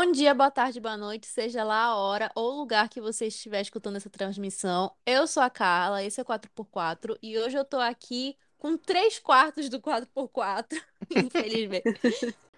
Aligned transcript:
Bom 0.00 0.12
dia, 0.12 0.32
boa 0.32 0.48
tarde, 0.48 0.78
boa 0.78 0.96
noite, 0.96 1.26
seja 1.26 1.64
lá 1.64 1.86
a 1.86 1.96
hora 1.96 2.30
ou 2.36 2.52
o 2.52 2.58
lugar 2.60 2.88
que 2.88 3.00
você 3.00 3.26
estiver 3.26 3.60
escutando 3.60 3.96
essa 3.96 4.08
transmissão. 4.08 4.94
Eu 5.04 5.26
sou 5.26 5.42
a 5.42 5.50
Carla, 5.50 6.04
esse 6.04 6.20
é 6.20 6.24
4x4 6.24 7.18
e 7.20 7.36
hoje 7.36 7.58
eu 7.58 7.64
tô 7.64 7.78
aqui 7.78 8.36
com 8.56 8.76
3 8.76 9.18
quartos 9.18 9.68
do 9.68 9.80
4x4, 9.80 10.80
infelizmente. 11.16 11.82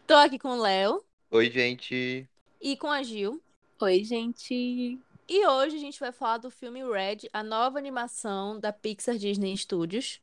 tô 0.06 0.12
aqui 0.16 0.38
com 0.38 0.50
o 0.50 0.60
Léo 0.60 1.02
Oi, 1.30 1.50
gente. 1.50 2.28
e 2.60 2.76
com 2.76 2.88
a 2.88 3.02
Gil. 3.02 3.42
Oi, 3.80 4.04
gente. 4.04 5.00
E 5.26 5.46
hoje 5.46 5.76
a 5.76 5.80
gente 5.80 5.98
vai 5.98 6.12
falar 6.12 6.36
do 6.36 6.50
filme 6.50 6.84
Red, 6.84 7.20
a 7.32 7.42
nova 7.42 7.78
animação 7.78 8.60
da 8.60 8.70
Pixar 8.70 9.16
Disney 9.16 9.56
Studios. 9.56 10.20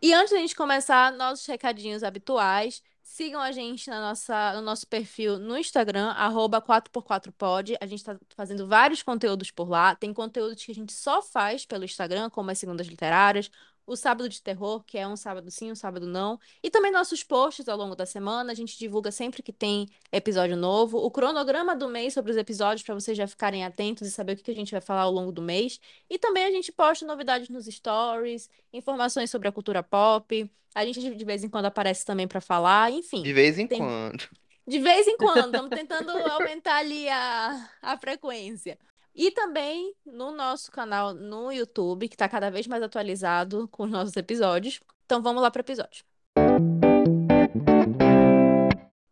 E 0.00 0.14
antes 0.14 0.30
da 0.30 0.38
gente 0.38 0.54
começar, 0.54 1.12
nossos 1.14 1.44
recadinhos 1.46 2.04
habituais. 2.04 2.80
Sigam 3.12 3.40
a 3.40 3.50
gente 3.50 3.90
na 3.90 4.00
nossa, 4.00 4.54
no 4.54 4.62
nosso 4.62 4.86
perfil 4.86 5.36
no 5.36 5.58
Instagram, 5.58 6.10
arroba 6.12 6.62
4x4pod. 6.62 7.76
A 7.80 7.84
gente 7.84 7.98
está 7.98 8.16
fazendo 8.36 8.68
vários 8.68 9.02
conteúdos 9.02 9.50
por 9.50 9.68
lá. 9.68 9.96
Tem 9.96 10.14
conteúdos 10.14 10.64
que 10.64 10.70
a 10.70 10.74
gente 10.74 10.92
só 10.92 11.20
faz 11.20 11.66
pelo 11.66 11.84
Instagram, 11.84 12.30
como 12.30 12.52
as 12.52 12.58
segundas 12.58 12.86
literárias, 12.86 13.50
o 13.90 13.96
sábado 13.96 14.28
de 14.28 14.40
terror, 14.40 14.84
que 14.84 14.96
é 14.96 15.06
um 15.06 15.16
sábado 15.16 15.50
sim, 15.50 15.72
um 15.72 15.74
sábado 15.74 16.06
não. 16.06 16.38
E 16.62 16.70
também 16.70 16.92
nossos 16.92 17.24
posts 17.24 17.68
ao 17.68 17.76
longo 17.76 17.96
da 17.96 18.06
semana. 18.06 18.52
A 18.52 18.54
gente 18.54 18.78
divulga 18.78 19.10
sempre 19.10 19.42
que 19.42 19.52
tem 19.52 19.88
episódio 20.12 20.56
novo. 20.56 20.98
O 20.98 21.10
cronograma 21.10 21.74
do 21.74 21.88
mês 21.88 22.14
sobre 22.14 22.30
os 22.30 22.36
episódios, 22.36 22.84
para 22.84 22.94
vocês 22.94 23.18
já 23.18 23.26
ficarem 23.26 23.64
atentos 23.64 24.06
e 24.06 24.10
saber 24.12 24.34
o 24.34 24.36
que 24.36 24.50
a 24.50 24.54
gente 24.54 24.70
vai 24.70 24.80
falar 24.80 25.02
ao 25.02 25.10
longo 25.10 25.32
do 25.32 25.42
mês. 25.42 25.80
E 26.08 26.20
também 26.20 26.44
a 26.44 26.52
gente 26.52 26.70
posta 26.70 27.04
novidades 27.04 27.48
nos 27.48 27.66
stories, 27.66 28.48
informações 28.72 29.28
sobre 29.28 29.48
a 29.48 29.52
cultura 29.52 29.82
pop. 29.82 30.48
A 30.72 30.86
gente 30.86 31.00
de 31.00 31.24
vez 31.24 31.42
em 31.42 31.48
quando 31.48 31.66
aparece 31.66 32.06
também 32.06 32.28
para 32.28 32.40
falar, 32.40 32.92
enfim. 32.92 33.24
De 33.24 33.32
vez 33.32 33.58
em 33.58 33.66
Tem- 33.66 33.78
quando. 33.78 34.28
De 34.68 34.78
vez 34.78 35.08
em 35.08 35.16
quando, 35.16 35.46
estamos 35.52 35.70
tentando 35.70 36.10
aumentar 36.10 36.76
ali 36.76 37.08
a, 37.08 37.68
a 37.82 37.98
frequência. 37.98 38.78
E 39.14 39.30
também 39.30 39.94
no 40.06 40.30
nosso 40.30 40.70
canal 40.70 41.12
no 41.12 41.52
YouTube, 41.52 42.08
que 42.08 42.14
está 42.14 42.28
cada 42.28 42.50
vez 42.50 42.66
mais 42.66 42.82
atualizado 42.82 43.68
com 43.68 43.84
os 43.84 43.90
nossos 43.90 44.16
episódios. 44.16 44.80
Então 45.04 45.22
vamos 45.22 45.42
lá 45.42 45.50
para 45.50 45.60
o 45.60 45.64
episódio. 45.64 46.04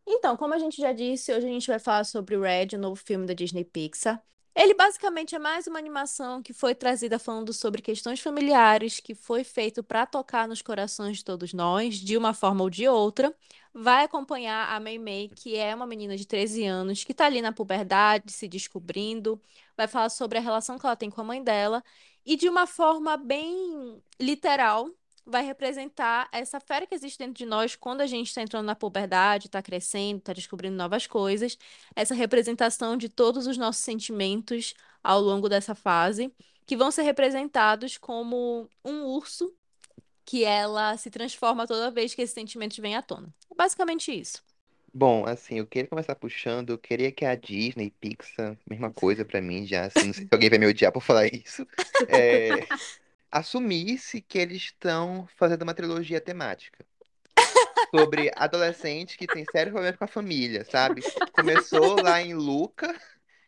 Então, 0.06 0.36
como 0.36 0.54
a 0.54 0.58
gente 0.58 0.80
já 0.80 0.92
disse, 0.92 1.32
hoje 1.32 1.46
a 1.46 1.50
gente 1.50 1.66
vai 1.66 1.78
falar 1.78 2.04
sobre 2.04 2.36
o 2.36 2.42
Red, 2.42 2.68
o 2.74 2.78
novo 2.78 2.96
filme 2.96 3.26
da 3.26 3.34
Disney 3.34 3.64
Pixar. 3.64 4.22
Ele 4.60 4.74
basicamente 4.74 5.36
é 5.36 5.38
mais 5.38 5.68
uma 5.68 5.78
animação 5.78 6.42
que 6.42 6.52
foi 6.52 6.74
trazida 6.74 7.16
falando 7.16 7.52
sobre 7.52 7.80
questões 7.80 8.18
familiares, 8.18 8.98
que 8.98 9.14
foi 9.14 9.44
feito 9.44 9.84
para 9.84 10.04
tocar 10.04 10.48
nos 10.48 10.60
corações 10.60 11.18
de 11.18 11.24
todos 11.24 11.52
nós, 11.52 11.94
de 11.94 12.16
uma 12.16 12.34
forma 12.34 12.64
ou 12.64 12.68
de 12.68 12.88
outra. 12.88 13.32
Vai 13.72 14.02
acompanhar 14.04 14.68
a 14.74 14.80
Mei 14.80 14.98
Mei, 14.98 15.28
que 15.28 15.56
é 15.56 15.72
uma 15.72 15.86
menina 15.86 16.16
de 16.16 16.26
13 16.26 16.64
anos, 16.64 17.04
que 17.04 17.12
está 17.12 17.26
ali 17.26 17.40
na 17.40 17.52
puberdade, 17.52 18.32
se 18.32 18.48
descobrindo. 18.48 19.40
Vai 19.76 19.86
falar 19.86 20.08
sobre 20.08 20.38
a 20.38 20.40
relação 20.40 20.76
que 20.76 20.84
ela 20.84 20.96
tem 20.96 21.08
com 21.08 21.20
a 21.20 21.24
mãe 21.24 21.40
dela. 21.40 21.80
E 22.26 22.34
de 22.36 22.48
uma 22.48 22.66
forma 22.66 23.16
bem 23.16 24.02
literal, 24.20 24.90
vai 25.28 25.44
representar 25.44 26.28
essa 26.32 26.58
fera 26.58 26.86
que 26.86 26.94
existe 26.94 27.18
dentro 27.18 27.34
de 27.34 27.46
nós 27.46 27.76
quando 27.76 28.00
a 28.00 28.06
gente 28.06 28.28
está 28.28 28.42
entrando 28.42 28.66
na 28.66 28.74
puberdade, 28.74 29.46
está 29.46 29.62
crescendo, 29.62 30.18
está 30.18 30.32
descobrindo 30.32 30.76
novas 30.76 31.06
coisas. 31.06 31.58
Essa 31.94 32.14
representação 32.14 32.96
de 32.96 33.08
todos 33.08 33.46
os 33.46 33.58
nossos 33.58 33.84
sentimentos 33.84 34.74
ao 35.02 35.20
longo 35.20 35.48
dessa 35.48 35.74
fase, 35.74 36.32
que 36.66 36.76
vão 36.76 36.90
ser 36.90 37.02
representados 37.02 37.96
como 37.98 38.68
um 38.84 39.04
urso 39.04 39.52
que 40.24 40.44
ela 40.44 40.96
se 40.96 41.10
transforma 41.10 41.66
toda 41.66 41.90
vez 41.90 42.14
que 42.14 42.22
esses 42.22 42.34
sentimentos 42.34 42.76
vêm 42.78 42.96
à 42.96 43.02
tona. 43.02 43.32
É 43.50 43.54
basicamente 43.54 44.12
isso. 44.12 44.42
Bom, 44.92 45.24
assim, 45.26 45.58
eu 45.58 45.66
queria 45.66 45.88
começar 45.88 46.14
puxando. 46.14 46.70
Eu 46.70 46.78
queria 46.78 47.12
que 47.12 47.24
a 47.24 47.34
Disney, 47.34 47.90
Pixar, 48.00 48.58
mesma 48.68 48.90
coisa 48.90 49.24
pra 49.24 49.40
mim 49.40 49.66
já. 49.66 49.86
Assim, 49.86 50.06
não 50.06 50.14
sei 50.14 50.24
se 50.24 50.28
alguém 50.30 50.50
vai 50.50 50.58
me 50.58 50.66
odiar 50.66 50.92
por 50.92 51.02
falar 51.02 51.26
isso. 51.26 51.66
é, 52.08 52.66
assumisse 53.30 54.20
que 54.20 54.38
eles 54.38 54.58
estão 54.58 55.28
fazendo 55.36 55.62
uma 55.62 55.74
trilogia 55.74 56.20
temática. 56.20 56.84
Sobre 57.94 58.30
adolescente 58.36 59.16
que 59.16 59.26
tem 59.26 59.44
sérios 59.50 59.72
problemas 59.72 59.98
com 59.98 60.04
a 60.04 60.08
família, 60.08 60.64
sabe? 60.64 61.02
Começou 61.32 62.02
lá 62.02 62.20
em 62.20 62.34
Luca, 62.34 62.94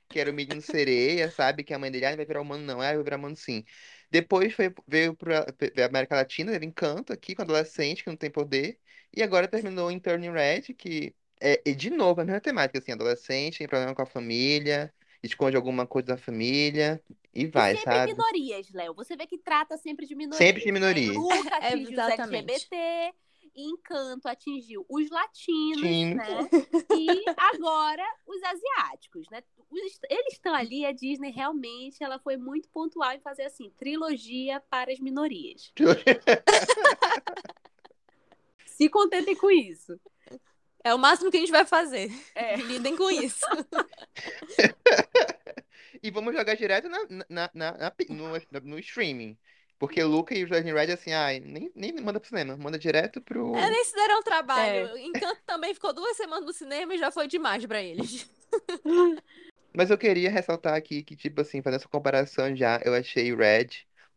que 0.09 0.19
era 0.19 0.31
o 0.31 0.35
menino 0.35 0.63
sereia, 0.63 1.31
sabe? 1.31 1.63
Que 1.63 1.75
a 1.75 1.79
mãe 1.79 1.91
dele 1.91 2.07
ah, 2.07 2.17
vai 2.17 2.25
virar 2.25 2.41
humano, 2.41 2.65
não, 2.65 2.83
é, 2.83 2.95
vai 2.95 3.05
virar 3.05 3.17
humano 3.17 3.37
sim. 3.37 3.65
Depois 4.11 4.53
foi, 4.55 4.73
veio 4.87 5.15
para 5.15 5.41
a 5.41 5.87
América 5.87 6.17
Latina, 6.17 6.53
teve 6.53 6.67
Encanto 6.67 7.13
aqui 7.13 7.35
com 7.35 7.43
adolescente 7.43 8.03
que 8.03 8.11
não 8.11 8.17
tem 8.17 8.31
poder. 8.31 8.79
E 9.15 9.23
agora 9.23 9.49
terminou 9.49 9.91
em 9.91 9.99
Turning 10.01 10.31
Red, 10.33 10.75
que 10.75 11.15
é, 11.41 11.57
de 11.75 11.91
novo 11.91 12.21
a 12.21 12.25
mesma 12.25 12.41
temática, 12.41 12.79
assim, 12.79 12.93
adolescente, 12.93 13.59
tem 13.59 13.69
problema 13.69 13.95
com 13.95 14.03
a 14.03 14.07
família, 14.07 14.93
esconde 15.23 15.57
alguma 15.57 15.87
coisa 15.87 16.09
da 16.09 16.17
família 16.17 17.01
e 17.35 17.47
vai, 17.47 17.75
e 17.75 17.77
sempre 17.77 17.93
sabe? 17.93 18.13
minorias, 18.13 18.73
Léo. 18.73 18.95
Você 18.95 19.17
vê 19.17 19.27
que 19.27 19.39
trata 19.39 19.77
sempre 19.77 20.07
de 20.07 20.15
minorias. 20.15 20.39
Sempre 20.39 20.63
de 20.63 20.73
minoria. 20.73 21.13
Né? 21.13 21.19
Luca 21.19 21.57
atingiu 21.57 21.93
os. 21.93 22.19
LGBT, 22.19 23.15
Encanto 23.55 24.29
atingiu 24.29 24.87
os 24.89 25.11
latinos, 25.11 25.81
Sim. 25.81 26.15
né? 26.15 26.25
E 26.99 27.25
agora 27.37 28.05
os 28.27 28.43
asiáticos, 28.43 29.29
né? 29.31 29.43
Eles 30.09 30.33
estão 30.33 30.55
ali, 30.55 30.85
a 30.85 30.93
Disney 30.93 31.31
realmente 31.31 32.03
ela 32.03 32.19
foi 32.19 32.37
muito 32.37 32.69
pontual 32.69 33.13
em 33.13 33.21
fazer 33.21 33.45
assim, 33.45 33.71
trilogia 33.77 34.61
para 34.69 34.93
as 34.93 34.99
minorias. 34.99 35.73
Se 38.67 38.89
contentem 38.89 39.37
com 39.37 39.51
isso. 39.51 40.01
É 40.83 40.95
o 40.95 40.99
máximo 40.99 41.31
que 41.31 41.37
a 41.37 41.41
gente 41.41 41.53
vai 41.53 41.65
fazer. 41.67 42.11
É. 42.35 42.57
Lidem 42.63 42.97
com 42.97 43.11
isso. 43.11 43.45
E 46.03 46.11
vamos 46.11 46.35
jogar 46.35 46.55
direto 46.57 46.89
na, 46.89 46.99
na, 47.11 47.25
na- 47.29 47.51
na- 47.55 47.93
no, 48.09 48.61
no 48.63 48.79
streaming. 48.79 49.37
Porque 49.79 50.03
Luca 50.03 50.35
e 50.35 50.45
o 50.45 50.49
Turning 50.49 50.73
Red, 50.73 50.93
assim, 50.93 51.13
ai, 51.13 51.41
nem, 51.41 51.71
nem 51.75 51.93
manda 51.95 52.21
pro 52.21 52.29
cinema, 52.29 52.57
manda 52.57 52.79
direto 52.79 53.21
pro. 53.21 53.55
É, 53.57 53.71
nem 53.71 53.85
se 53.85 53.95
deram 53.95 54.23
trabalho. 54.23 54.97
Encanto 54.99 55.41
também 55.47 55.73
ficou 55.73 55.93
duas 55.93 56.17
semanas 56.17 56.45
no 56.45 56.53
cinema 56.53 56.95
e 56.95 56.99
já 56.99 57.11
foi 57.11 57.27
demais 57.27 57.65
pra 57.67 57.83
eles. 57.83 58.29
Mas 59.75 59.91
eu 59.91 59.97
queria 59.97 60.31
ressaltar 60.31 60.75
aqui 60.75 61.03
que, 61.03 61.17
tipo 61.17 61.41
assim, 61.41 61.63
fazendo 61.63 61.81
essa 61.81 61.89
comparação 61.89 62.55
já, 62.55 62.81
eu 62.85 62.93
achei 62.95 63.35
Red 63.35 63.69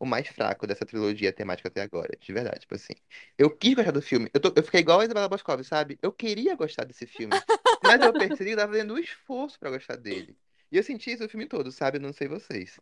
o 0.03 0.05
mais 0.05 0.27
fraco 0.27 0.67
dessa 0.67 0.85
trilogia 0.85 1.33
temática 1.33 1.69
até 1.69 1.81
agora, 1.81 2.17
de 2.19 2.33
verdade, 2.33 2.61
tipo 2.61 2.75
assim. 2.75 2.93
Eu 3.37 3.49
quis 3.55 3.73
gostar 3.73 3.91
do 3.91 4.01
filme, 4.01 4.29
eu, 4.33 4.39
tô- 4.39 4.53
eu 4.55 4.63
fiquei 4.63 4.81
igual 4.81 4.99
a 4.99 5.05
Isabela 5.05 5.29
Boscov, 5.29 5.63
sabe? 5.63 5.97
Eu 6.01 6.11
queria 6.11 6.55
gostar 6.55 6.83
desse 6.85 7.05
filme, 7.07 7.33
mas 7.81 8.01
eu 8.03 8.13
percebi 8.13 8.49
que 8.51 8.53
eu 8.53 8.57
tava 8.57 8.73
fazendo 8.73 8.93
um 8.93 8.97
esforço 8.97 9.59
pra 9.59 9.69
gostar 9.71 9.95
dele. 9.97 10.37
E 10.71 10.77
eu 10.77 10.83
senti 10.83 11.11
isso 11.11 11.23
o 11.25 11.29
filme 11.29 11.45
todo, 11.47 11.71
sabe? 11.71 11.97
Eu 11.97 12.01
não 12.01 12.13
sei 12.13 12.27
vocês. 12.27 12.79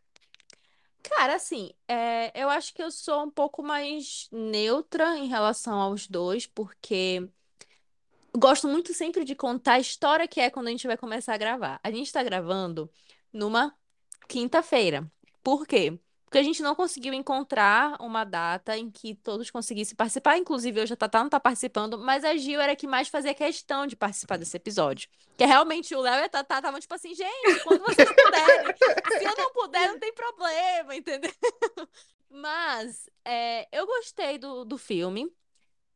Cara, 1.04 1.36
assim, 1.36 1.72
é, 1.88 2.32
eu 2.42 2.50
acho 2.50 2.74
que 2.74 2.82
eu 2.82 2.92
sou 2.92 3.24
um 3.24 3.30
pouco 3.30 3.62
mais 3.64 4.30
neutra 4.32 5.18
em 5.18 5.28
relação 5.28 5.74
aos 5.80 6.08
dois, 6.08 6.46
porque 6.46 7.28
gosto 8.36 8.68
muito 8.68 8.94
sempre 8.94 9.24
de 9.24 9.36
contar 9.36 9.74
a 9.74 9.80
história 9.80 10.28
que 10.28 10.40
é 10.40 10.50
quando 10.50 10.68
a 10.68 10.72
gente 10.72 10.88
vai 10.88 10.98
começar 10.98 11.34
a 11.34 11.38
gravar. 11.38 11.80
A 11.84 11.92
gente 11.92 12.12
tá 12.12 12.24
gravando 12.24 12.90
numa 13.34 13.76
quinta-feira. 14.28 15.10
Por 15.44 15.66
quê? 15.66 16.00
Porque 16.32 16.40
a 16.40 16.44
gente 16.44 16.64
não 16.64 16.74
conseguiu 16.74 17.14
encontrar 17.14 17.98
uma 18.00 18.24
data 18.24 18.78
em 18.78 18.90
que 18.90 19.14
todos 19.16 19.52
conseguissem 19.52 19.98
participar. 19.98 20.38
Inclusive, 20.38 20.80
hoje 20.80 20.94
a 20.94 20.96
Tatá 20.96 21.22
não 21.22 21.30
tá 21.30 21.42
participando, 21.42 21.98
mas 21.98 22.24
a 22.24 22.38
Gil 22.38 22.62
era 22.62 22.74
que 22.74 22.88
mais 22.88 23.10
fazia 23.10 23.34
questão 23.34 23.86
de 23.86 23.98
participar 23.98 24.38
desse 24.38 24.56
episódio. 24.56 25.10
Que 25.36 25.44
realmente 25.44 25.94
o 25.94 26.00
Léo 26.00 26.22
e 26.22 26.24
a 26.24 26.30
Tatá 26.30 26.60
estavam 26.60 26.80
tipo 26.80 26.94
assim, 26.94 27.14
gente, 27.14 27.60
quando 27.66 27.82
vocês 27.84 28.10
puderem. 28.10 28.74
Se 29.20 29.26
eu 29.26 29.36
não 29.38 29.52
puder, 29.52 29.90
não 29.90 30.00
tem 30.00 30.14
problema, 30.14 30.96
entendeu? 30.96 31.32
Mas 32.32 33.10
é, 33.26 33.68
eu 33.70 33.86
gostei 33.86 34.38
do, 34.38 34.64
do 34.64 34.78
filme. 34.78 35.30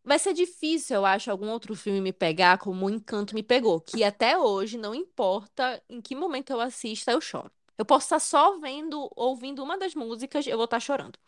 Vai 0.04 0.20
ser 0.20 0.34
difícil, 0.34 0.98
eu 0.98 1.06
acho, 1.06 1.32
algum 1.32 1.48
outro 1.48 1.74
filme 1.76 2.02
me 2.02 2.12
pegar 2.12 2.58
como 2.58 2.88
o 2.88 2.90
Encanto 2.90 3.36
me 3.36 3.42
pegou. 3.42 3.80
Que 3.80 4.04
até 4.04 4.38
hoje, 4.38 4.78
não 4.78 4.94
importa 4.94 5.82
em 5.90 6.02
que 6.02 6.14
momento 6.14 6.50
eu 6.50 6.60
assista, 6.60 7.14
eu 7.14 7.22
choro. 7.22 7.50
Eu 7.77 7.86
posso 7.86 8.06
estar 8.06 8.19
só 8.19 8.60
vendo, 8.60 9.10
ouvindo 9.16 9.63
uma 9.63 9.77
das 9.77 9.95
músicas, 9.95 10.48
eu 10.48 10.57
vou 10.57 10.66
estar 10.66 10.80
chorando. 10.80 11.19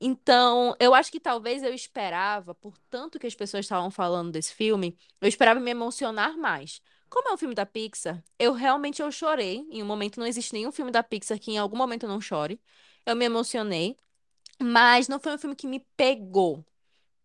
Então, 0.00 0.74
eu 0.80 0.94
acho 0.94 1.12
que 1.12 1.20
talvez 1.20 1.62
eu 1.62 1.72
esperava, 1.72 2.54
por 2.54 2.76
tanto 2.90 3.18
que 3.18 3.26
as 3.26 3.34
pessoas 3.34 3.64
estavam 3.64 3.90
falando 3.90 4.32
desse 4.32 4.52
filme, 4.54 4.98
eu 5.20 5.28
esperava 5.28 5.60
me 5.60 5.70
emocionar 5.70 6.36
mais. 6.36 6.80
Como 7.08 7.28
é 7.28 7.32
um 7.34 7.36
filme 7.36 7.54
da 7.54 7.64
Pixar, 7.66 8.22
eu 8.38 8.52
realmente 8.52 9.00
eu 9.02 9.12
chorei. 9.12 9.66
Em 9.70 9.82
um 9.82 9.86
momento 9.86 10.18
não 10.18 10.26
existe 10.26 10.52
nenhum 10.54 10.72
filme 10.72 10.90
da 10.90 11.02
Pixar 11.02 11.38
que 11.38 11.52
em 11.52 11.58
algum 11.58 11.76
momento 11.76 12.04
eu 12.04 12.08
não 12.08 12.20
chore. 12.20 12.60
Eu 13.06 13.14
me 13.14 13.24
emocionei, 13.24 13.96
mas 14.62 15.08
não 15.08 15.20
foi 15.20 15.34
um 15.34 15.38
filme 15.38 15.56
que 15.56 15.66
me 15.66 15.80
pegou. 15.96 16.64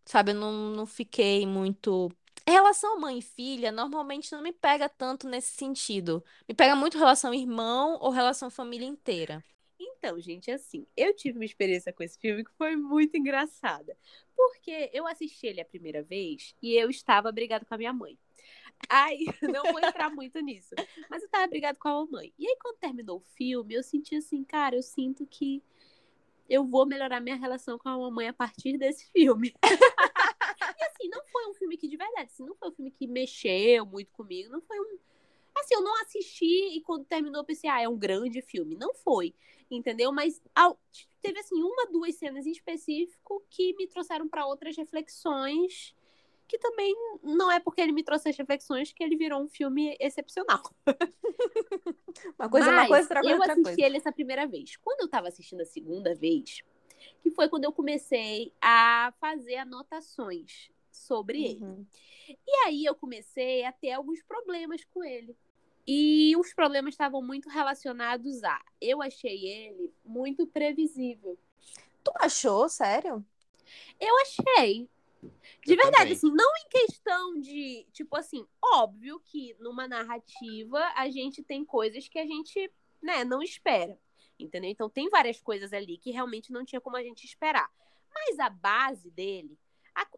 Sabe, 0.06 0.32
eu 0.32 0.36
não, 0.36 0.52
não 0.72 0.86
fiquei 0.86 1.46
muito. 1.46 2.12
Relação 2.50 2.98
mãe 2.98 3.20
e 3.20 3.22
filha, 3.22 3.74
normalmente 3.74 4.32
não 4.32 4.42
me 4.42 4.54
pega 4.54 4.88
tanto 4.88 5.28
nesse 5.28 5.50
sentido. 5.50 6.24
Me 6.48 6.56
pega 6.56 6.78
muito 6.78 6.98
relação 6.98 7.34
irmão 7.34 7.98
ou 8.00 8.10
relação 8.10 8.50
família 8.50 8.86
inteira. 8.86 9.44
Então, 9.78 10.18
gente, 10.18 10.50
assim, 10.50 10.88
eu 10.96 11.14
tive 11.14 11.38
uma 11.38 11.46
experiência 11.46 11.92
com 11.92 12.02
esse 12.04 12.18
filme 12.18 12.46
que 12.46 12.52
foi 12.58 12.78
muito 12.78 13.18
engraçada. 13.18 13.98
Porque 14.34 14.90
eu 14.94 15.06
assisti 15.06 15.46
ele 15.46 15.60
a 15.60 15.66
primeira 15.66 16.02
vez 16.02 16.56
e 16.62 16.74
eu 16.74 16.90
estava 16.90 17.34
brigada 17.34 17.66
com 17.66 17.76
a 17.76 17.78
minha 17.78 17.92
mãe. 17.92 18.18
Aí, 18.88 19.26
não 19.44 19.64
vou 19.74 19.80
entrar 19.80 20.10
muito 20.10 20.40
nisso. 20.40 20.74
Mas 21.10 21.24
eu 21.24 21.30
tava 21.30 21.48
brigado 21.48 21.78
com 21.78 21.90
a 21.90 22.06
mamãe. 22.06 22.34
E 22.40 22.48
aí, 22.48 22.58
quando 22.62 22.78
terminou 22.78 23.18
o 23.18 23.36
filme, 23.36 23.74
eu 23.74 23.84
senti 23.84 24.16
assim, 24.16 24.46
cara, 24.46 24.78
eu 24.78 24.84
sinto 24.84 25.28
que 25.28 25.62
eu 26.50 26.66
vou 26.66 26.86
melhorar 26.86 27.20
minha 27.20 27.36
relação 27.36 27.78
com 27.78 27.90
a 27.90 27.98
mamãe 27.98 28.30
a 28.30 28.34
partir 28.34 28.78
desse 28.78 29.12
filme. 29.12 29.54
e 31.08 31.10
não 31.10 31.24
foi 31.26 31.48
um 31.48 31.54
filme 31.54 31.78
que, 31.78 31.88
de 31.88 31.96
verdade, 31.96 32.30
assim, 32.30 32.46
não 32.46 32.56
foi 32.56 32.70
um 32.70 32.72
filme 32.72 32.92
que 32.92 33.08
mexeu 33.08 33.86
muito 33.86 34.12
comigo. 34.12 34.52
Não 34.52 34.62
foi 34.62 34.78
um. 34.80 34.98
Assim, 35.56 35.74
eu 35.74 35.82
não 35.82 36.00
assisti 36.02 36.78
e 36.78 36.82
quando 36.82 37.06
terminou 37.06 37.42
eu 37.42 37.46
pensei, 37.46 37.70
ah, 37.70 37.82
é 37.82 37.88
um 37.88 37.98
grande 37.98 38.42
filme. 38.42 38.76
Não 38.76 38.94
foi, 38.94 39.34
entendeu? 39.72 40.12
Mas 40.12 40.42
ao, 40.54 40.78
teve, 41.22 41.40
assim, 41.40 41.56
uma, 41.64 41.88
duas 41.88 42.16
cenas 42.16 42.46
em 42.46 42.52
específico 42.52 43.44
que 43.50 43.74
me 43.76 43.88
trouxeram 43.88 44.28
para 44.28 44.46
outras 44.46 44.76
reflexões 44.76 45.96
que 46.48 46.58
também 46.58 46.96
não 47.22 47.52
é 47.52 47.60
porque 47.60 47.82
ele 47.82 47.92
me 47.92 48.02
trouxe 48.02 48.30
as 48.30 48.38
reflexões 48.38 48.94
que 48.94 49.04
ele 49.04 49.18
virou 49.18 49.42
um 49.42 49.50
filme 49.50 49.98
excepcional. 50.00 50.62
uma 52.40 52.50
coisa, 52.50 52.72
Mas 52.72 52.78
uma 52.78 52.88
coisa, 52.88 53.04
outra 53.04 53.22
coisa, 53.22 53.36
eu 53.36 53.38
outra 53.38 53.52
assisti 53.52 53.64
coisa. 53.64 53.86
ele 53.86 53.98
essa 53.98 54.12
primeira 54.14 54.48
vez. 54.48 54.78
Quando 54.78 55.02
eu 55.02 55.10
tava 55.10 55.28
assistindo 55.28 55.60
a 55.60 55.66
segunda 55.66 56.16
vez, 56.16 56.64
que 57.22 57.30
foi 57.32 57.50
quando 57.50 57.66
eu 57.66 57.74
comecei 57.74 58.54
a 58.62 59.14
fazer 59.20 59.58
anotações 59.58 60.72
sobre 60.98 61.44
ele. 61.44 61.64
Uhum. 61.64 61.86
E 62.30 62.52
aí 62.66 62.86
eu 62.86 62.96
comecei 62.96 63.64
a 63.64 63.72
ter 63.72 63.92
alguns 63.92 64.22
problemas 64.24 64.84
com 64.86 65.04
ele. 65.04 65.36
E 65.88 66.36
os 66.36 66.54
problemas 66.54 66.94
estavam 66.94 67.22
muito 67.22 67.50
relacionados 67.50 68.44
a. 68.44 68.62
Eu 68.82 69.02
achei 69.02 69.48
ele 69.48 69.94
muito 70.04 70.46
previsível. 70.46 71.38
Tu 72.04 72.12
achou, 72.16 72.68
sério? 72.68 73.26
Eu 74.00 74.14
achei. 74.20 74.90
De 75.66 75.74
Eu 75.74 75.78
verdade, 75.78 75.98
também. 75.98 76.14
assim, 76.14 76.32
não 76.32 76.52
em 76.58 76.70
questão 76.70 77.40
de, 77.40 77.86
tipo 77.92 78.16
assim, 78.16 78.46
óbvio 78.62 79.20
que 79.26 79.56
numa 79.60 79.88
narrativa 79.88 80.80
a 80.96 81.10
gente 81.10 81.42
tem 81.42 81.66
coisas 81.66 82.08
que 82.08 82.20
a 82.20 82.26
gente, 82.26 82.72
né, 83.02 83.24
não 83.24 83.42
espera. 83.42 83.98
Entendeu? 84.40 84.70
Então 84.70 84.90
tem 84.90 85.10
várias 85.10 85.42
coisas 85.42 85.74
ali 85.74 85.98
que 85.98 86.12
realmente 86.12 86.52
não 86.52 86.64
tinha 86.64 86.80
como 86.80 86.96
a 86.96 87.04
gente 87.04 87.26
esperar. 87.26 87.70
Mas 88.14 88.40
a 88.40 88.50
base 88.50 89.10
dele, 89.10 89.58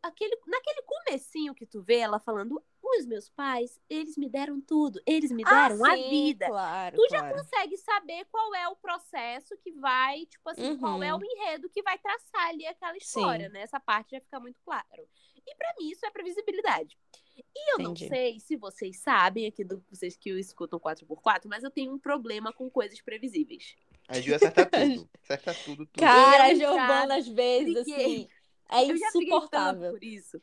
aquele, 0.04 0.38
naquele 0.48 0.82
comecinho 0.84 1.54
que 1.56 1.66
tu 1.66 1.82
vê 1.82 1.98
ela 1.98 2.20
falando, 2.20 2.62
os 2.82 3.06
meus 3.06 3.30
pais, 3.30 3.80
eles 3.90 4.18
me 4.18 4.28
deram 4.28 4.60
tudo, 4.60 5.00
eles 5.06 5.32
me 5.32 5.44
deram 5.44 5.84
a 5.86 5.92
Ah, 5.92 5.96
sim, 5.96 6.10
vida. 6.10 6.48
Claro, 6.48 6.96
Tu 6.98 7.08
já 7.10 7.20
claro. 7.20 7.36
consegue 7.38 7.78
saber 7.78 8.26
qual 8.32 8.54
é 8.56 8.68
o 8.68 8.76
processo 8.76 9.56
que 9.58 9.72
vai, 9.74 10.26
tipo 10.26 10.50
assim, 10.50 10.78
qual 10.78 11.02
é 11.04 11.14
o 11.14 11.18
Uhum. 11.18 11.24
enredo 11.24 11.70
que 11.70 11.82
vai 11.84 11.98
traçar 12.00 12.48
ali 12.50 12.66
aquela 12.66 12.98
história, 12.98 13.48
Sim. 13.48 13.54
né? 13.54 13.62
Essa 13.62 13.80
parte 13.80 14.12
já 14.12 14.22
fica 14.22 14.40
muito 14.40 14.60
claro. 14.66 15.08
E 15.46 15.56
pra 15.56 15.74
mim 15.80 15.90
isso 15.90 16.06
é 16.06 16.12
previsibilidade. 16.12 16.98
E 17.38 17.72
eu 17.72 17.80
Entendi. 17.80 18.04
não 18.04 18.10
sei 18.10 18.40
se 18.40 18.58
vocês 18.58 18.98
sabem 19.00 19.46
aqui 19.48 19.64
do 19.64 19.84
vocês 19.90 20.18
que 20.18 20.30
escutam 20.32 20.80
4x4, 20.80 21.48
mas 21.48 21.64
eu 21.64 21.72
tenho 21.72 21.94
um 21.94 22.00
problema 22.00 22.52
com 22.52 22.70
coisas 22.70 23.00
previsíveis. 23.02 23.76
A 24.08 24.20
Ju 24.20 24.34
acerta 24.36 24.66
tudo. 25.06 25.10
Acerta 25.24 25.54
tudo, 25.54 25.86
tudo. 25.86 26.00
Cara, 26.00 26.46
a 26.46 26.48
já 26.50 26.56
Giovana, 26.56 27.16
às 27.18 27.28
vezes, 27.28 27.78
assim, 27.78 28.28
é 28.72 28.84
Eu 28.86 28.96
insuportável. 28.96 29.92
por 29.92 30.04
isso. 30.04 30.42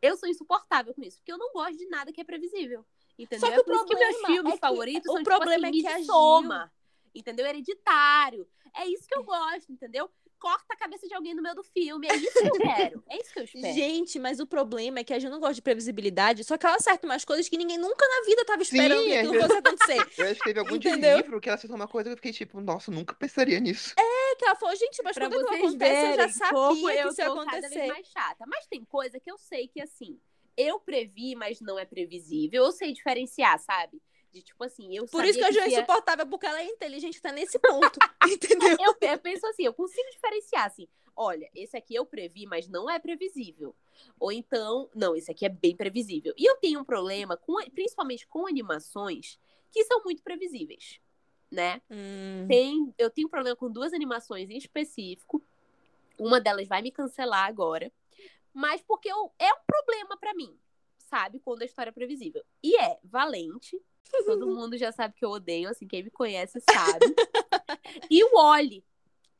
Eu 0.00 0.16
sou 0.16 0.28
insuportável 0.28 0.92
com 0.94 1.02
isso, 1.02 1.18
porque 1.18 1.32
eu 1.32 1.38
não 1.38 1.52
gosto 1.52 1.76
de 1.76 1.86
nada 1.86 2.12
que 2.12 2.20
é 2.20 2.24
previsível. 2.24 2.84
Entendeu? 3.18 3.40
Só 3.40 3.46
que 3.48 3.52
é 3.54 3.56
o 3.58 3.60
isso 3.60 3.84
que 3.84 3.94
meus 3.94 4.16
problema 4.16 4.26
filmes 4.26 4.52
é 4.52 4.56
que- 4.56 4.60
favoritos 4.60 5.08
o 5.10 5.14
são 5.14 5.22
problema 5.22 5.70
tipo 5.70 5.76
assim, 5.76 5.78
é 5.78 5.82
que 5.82 5.86
a 5.94 5.98
Midsommar, 5.98 6.72
entendeu? 7.14 7.46
Hereditário. 7.46 8.48
É 8.74 8.86
isso 8.86 9.06
que 9.06 9.16
eu 9.16 9.22
gosto, 9.22 9.70
entendeu? 9.70 10.10
Corta 10.42 10.74
a 10.74 10.76
cabeça 10.76 11.06
de 11.06 11.14
alguém 11.14 11.34
no 11.34 11.40
meio 11.42 11.54
do 11.54 11.62
filme. 11.62 12.08
É 12.10 12.16
isso 12.16 12.32
que 12.32 12.48
eu 12.48 12.58
quero. 12.58 13.04
É 13.08 13.16
isso 13.20 13.32
que 13.32 13.38
eu 13.38 13.44
espero. 13.44 13.74
Gente, 13.74 14.18
mas 14.18 14.40
o 14.40 14.46
problema 14.46 14.98
é 14.98 15.04
que 15.04 15.14
a 15.14 15.18
gente 15.20 15.30
não 15.30 15.38
gosta 15.38 15.54
de 15.54 15.62
previsibilidade, 15.62 16.42
só 16.42 16.58
que 16.58 16.66
ela 16.66 16.74
acerta 16.74 17.06
umas 17.06 17.24
coisas 17.24 17.48
que 17.48 17.56
ninguém 17.56 17.78
nunca 17.78 18.04
na 18.08 18.26
vida 18.26 18.44
tava 18.44 18.60
esperando 18.60 19.02
Sim, 19.02 19.08
que 19.08 19.16
às 19.16 19.26
aquilo 19.28 19.42
fosse 19.42 19.58
acontecer. 19.58 20.08
Eu 20.18 20.26
acho 20.26 20.40
que 20.40 20.44
teve 20.44 20.58
algum 20.58 20.78
de 20.78 20.88
Entendeu? 20.88 21.16
livro 21.18 21.40
que 21.40 21.48
ela 21.48 21.54
acertou 21.54 21.76
uma 21.76 21.86
coisa 21.86 22.08
que 22.10 22.12
eu 22.14 22.16
fiquei 22.16 22.32
tipo, 22.32 22.60
nossa, 22.60 22.90
nunca 22.90 23.14
pensaria 23.14 23.60
nisso. 23.60 23.94
É 23.96 24.34
que 24.34 24.44
ela 24.44 24.56
falou, 24.56 24.74
gente, 24.74 25.00
mas 25.04 25.14
Pra 25.14 25.28
quando 25.30 25.46
aquilo 25.46 25.66
acontece, 25.68 26.10
eu 26.10 26.16
já 26.16 26.28
sabia 26.28 26.92
que 26.92 26.98
eu 26.98 27.08
isso 27.10 27.20
ia 27.20 27.26
sou 27.26 27.36
cada 27.44 27.50
vez 27.52 27.64
acontecer. 27.64 27.86
mais 27.86 28.06
chata. 28.08 28.44
Mas 28.48 28.66
tem 28.66 28.84
coisa 28.84 29.20
que 29.20 29.30
eu 29.30 29.38
sei 29.38 29.68
que, 29.68 29.80
assim, 29.80 30.18
eu 30.56 30.80
previ, 30.80 31.36
mas 31.36 31.60
não 31.60 31.78
é 31.78 31.84
previsível. 31.84 32.64
Eu 32.64 32.72
sei 32.72 32.92
diferenciar, 32.92 33.58
sabe? 33.60 34.00
De 34.32 34.42
tipo 34.42 34.64
assim, 34.64 34.96
eu 34.96 35.06
Por 35.06 35.24
isso 35.26 35.38
que 35.38 35.44
a 35.44 35.50
Ju 35.52 35.60
é 35.60 35.68
insuportável, 35.68 36.26
porque 36.26 36.46
ela 36.46 36.60
é 36.60 36.64
inteligente, 36.64 37.20
tá 37.20 37.30
nesse 37.30 37.58
ponto. 37.58 37.98
entendeu? 38.26 38.76
eu, 38.80 38.96
eu 39.08 39.18
penso 39.18 39.46
assim, 39.46 39.64
eu 39.64 39.74
consigo 39.74 40.10
diferenciar 40.10 40.66
assim. 40.66 40.88
Olha, 41.14 41.50
esse 41.54 41.76
aqui 41.76 41.94
eu 41.94 42.06
previ, 42.06 42.46
mas 42.46 42.66
não 42.66 42.88
é 42.88 42.98
previsível. 42.98 43.76
Ou 44.18 44.32
então, 44.32 44.88
não, 44.94 45.14
esse 45.14 45.30
aqui 45.30 45.44
é 45.44 45.50
bem 45.50 45.76
previsível. 45.76 46.32
E 46.38 46.48
eu 46.48 46.56
tenho 46.56 46.80
um 46.80 46.84
problema, 46.84 47.36
com, 47.36 47.62
principalmente 47.70 48.26
com 48.26 48.46
animações, 48.46 49.38
que 49.70 49.84
são 49.84 50.02
muito 50.02 50.22
previsíveis, 50.22 50.98
né? 51.50 51.82
Hum, 51.90 52.46
Tem, 52.48 52.94
eu 52.96 53.10
tenho 53.10 53.28
um 53.28 53.30
problema 53.30 53.54
com 53.54 53.70
duas 53.70 53.92
animações 53.92 54.48
em 54.48 54.56
específico. 54.56 55.42
Uma 56.18 56.40
delas 56.40 56.66
vai 56.66 56.80
me 56.80 56.90
cancelar 56.90 57.46
agora, 57.46 57.92
mas 58.54 58.82
porque 58.82 59.10
eu, 59.10 59.30
é 59.38 59.52
um 59.52 59.64
problema 59.66 60.16
pra 60.16 60.34
mim, 60.34 60.58
sabe? 60.98 61.38
Quando 61.40 61.62
a 61.62 61.66
história 61.66 61.90
é 61.90 61.92
previsível. 61.92 62.42
E 62.62 62.76
é 62.80 62.98
Valente. 63.04 63.78
Todo 64.10 64.46
mundo 64.46 64.76
já 64.76 64.92
sabe 64.92 65.14
que 65.14 65.24
eu 65.24 65.30
odeio, 65.30 65.68
assim, 65.68 65.86
quem 65.86 66.02
me 66.02 66.10
conhece 66.10 66.60
sabe. 66.70 67.14
e 68.10 68.22
o 68.24 68.36
Oli. 68.36 68.84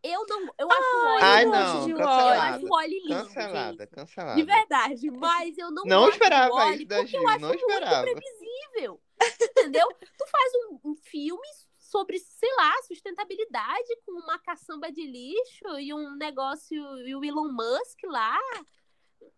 Eu 0.02 0.26
não. 0.26 0.48
Eu 0.58 0.68
acho 0.70 0.96
o 0.96 1.14
Oli. 1.14 1.42
Eu 1.42 1.48
não, 1.50 1.84
de 1.84 1.90
eu 1.92 1.96
cancelada. 1.98 2.56
acho 2.56 2.66
o 2.66 2.74
Oli 2.74 3.00
lindo. 3.04 3.24
Cancelada, 3.24 3.84
gente. 3.84 3.90
cancelada. 3.90 4.36
De 4.36 4.42
verdade, 4.42 5.10
mas 5.12 5.58
eu 5.58 5.70
não 5.70 5.84
Não 5.84 6.08
esperava 6.08 6.48
do 6.50 6.56
Oli 6.56 6.76
isso 6.78 6.86
da 6.86 6.96
porque 6.96 7.16
eu 7.16 7.20
Gil, 7.20 7.28
acho 7.28 7.38
não 7.40 7.48
muito 7.48 7.60
esperava. 7.60 8.02
previsível. 8.02 9.00
Entendeu? 9.40 9.88
tu 10.18 10.26
faz 10.28 10.52
um, 10.54 10.90
um 10.90 10.94
filme 10.96 11.46
sobre, 11.78 12.18
sei 12.18 12.50
lá, 12.56 12.72
sustentabilidade 12.88 13.96
com 14.04 14.12
uma 14.12 14.38
caçamba 14.40 14.90
de 14.90 15.06
lixo 15.06 15.78
e 15.78 15.94
um 15.94 16.16
negócio 16.16 16.74
e 17.06 17.14
o 17.14 17.24
Elon 17.24 17.52
Musk 17.52 18.02
lá. 18.04 18.36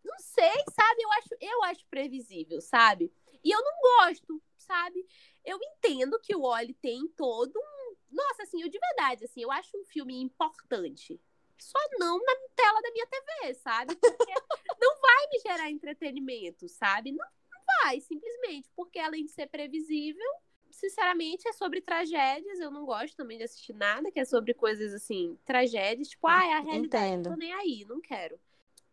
Não 0.03 0.19
sei, 0.19 0.53
sabe? 0.73 1.03
Eu 1.03 1.13
acho, 1.13 1.29
eu 1.41 1.65
acho 1.65 1.87
previsível, 1.91 2.61
sabe? 2.63 3.13
E 3.45 3.51
eu 3.51 3.63
não 3.63 3.73
gosto, 3.81 4.43
sabe? 4.57 5.07
Eu 5.45 5.59
entendo 5.61 6.19
que 6.21 6.35
o 6.35 6.43
Oli 6.43 6.73
tem 6.75 7.07
todo 7.09 7.55
um. 7.57 7.95
Nossa, 8.11 8.45
assim, 8.45 8.63
eu 8.63 8.69
de 8.69 8.79
verdade, 8.79 9.25
assim, 9.25 9.43
eu 9.43 9.53
acho 9.53 9.77
um 9.77 9.85
filme 9.85 10.19
importante. 10.21 11.21
Só 11.59 11.79
não 11.99 12.19
na 12.19 12.35
tela 12.57 12.81
da 12.81 12.91
minha 12.91 13.07
TV, 13.07 13.55
sabe? 13.55 13.95
Porque 13.97 14.33
não 14.81 15.01
vai 15.01 15.27
me 15.29 15.39
gerar 15.41 15.71
entretenimento, 15.71 16.69
sabe? 16.69 17.13
Não, 17.13 17.27
não 17.51 17.61
vai, 17.83 18.01
simplesmente. 18.01 18.71
Porque 18.75 18.99
além 18.99 19.25
de 19.25 19.31
ser 19.31 19.47
previsível, 19.47 20.27
sinceramente, 20.71 21.47
é 21.49 21.53
sobre 21.53 21.81
tragédias. 21.81 22.59
Eu 22.59 22.71
não 22.71 22.85
gosto 22.85 23.17
também 23.17 23.39
de 23.39 23.45
assistir 23.45 23.73
nada 23.73 24.11
que 24.11 24.21
é 24.21 24.25
sobre 24.25 24.55
coisas 24.55 24.93
assim, 24.93 25.39
tragédias. 25.45 26.09
Tipo, 26.09 26.27
ah, 26.27 26.45
é 26.45 26.53
a 26.55 26.61
realidade. 26.61 27.07
Entendo. 27.07 27.31
Tô 27.31 27.37
nem 27.37 27.53
aí, 27.53 27.85
não 27.89 28.01
quero. 28.01 28.39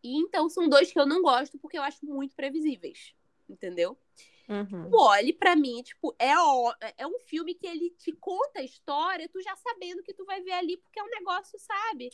E 0.02 0.16
então 0.16 0.48
são 0.48 0.68
dois 0.68 0.92
que 0.92 0.98
eu 0.98 1.06
não 1.06 1.22
gosto 1.22 1.58
porque 1.58 1.78
eu 1.78 1.82
acho 1.82 2.04
muito 2.04 2.34
previsíveis. 2.34 3.14
Entendeu? 3.48 3.98
Uhum. 4.48 4.90
O 4.92 5.08
Oli, 5.10 5.32
pra 5.32 5.54
mim, 5.56 5.82
tipo, 5.82 6.14
é, 6.18 6.36
ó- 6.38 6.74
é 6.96 7.06
um 7.06 7.18
filme 7.20 7.54
que 7.54 7.66
ele 7.66 7.90
te 7.90 8.12
conta 8.12 8.60
a 8.60 8.64
história, 8.64 9.28
tu 9.28 9.40
já 9.40 9.54
sabendo 9.56 10.02
que 10.02 10.14
tu 10.14 10.24
vai 10.24 10.40
ver 10.42 10.52
ali, 10.52 10.76
porque 10.76 10.98
é 11.00 11.02
um 11.02 11.10
negócio, 11.10 11.58
sabe? 11.58 12.10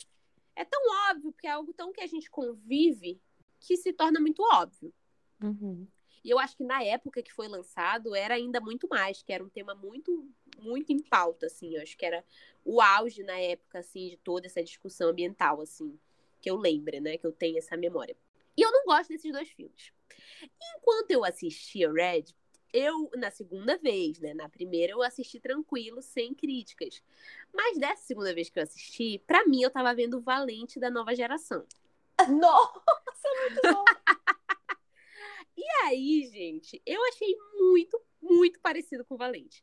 É 0.55 0.65
tão 0.65 0.81
óbvio, 1.09 1.31
porque 1.31 1.47
é 1.47 1.51
algo 1.51 1.73
tão 1.73 1.91
que 1.91 2.01
a 2.01 2.07
gente 2.07 2.29
convive, 2.29 3.19
que 3.59 3.77
se 3.77 3.93
torna 3.93 4.19
muito 4.19 4.41
óbvio. 4.43 4.93
Uhum. 5.41 5.87
E 6.23 6.29
eu 6.29 6.37
acho 6.37 6.57
que 6.57 6.63
na 6.63 6.83
época 6.83 7.23
que 7.23 7.33
foi 7.33 7.47
lançado 7.47 8.13
era 8.13 8.35
ainda 8.35 8.59
muito 8.59 8.87
mais, 8.89 9.23
que 9.23 9.31
era 9.31 9.43
um 9.43 9.49
tema 9.49 9.73
muito, 9.73 10.27
muito 10.57 10.91
em 10.91 10.99
pauta, 10.99 11.45
assim. 11.45 11.75
Eu 11.75 11.81
acho 11.81 11.97
que 11.97 12.05
era 12.05 12.23
o 12.65 12.81
auge 12.81 13.23
na 13.23 13.39
época, 13.39 13.79
assim, 13.79 14.09
de 14.09 14.17
toda 14.17 14.45
essa 14.45 14.61
discussão 14.61 15.09
ambiental, 15.09 15.61
assim, 15.61 15.97
que 16.41 16.49
eu 16.49 16.57
lembre, 16.57 16.99
né? 16.99 17.17
Que 17.17 17.25
eu 17.25 17.31
tenho 17.31 17.57
essa 17.57 17.77
memória. 17.77 18.15
E 18.59 18.61
eu 18.61 18.71
não 18.73 18.83
gosto 18.83 19.07
desses 19.07 19.31
dois 19.31 19.47
filmes. 19.51 19.93
Enquanto 20.75 21.11
eu 21.11 21.23
assistia 21.23 21.89
Red, 21.89 22.25
eu, 22.73 23.09
na 23.15 23.31
segunda 23.31 23.77
vez, 23.77 24.19
né? 24.19 24.33
Na 24.33 24.49
primeira 24.49 24.91
eu 24.91 25.01
assisti 25.01 25.39
tranquilo, 25.39 26.01
sem 26.01 26.33
críticas. 26.33 27.01
Mas 27.53 27.77
dessa 27.77 28.03
segunda 28.03 28.33
vez 28.33 28.49
que 28.49 28.59
eu 28.59 28.63
assisti, 28.63 29.17
pra 29.25 29.45
mim 29.45 29.61
eu 29.61 29.71
tava 29.71 29.95
vendo 29.95 30.17
o 30.17 30.21
Valente 30.21 30.77
da 30.77 30.89
nova 30.89 31.15
geração. 31.15 31.65
Nossa, 32.27 33.29
muito 33.41 33.61
bom. 33.63 33.85
E 35.61 35.65
aí, 35.83 36.29
gente, 36.31 36.81
eu 36.85 37.03
achei 37.09 37.35
muito, 37.57 38.01
muito 38.21 38.61
parecido 38.61 39.03
com 39.03 39.17
Valente. 39.17 39.61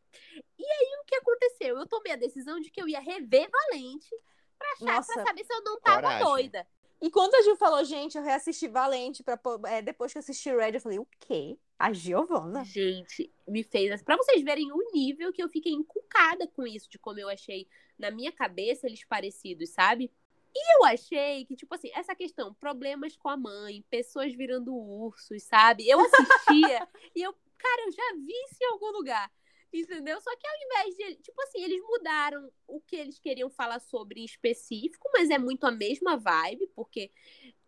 E 0.59 0.65
aí, 0.65 0.99
o 1.01 1.07
que 1.07 1.15
aconteceu? 1.15 1.79
Eu 1.79 1.87
tomei 1.87 2.13
a 2.13 2.17
decisão 2.17 2.61
de 2.61 2.71
que 2.71 2.83
eu 2.83 2.87
ia 2.87 3.01
rever 3.01 3.49
Valente 3.51 4.15
pra, 4.59 4.73
achar, 4.73 4.85
Nossa. 4.85 5.15
pra 5.15 5.25
saber 5.25 5.45
se 5.45 5.55
eu 5.55 5.63
não 5.63 5.81
tava 5.81 6.03
Coragem. 6.03 6.25
doida. 6.27 6.67
E 7.01 7.11
quando 7.11 7.35
a 7.35 7.43
Gil 7.43 7.57
falou, 7.57 7.85
gente, 7.85 8.17
eu 8.17 8.25
reassisti 8.25 8.69
Valente 8.69 9.23
pra, 9.23 9.39
é, 9.67 9.83
depois 9.83 10.13
que 10.13 10.19
eu 10.19 10.21
assisti 10.21 10.51
Red, 10.51 10.75
eu 10.75 10.81
falei, 10.81 10.99
o 10.99 11.07
quê? 11.21 11.59
A 11.79 11.93
Giovana? 11.93 12.65
Gente, 12.65 13.31
me 13.47 13.63
fez. 13.63 14.03
Pra 14.03 14.17
vocês 14.17 14.43
verem 14.43 14.73
o 14.73 14.93
nível 14.93 15.33
que 15.33 15.43
eu 15.43 15.49
fiquei 15.49 15.73
encucada 15.73 16.47
com 16.47 16.67
isso, 16.67 16.89
de 16.89 16.99
como 16.99 17.21
eu 17.21 17.29
achei 17.29 17.69
na 17.99 18.11
minha 18.11 18.33
cabeça 18.33 18.87
eles 18.87 19.05
parecidos, 19.05 19.71
sabe? 19.71 20.11
E 20.55 20.77
eu 20.79 20.87
achei 20.87 21.45
que, 21.45 21.55
tipo 21.55 21.75
assim, 21.75 21.91
essa 21.95 22.15
questão, 22.15 22.55
problemas 22.55 23.15
com 23.15 23.29
a 23.29 23.37
mãe, 23.37 23.85
pessoas 23.91 24.35
virando 24.35 24.75
ursos, 24.75 25.43
sabe? 25.43 25.87
Eu 25.87 26.01
assistia 26.01 26.89
e 27.15 27.23
eu, 27.23 27.35
cara, 27.59 27.83
eu 27.85 27.93
já 27.93 28.15
vi 28.15 28.33
isso 28.51 28.57
em 28.63 28.67
algum 28.69 28.91
lugar. 28.93 29.31
Entendeu? 29.73 30.21
Só 30.21 30.35
que 30.37 30.47
ao 30.47 30.55
invés 30.65 30.97
de. 30.97 31.15
Tipo 31.23 31.43
assim, 31.43 31.63
eles 31.63 31.83
mudaram 31.83 32.51
o 32.67 32.81
que 32.81 32.97
eles 32.97 33.19
queriam 33.19 33.51
falar 33.51 33.81
sobre 33.81 34.21
em 34.21 34.25
específico, 34.25 35.09
mas 35.13 35.31
é 35.31 35.39
muito 35.39 35.65
a 35.67 35.71
mesma 35.71 36.17
vibe, 36.17 36.69
porque 36.75 37.11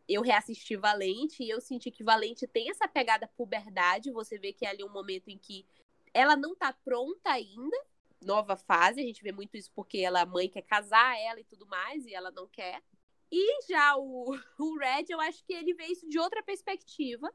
eu 0.09 0.23
reassisti 0.23 0.77
Valente 0.77 1.43
e 1.43 1.51
eu 1.51 1.61
senti 1.61 1.91
que 1.91 2.03
Valente 2.03 2.47
tem 2.47 2.71
essa 2.71 2.89
pegada 2.89 3.29
puberdade. 3.37 4.11
Você 4.11 4.39
vê 4.39 4.53
que 4.53 4.65
é 4.65 4.71
ali 4.71 4.83
um 4.83 4.93
momento 4.93 5.29
em 5.29 5.37
que 5.37 5.67
ela 6.15 6.35
não 6.35 6.55
tá 6.57 6.73
pronta 6.73 7.31
ainda, 7.31 7.77
nova 8.23 8.57
fase. 8.57 9.01
A 9.01 9.05
gente 9.05 9.23
vê 9.23 9.33
muito 9.33 9.57
isso 9.57 9.71
porque 9.75 9.99
ela, 9.99 10.23
a 10.23 10.27
mãe 10.27 10.49
quer 10.49 10.63
casar 10.63 11.19
ela 11.19 11.41
e 11.41 11.45
tudo 11.45 11.67
mais, 11.67 12.07
e 12.07 12.15
ela 12.15 12.31
não 12.31 12.49
quer. 12.49 12.83
E 13.31 13.67
já 13.69 13.97
o, 13.97 14.35
o 14.59 14.79
Red, 14.79 15.07
eu 15.11 15.21
acho 15.21 15.45
que 15.45 15.53
ele 15.53 15.75
vê 15.75 15.87
isso 15.87 16.09
de 16.09 16.19
outra 16.19 16.43
perspectiva, 16.43 17.31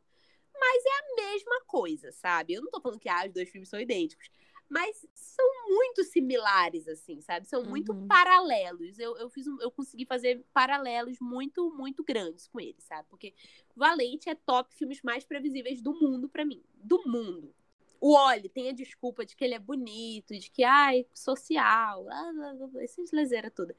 mas 0.60 0.84
é 0.86 0.89
a 0.89 1.29
mesma 1.29 1.62
coisa, 1.65 2.12
sabe? 2.12 2.53
Eu 2.53 2.62
não 2.62 2.72
tô 2.72 2.82
falando 2.82 3.00
que 3.00 3.10
ah, 3.10 3.25
os 3.25 3.34
dois 3.34 3.50
filmes 3.50 3.70
são 3.70 3.79
idênticos, 3.79 4.29
mas 4.73 5.05
são 5.13 5.45
muito 5.67 6.03
similares, 6.03 6.87
assim, 6.87 7.21
sabe? 7.21 7.47
São 7.47 7.63
muito 7.63 7.93
Uhum. 7.93 8.07
paralelos. 8.07 8.97
Eu, 8.97 9.15
eu 9.17 9.29
fiz 9.29 9.45
eu 9.45 9.69
consegui 9.69 10.03
fazer 10.03 10.43
paralelos 10.51 11.19
muito, 11.21 11.69
muito 11.75 12.03
grandes 12.03 12.47
com 12.47 12.59
eles, 12.59 12.83
sabe? 12.83 13.07
Porque 13.07 13.35
Valente 13.75 14.29
é 14.31 14.33
top 14.33 14.73
filmes 14.73 14.99
mais 15.03 15.23
previsíveis 15.23 15.79
do 15.79 15.93
mundo 15.93 16.27
pra 16.27 16.43
mim. 16.43 16.63
Do 16.73 17.03
mundo. 17.05 17.53
O 18.01 18.15
Oli 18.15 18.49
tem 18.49 18.67
a 18.67 18.73
desculpa 18.73 19.23
de 19.23 19.35
que 19.35 19.43
ele 19.45 19.53
é 19.53 19.59
bonito, 19.59 20.33
de 20.37 20.49
que, 20.49 20.63
ai, 20.63 21.05
social, 21.13 22.03
blá, 22.05 22.33
blá, 22.33 22.67
blá, 22.67 22.83
essas 22.83 23.11
lezeira 23.11 23.51
toda. 23.51 23.75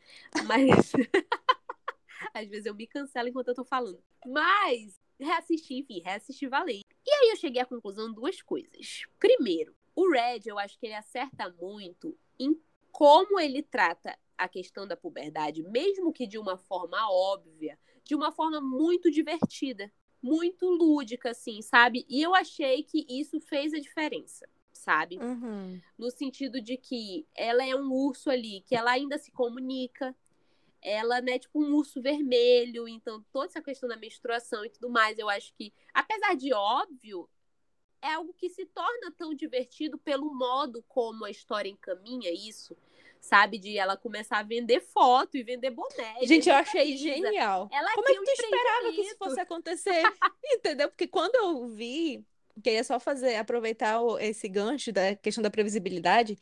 Mas. 0.46 0.92
Às 2.32 2.48
vezes 2.48 2.66
eu 2.66 2.74
me 2.74 2.86
cancelo 2.86 3.28
enquanto 3.28 3.48
eu 3.48 3.54
tô 3.54 3.64
falando. 3.64 4.00
Mas, 4.24 5.00
reassisti, 5.18 5.74
enfim, 5.74 6.00
reassisti 6.04 6.46
Valente. 6.46 6.86
E 7.04 7.10
aí 7.10 7.30
eu 7.30 7.36
cheguei 7.36 7.60
à 7.60 7.66
conclusão 7.66 8.08
de 8.08 8.14
duas 8.14 8.40
coisas. 8.40 9.02
Primeiro, 9.18 9.74
o 9.94 10.10
Red, 10.10 10.42
eu 10.46 10.58
acho 10.58 10.78
que 10.78 10.86
ele 10.86 10.94
acerta 10.94 11.48
muito 11.60 12.16
em 12.38 12.58
como 12.90 13.40
ele 13.40 13.62
trata 13.62 14.16
a 14.36 14.48
questão 14.48 14.86
da 14.86 14.96
puberdade, 14.96 15.62
mesmo 15.62 16.12
que 16.12 16.26
de 16.26 16.38
uma 16.38 16.56
forma 16.56 16.98
óbvia, 17.10 17.78
de 18.04 18.14
uma 18.14 18.32
forma 18.32 18.60
muito 18.60 19.10
divertida, 19.10 19.92
muito 20.22 20.66
lúdica, 20.66 21.30
assim, 21.30 21.60
sabe? 21.62 22.04
E 22.08 22.22
eu 22.22 22.34
achei 22.34 22.82
que 22.82 23.06
isso 23.08 23.40
fez 23.40 23.72
a 23.74 23.78
diferença, 23.78 24.48
sabe? 24.72 25.18
Uhum. 25.18 25.80
no 25.98 26.10
sentido 26.10 26.60
de 26.60 26.76
que 26.76 27.26
ela 27.34 27.64
é 27.64 27.74
um 27.74 27.92
urso 27.92 28.30
ali, 28.30 28.62
que 28.62 28.74
ela 28.74 28.92
ainda 28.92 29.18
se 29.18 29.30
comunica. 29.30 30.14
Ela, 30.82 31.22
né, 31.22 31.38
tipo 31.38 31.62
um 31.62 31.74
urso 31.74 32.02
vermelho, 32.02 32.86
então 32.86 33.24
toda 33.32 33.46
essa 33.46 33.62
questão 33.62 33.88
da 33.88 33.96
menstruação 33.96 34.66
e 34.66 34.68
tudo 34.68 34.90
mais, 34.90 35.18
eu 35.18 35.30
acho 35.30 35.54
que, 35.54 35.72
apesar 35.94 36.36
de 36.36 36.52
óbvio, 36.52 37.26
é 38.04 38.12
algo 38.12 38.34
que 38.34 38.50
se 38.50 38.66
torna 38.66 39.11
tão 39.16 39.34
divertido 39.34 39.99
pelo 39.99 40.32
modo 40.32 40.84
como 40.87 41.25
a 41.25 41.30
história 41.30 41.68
encaminha 41.68 42.30
isso, 42.30 42.76
sabe? 43.20 43.58
De 43.58 43.78
ela 43.78 43.96
começar 43.96 44.38
a 44.38 44.42
vender 44.42 44.80
foto 44.80 45.37
e 45.37 45.42
vender 45.42 45.70
boné. 45.70 46.14
Gente, 46.23 46.49
eu 46.49 46.54
achei 46.54 46.84
camisa. 46.84 47.02
genial. 47.02 47.68
Ela 47.73 47.94
Como 47.94 48.08
é 48.08 48.12
que 48.12 48.23
tu 48.23 48.30
um 48.30 48.32
esperava 48.32 48.92
que 48.92 49.00
isso 49.00 49.16
fosse 49.16 49.40
acontecer? 49.40 50.02
Entendeu? 50.44 50.88
Porque 50.90 51.08
quando 51.08 51.34
eu 51.34 51.66
vi 51.68 52.25
que 52.62 52.70
ia 52.70 52.84
só 52.84 53.00
fazer, 53.00 53.37
aproveitar 53.37 53.99
esse 54.20 54.49
gancho 54.49 54.92
da 54.92 55.16
questão 55.16 55.42
da 55.42 55.50
previsibilidade, 55.50 56.38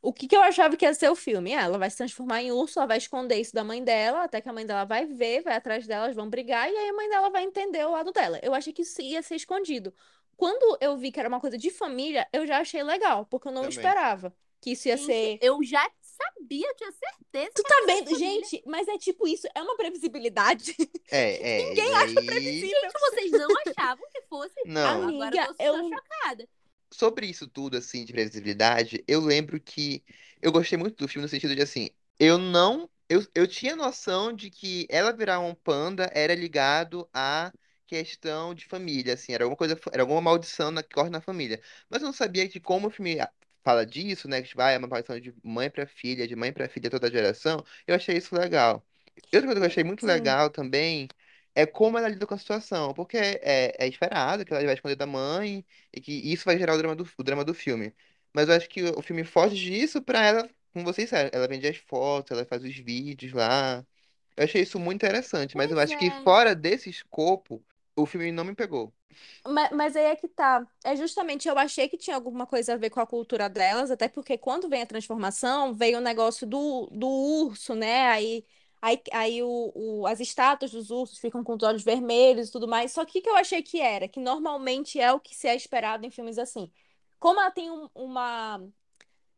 o 0.00 0.12
que 0.12 0.26
que 0.26 0.34
eu 0.34 0.40
achava 0.40 0.76
que 0.76 0.84
ia 0.84 0.94
ser 0.94 1.08
o 1.10 1.14
filme? 1.14 1.54
Ah, 1.54 1.62
ela 1.62 1.78
vai 1.78 1.88
se 1.88 1.96
transformar 1.96 2.42
em 2.42 2.50
urso, 2.50 2.78
ela 2.78 2.88
vai 2.88 2.98
esconder 2.98 3.36
isso 3.36 3.54
da 3.54 3.62
mãe 3.62 3.84
dela, 3.84 4.24
até 4.24 4.40
que 4.40 4.48
a 4.48 4.52
mãe 4.52 4.66
dela 4.66 4.84
vai 4.84 5.06
ver, 5.06 5.42
vai 5.42 5.54
atrás 5.54 5.86
dela, 5.86 6.06
elas 6.06 6.16
vão 6.16 6.28
brigar, 6.28 6.68
e 6.68 6.76
aí 6.76 6.88
a 6.88 6.92
mãe 6.92 7.08
dela 7.08 7.30
vai 7.30 7.44
entender 7.44 7.84
o 7.86 7.92
lado 7.92 8.10
dela. 8.10 8.40
Eu 8.42 8.52
achei 8.52 8.72
que 8.72 8.82
isso 8.82 9.00
ia 9.00 9.22
ser 9.22 9.36
escondido. 9.36 9.94
Quando 10.42 10.76
eu 10.80 10.96
vi 10.96 11.12
que 11.12 11.20
era 11.20 11.28
uma 11.28 11.38
coisa 11.38 11.56
de 11.56 11.70
família, 11.70 12.26
eu 12.32 12.44
já 12.44 12.58
achei 12.58 12.82
legal, 12.82 13.24
porque 13.26 13.46
eu 13.46 13.52
não 13.52 13.62
Também. 13.62 13.76
esperava 13.76 14.34
que 14.60 14.72
isso 14.72 14.88
ia 14.88 14.96
Gente, 14.96 15.06
ser. 15.06 15.38
Eu 15.40 15.62
já 15.62 15.88
sabia, 16.02 16.66
eu 16.66 16.74
tinha 16.74 16.90
certeza. 16.90 17.52
Tu 17.54 17.62
tá 17.62 17.84
vendo? 17.86 18.18
Gente, 18.18 18.60
mas 18.66 18.88
é 18.88 18.98
tipo 18.98 19.28
isso, 19.28 19.46
é 19.54 19.62
uma 19.62 19.76
previsibilidade. 19.76 20.74
É, 21.12 21.60
é. 21.62 21.68
Ninguém 21.68 21.90
e 21.90 21.94
acha 21.94 22.18
aí- 22.18 22.26
previsível. 22.26 22.80
Gente, 22.80 22.92
vocês 23.00 23.30
não 23.30 23.48
achavam 23.68 24.04
que 24.12 24.22
fosse. 24.22 24.54
Não. 24.66 24.88
Agora 25.04 25.04
Amiga, 25.28 25.46
eu 25.46 25.54
tô, 25.54 25.62
eu- 25.78 25.88
chocada. 25.90 26.48
sobre 26.92 27.26
isso 27.26 27.46
tudo, 27.46 27.76
assim, 27.76 28.04
de 28.04 28.12
previsibilidade, 28.12 29.04
eu 29.06 29.20
lembro 29.20 29.60
que 29.60 30.02
eu 30.40 30.50
gostei 30.50 30.76
muito 30.76 30.96
do 30.96 31.06
filme 31.06 31.22
no 31.24 31.28
sentido 31.28 31.54
de, 31.54 31.62
assim, 31.62 31.88
eu 32.18 32.36
não. 32.36 32.90
Eu, 33.08 33.24
eu 33.34 33.46
tinha 33.46 33.76
noção 33.76 34.32
de 34.32 34.50
que 34.50 34.86
ela 34.90 35.12
virar 35.12 35.38
um 35.38 35.54
panda 35.54 36.10
era 36.12 36.34
ligado 36.34 37.08
à 37.14 37.52
questão 37.92 38.54
de 38.54 38.66
família, 38.66 39.14
assim, 39.14 39.32
era 39.32 39.44
alguma 39.44 39.56
coisa, 39.56 39.78
era 39.92 40.02
alguma 40.02 40.20
maldição 40.20 40.70
na, 40.70 40.82
que 40.82 40.90
corre 40.94 41.10
na 41.10 41.20
família. 41.20 41.60
Mas 41.90 42.02
eu 42.02 42.06
não 42.06 42.12
sabia 42.12 42.48
que 42.48 42.60
como 42.60 42.88
o 42.88 42.90
filme 42.90 43.16
fala 43.64 43.86
disso, 43.86 44.28
né, 44.28 44.42
que 44.42 44.54
vai, 44.56 44.74
é 44.74 44.78
uma 44.78 44.88
maldição 44.88 45.18
de 45.20 45.34
mãe 45.42 45.70
pra 45.70 45.86
filha, 45.86 46.26
de 46.26 46.34
mãe 46.36 46.52
pra 46.52 46.68
filha, 46.68 46.90
toda 46.90 47.06
a 47.08 47.10
geração, 47.10 47.64
eu 47.86 47.94
achei 47.94 48.16
isso 48.16 48.34
legal. 48.34 48.84
Outra 49.32 49.42
coisa 49.42 49.54
que 49.60 49.64
eu 49.64 49.66
achei 49.66 49.84
muito 49.84 50.04
Sim. 50.04 50.06
legal 50.06 50.50
também 50.50 51.08
é 51.54 51.66
como 51.66 51.98
ela 51.98 52.08
lida 52.08 52.26
com 52.26 52.34
a 52.34 52.38
situação, 52.38 52.92
porque 52.94 53.16
é, 53.16 53.74
é 53.84 53.88
esperado 53.88 54.44
que 54.44 54.52
ela 54.52 54.64
vai 54.64 54.74
esconder 54.74 54.96
da 54.96 55.06
mãe, 55.06 55.64
e 55.92 56.00
que 56.00 56.12
isso 56.32 56.44
vai 56.44 56.58
gerar 56.58 56.74
o 56.74 56.78
drama 56.78 56.96
do, 56.96 57.06
o 57.18 57.22
drama 57.22 57.44
do 57.44 57.54
filme. 57.54 57.94
Mas 58.32 58.48
eu 58.48 58.54
acho 58.54 58.68
que 58.68 58.82
o 58.84 59.02
filme 59.02 59.24
foge 59.24 59.56
disso 59.56 60.00
pra 60.02 60.20
ela, 60.24 60.48
como 60.72 60.84
vocês 60.84 61.06
disseram, 61.10 61.30
ela 61.32 61.46
vende 61.48 61.66
as 61.68 61.76
fotos, 61.76 62.30
ela 62.36 62.46
faz 62.46 62.62
os 62.64 62.74
vídeos 62.76 63.32
lá. 63.32 63.84
Eu 64.36 64.44
achei 64.44 64.62
isso 64.62 64.78
muito 64.78 64.96
interessante, 65.04 65.56
mas 65.56 65.70
eu 65.70 65.78
Pois 65.78 65.80
acho 65.80 65.96
que 65.96 66.10
é. 66.10 66.12
fora 66.12 66.54
desse 66.54 66.88
escopo, 66.90 67.64
o 67.96 68.06
filme 68.06 68.32
não 68.32 68.44
me 68.44 68.54
pegou. 68.54 68.94
Ma- 69.46 69.70
Mas, 69.72 69.96
aí 69.96 70.04
é 70.04 70.16
que 70.16 70.28
tá. 70.28 70.66
É 70.84 70.94
justamente, 70.96 71.48
eu 71.48 71.58
achei 71.58 71.88
que 71.88 71.96
tinha 71.96 72.14
alguma 72.16 72.46
coisa 72.46 72.74
a 72.74 72.76
ver 72.76 72.90
com 72.90 73.00
a 73.00 73.06
cultura 73.06 73.48
delas, 73.48 73.90
até 73.90 74.08
porque 74.08 74.38
quando 74.38 74.68
vem 74.68 74.82
a 74.82 74.86
transformação, 74.86 75.74
veio 75.74 75.98
o 75.98 76.00
negócio 76.00 76.46
do, 76.46 76.86
do 76.92 77.08
urso, 77.08 77.74
né? 77.74 78.06
Aí, 78.08 78.44
aí, 78.80 79.00
aí 79.12 79.42
o, 79.42 79.72
o- 79.74 80.06
as 80.06 80.20
estátuas 80.20 80.70
dos 80.72 80.90
ursos 80.90 81.18
ficam 81.18 81.42
com 81.42 81.54
os 81.56 81.62
olhos 81.62 81.82
vermelhos 81.82 82.48
e 82.48 82.52
tudo 82.52 82.68
mais. 82.68 82.92
Só 82.92 83.04
que 83.04 83.18
o 83.18 83.22
que 83.22 83.28
eu 83.28 83.36
achei 83.36 83.62
que 83.62 83.80
era? 83.80 84.08
Que 84.08 84.20
normalmente 84.20 85.00
é 85.00 85.12
o 85.12 85.20
que 85.20 85.34
se 85.34 85.48
é 85.48 85.54
esperado 85.56 86.06
em 86.06 86.10
filmes 86.10 86.38
assim. 86.38 86.70
Como 87.18 87.40
ela 87.40 87.50
tem 87.50 87.70
um, 87.70 87.88
uma, 87.94 88.60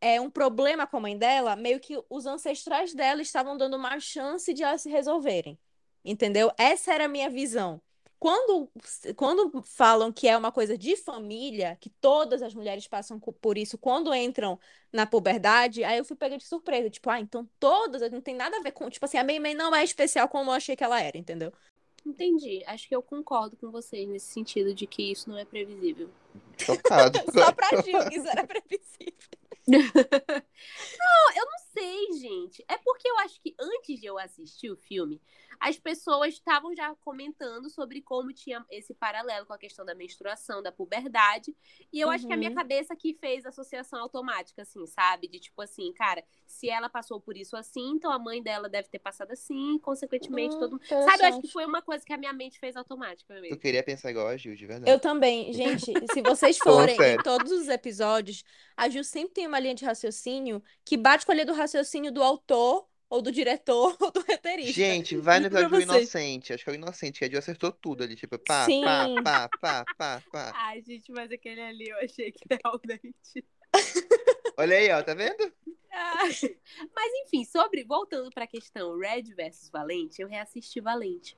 é, 0.01 0.21
um 0.21 0.31
problema 0.31 0.87
com 0.87 0.97
a 0.99 1.01
mãe 1.01 1.17
dela, 1.19 1.57
meio 1.57 1.81
que 1.81 1.99
os 2.11 2.27
ancestrais 2.27 2.95
dela 2.95 3.23
estavam 3.23 3.57
dando 3.57 3.77
uma 3.77 3.99
chance 4.01 4.53
de 4.55 4.63
elas 4.63 4.83
se 4.83 4.91
resolverem. 4.91 5.59
Entendeu? 6.05 6.51
Essa 6.59 6.93
era 6.95 7.07
a 7.07 7.09
minha 7.09 7.31
visão. 7.31 7.81
Quando, 8.25 8.71
quando 9.17 9.63
falam 9.65 10.11
que 10.11 10.27
é 10.27 10.35
uma 10.35 10.51
coisa 10.51 10.79
de 10.79 10.97
família, 10.97 11.77
que 11.79 11.91
todas 11.91 12.41
as 12.41 12.55
mulheres 12.55 12.89
passam 12.89 13.21
por 13.21 13.59
isso 13.59 13.77
quando 13.77 14.15
entram 14.15 14.59
na 14.91 15.05
puberdade, 15.05 15.85
aí 15.85 15.99
eu 15.99 16.07
fui 16.07 16.17
pega 16.17 16.39
de 16.39 16.45
surpresa. 16.47 16.89
Tipo, 16.89 17.11
ah, 17.11 17.21
então 17.21 17.47
todas, 17.61 18.11
não 18.11 18.23
tem 18.23 18.35
nada 18.35 18.57
a 18.57 18.63
ver 18.63 18.73
com. 18.73 18.89
Tipo 18.89 19.05
assim, 19.05 19.19
a 19.19 19.25
Mei 19.25 19.39
Mei 19.39 19.53
não 19.53 19.75
é 19.75 19.85
especial 19.85 20.27
como 20.27 20.51
eu 20.51 20.55
achei 20.55 20.75
que 20.75 20.83
ela 20.83 20.99
era, 21.03 21.19
entendeu? 21.19 21.53
Entendi. 22.07 22.63
Acho 22.67 22.89
que 22.89 22.97
eu 22.97 23.03
concordo 23.03 23.59
com 23.59 23.71
vocês 23.71 24.09
nesse 24.09 24.33
sentido 24.33 24.73
de 24.73 24.87
que 24.87 25.13
isso 25.13 25.29
não 25.29 25.37
é 25.37 25.45
previsível. 25.45 26.09
Chocado. 26.57 27.19
Só 27.31 27.53
pra 27.53 27.83
Gil, 27.83 28.09
que 28.09 28.17
isso 28.17 28.29
era 28.29 28.47
previsível. 28.47 29.13
Eu 31.37 31.45
não 31.45 31.59
sei, 31.75 32.13
gente. 32.21 32.65
É 32.69 32.79
porque 32.79 33.09
eu 33.09 33.19
acho 33.19 33.41
que 33.41 33.55
antes 33.61 34.01
de 34.01 34.07
eu 34.07 34.19
assistir 34.19 34.71
o 34.71 34.77
filme, 34.77 35.21
as 35.61 35.79
pessoas 35.79 36.35
estavam 36.35 36.75
já 36.75 36.95
comentando 36.97 37.69
sobre 37.71 38.01
como 38.03 38.33
tinha 38.33 38.65
esse 38.71 38.95
paralelo 38.95 39.47
com 39.47 39.53
a 39.53 39.59
questão 39.59 39.85
da 39.85 39.95
menstruação, 39.95 40.63
da 40.63 40.73
puberdade. 40.73 41.55
E 41.93 42.01
eu 42.01 42.11
acho 42.11 42.27
que 42.27 42.33
a 42.33 42.37
minha 42.37 42.51
Uhum. 42.51 42.55
cabeça 42.55 42.95
que 42.97 43.15
fez 43.15 43.45
associação 43.47 44.01
automática, 44.01 44.63
assim, 44.63 44.87
sabe? 44.87 45.29
De 45.29 45.39
tipo 45.41 45.61
assim, 45.63 45.93
cara, 45.93 46.25
se 46.47 46.69
ela 46.69 46.89
passou 46.89 47.21
por 47.21 47.37
isso 47.37 47.57
assim, 47.57 47.91
então 47.93 48.11
a 48.13 48.19
mãe 48.19 48.43
dela 48.43 48.69
deve 48.69 48.89
ter 48.89 48.99
passado 48.99 49.31
assim, 49.33 49.79
consequentemente 49.79 50.57
Hum, 50.57 50.59
todo 50.59 50.73
mundo. 50.73 50.83
Sabe, 50.99 51.23
eu 51.25 51.29
acho 51.29 51.41
que 51.41 51.49
foi 51.49 51.65
uma 51.65 51.83
coisa 51.83 52.05
que 52.05 52.13
a 52.13 52.19
minha 52.19 52.33
mente 52.33 52.59
fez 52.59 52.77
automática 52.77 53.35
Eu 53.49 53.59
queria 53.59 53.83
pensar 53.83 54.11
igual 54.11 54.29
a 54.29 54.37
Gil, 54.37 54.55
de 54.55 54.67
verdade. 54.67 54.85
Eu 54.87 55.01
também, 55.01 55.51
gente, 55.55 56.07
se 56.07 56.21
vocês 56.21 56.59
forem 56.59 57.15
em 57.15 57.19
todos 57.19 57.51
os 57.51 57.69
episódios, 57.69 58.45
a 58.77 58.87
Gil 58.89 59.03
sempre 59.03 59.33
tem 59.33 59.47
uma 59.47 59.59
linha 59.59 59.75
de 59.75 59.83
raciocínio 59.85 60.63
que 60.85 60.95
bate 60.97 61.25
com 61.25 61.33
a 61.33 61.35
linha 61.35 61.47
do 61.47 61.55
raciocínio 61.55 61.64
do 62.11 62.23
autor, 62.23 62.87
ou 63.09 63.23
do 63.23 63.31
diretor, 63.31 63.97
ou 64.01 64.11
do 64.11 64.21
roteirista. 64.21 64.73
Gente, 64.73 65.17
vai 65.19 65.41
no 65.41 65.47
episódio 65.47 65.71
do. 65.71 65.81
Inocente. 65.81 66.53
Acho 66.53 66.65
que 66.65 66.71
é 66.71 66.73
o 66.73 66.77
Inocente, 66.77 67.19
que 67.19 67.25
a 67.25 67.29
Gil 67.29 67.39
acertou 67.39 67.71
tudo 67.73 68.03
ali. 68.03 68.17
Tipo, 68.17 68.39
pá, 68.39 68.65
Sim. 68.65 68.83
pá, 68.83 69.09
pá, 69.23 69.49
pá, 69.61 69.85
pá, 69.97 70.23
pá. 70.33 70.53
Ai, 70.55 70.83
gente, 70.83 71.13
mas 71.13 71.31
aquele 71.31 71.61
ali 71.61 71.89
eu 71.89 71.99
achei 71.99 72.33
que 72.33 72.45
realmente. 72.51 73.45
Olha 74.57 74.77
aí, 74.77 74.91
ó, 74.91 75.03
tá 75.03 75.15
vendo? 75.15 75.53
Ai. 75.91 76.31
Mas 76.95 77.13
enfim, 77.25 77.45
sobre 77.45 77.85
voltando 77.85 78.31
para 78.31 78.45
a 78.45 78.49
questão 78.49 78.99
Red 78.99 79.35
versus 79.35 79.71
Valente, 79.71 80.21
eu 80.21 80.29
reassisti 80.29 80.81
Valente. 80.81 81.37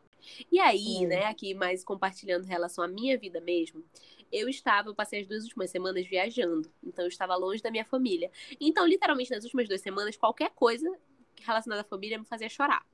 E 0.51 0.59
aí, 0.59 1.05
Hum. 1.05 1.09
né, 1.09 1.25
aqui 1.27 1.55
mais 1.55 1.85
compartilhando 1.85 2.45
em 2.45 2.49
relação 2.49 2.83
à 2.83 2.89
minha 2.89 3.17
vida 3.19 3.41
mesmo, 3.41 3.85
eu 4.33 4.49
estava, 4.49 4.89
eu 4.89 4.95
passei 4.95 5.21
as 5.21 5.27
duas 5.27 5.45
últimas 5.45 5.71
semanas 5.71 6.07
viajando, 6.07 6.71
então 6.83 7.05
eu 7.05 7.09
estava 7.09 7.37
longe 7.37 7.63
da 7.63 7.71
minha 7.71 7.85
família. 7.85 8.31
Então, 8.61 8.87
literalmente 8.87 9.31
nas 9.31 9.45
últimas 9.45 9.69
duas 9.69 9.81
semanas, 9.81 10.17
qualquer 10.17 10.51
coisa 10.51 10.91
relacionada 11.43 11.83
à 11.83 11.85
família 11.85 12.19
me 12.19 12.25
fazia 12.25 12.49
chorar. 12.49 12.85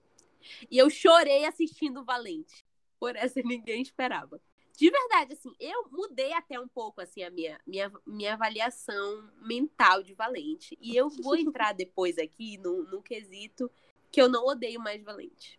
E 0.70 0.76
eu 0.76 0.90
chorei 0.90 1.44
assistindo 1.44 2.04
Valente. 2.04 2.64
Por 2.98 3.16
essa 3.16 3.40
ninguém 3.42 3.82
esperava. 3.82 4.40
de 4.76 4.90
verdade, 4.90 5.32
assim, 5.34 5.52
eu 5.60 5.88
mudei 5.90 6.32
até 6.32 6.58
um 6.58 6.68
pouco, 6.68 7.00
assim, 7.00 7.22
a 7.22 7.30
minha, 7.30 7.60
minha, 7.66 7.92
minha 8.06 8.34
avaliação 8.34 9.28
mental 9.40 10.02
de 10.02 10.14
Valente. 10.14 10.76
E 10.80 10.96
eu 10.96 11.08
vou 11.08 11.36
entrar 11.36 11.72
depois 11.72 12.18
aqui 12.18 12.58
no, 12.58 12.82
no 12.84 13.02
quesito 13.02 13.70
que 14.10 14.20
eu 14.20 14.28
não 14.28 14.44
odeio 14.46 14.80
mais 14.80 15.02
Valente. 15.02 15.58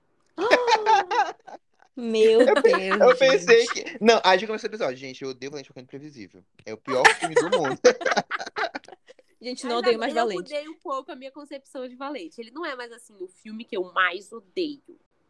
Meu 1.96 2.40
Deus. 2.40 3.00
Eu 3.00 3.18
pensei 3.18 3.62
gente. 3.68 3.74
que. 3.74 4.04
Não, 4.04 4.20
a 4.24 4.36
gente 4.36 4.48
começou 4.48 4.68
o 4.68 4.72
episódio. 4.72 4.98
Gente, 4.98 5.22
eu 5.24 5.30
odeio 5.30 5.52
Valente 5.52 5.68
Ficando 5.68 5.88
Previsível. 5.88 6.44
É 6.66 6.74
o 6.74 6.78
pior 6.78 7.08
filme 7.20 7.36
do 7.36 7.50
mundo. 7.52 7.80
Gente, 9.42 9.66
não 9.66 9.80
odeio 9.80 10.00
mais 10.00 10.16
eu 10.16 10.22
Valente. 10.24 10.42
mudei 10.42 10.70
um 10.70 10.80
pouco 10.80 11.12
a 11.12 11.16
minha 11.18 11.30
concepção 11.32 11.86
de 11.88 11.96
Valente. 11.96 12.40
Ele 12.40 12.50
não 12.52 12.66
é 12.66 12.78
mais, 12.78 12.94
assim, 12.94 13.14
o 13.20 13.28
filme 13.28 13.66
que 13.66 13.76
eu 13.76 13.92
mais 13.92 14.32
odeio 14.32 14.82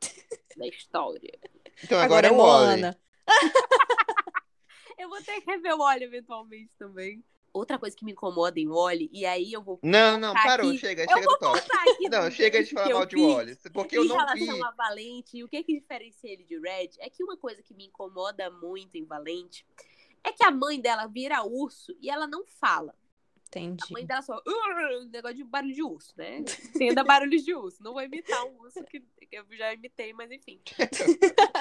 da 0.56 0.68
história. 0.68 1.34
Então 1.84 2.00
agora, 2.00 2.28
Agora 2.28 2.28
é 2.28 2.30
é 2.30 2.32
o. 2.32 2.36
Moana. 2.38 3.00
Eu 5.00 5.10
vou 5.10 5.22
ter 5.24 5.42
que 5.42 5.50
rever 5.50 5.74
o 5.74 5.80
Wally 5.80 6.04
eventualmente 6.04 6.78
também. 6.78 7.24
Outra 7.54 7.78
coisa 7.78 7.96
que 7.96 8.04
me 8.04 8.14
incomoda 8.14 8.60
em 8.60 8.68
Wally, 8.68 9.10
e 9.14 9.26
aí 9.28 9.54
eu 9.54 9.62
vou 9.62 9.80
Não, 9.84 10.18
não, 10.18 10.34
parou. 10.34 10.70
aqui. 10.70 10.80
Chega, 10.80 11.04
Eu 11.04 11.10
chega 11.10 11.28
do 11.28 11.38
top. 11.38 11.60
Não, 12.12 12.32
chega 12.32 12.64
de 12.64 12.72
falar 12.74 12.90
mal 12.94 13.06
de 13.06 13.16
Wally. 13.16 13.56
Porque 13.72 13.96
eu 13.98 14.04
em 14.04 14.08
não 14.08 14.18
relação 14.18 14.56
vi. 14.56 14.64
a 14.64 14.72
Valente, 14.72 15.38
e 15.38 15.44
o 15.44 15.48
que 15.48 15.64
que 15.64 15.80
diferencia 15.80 16.32
ele 16.34 16.44
de 16.44 16.58
Red 16.60 16.90
é 17.00 17.10
que 17.12 17.24
uma 17.24 17.38
coisa 17.38 17.62
que 17.62 17.74
me 17.76 17.86
incomoda 17.86 18.50
muito 18.50 18.96
em 18.96 19.06
Valente 19.06 19.66
é 20.24 20.32
que 20.32 20.44
a 20.44 20.50
mãe 20.50 20.82
dela 20.82 21.06
vira 21.06 21.44
urso 21.44 21.96
e 22.02 22.10
ela 22.10 22.26
não 22.26 22.44
fala. 22.46 22.96
A 23.56 23.60
Entendi. 23.60 23.94
mãe 23.94 24.04
dela 24.04 24.24
só. 24.24 24.42
Negócio 25.12 25.38
de 25.38 25.44
barulho 25.44 25.76
de 25.76 25.84
urso, 25.84 26.12
né? 26.18 26.40
Entenda 26.74 27.04
barulhos 27.04 27.44
de 27.44 27.54
urso. 27.54 27.84
Não 27.84 27.94
vou 27.94 28.02
imitar 28.02 28.44
um 28.46 28.60
urso 28.62 28.84
que, 28.86 29.00
que 29.00 29.36
eu 29.38 29.46
já 29.52 29.72
imitei, 29.72 30.12
mas 30.12 30.32
enfim. 30.32 30.60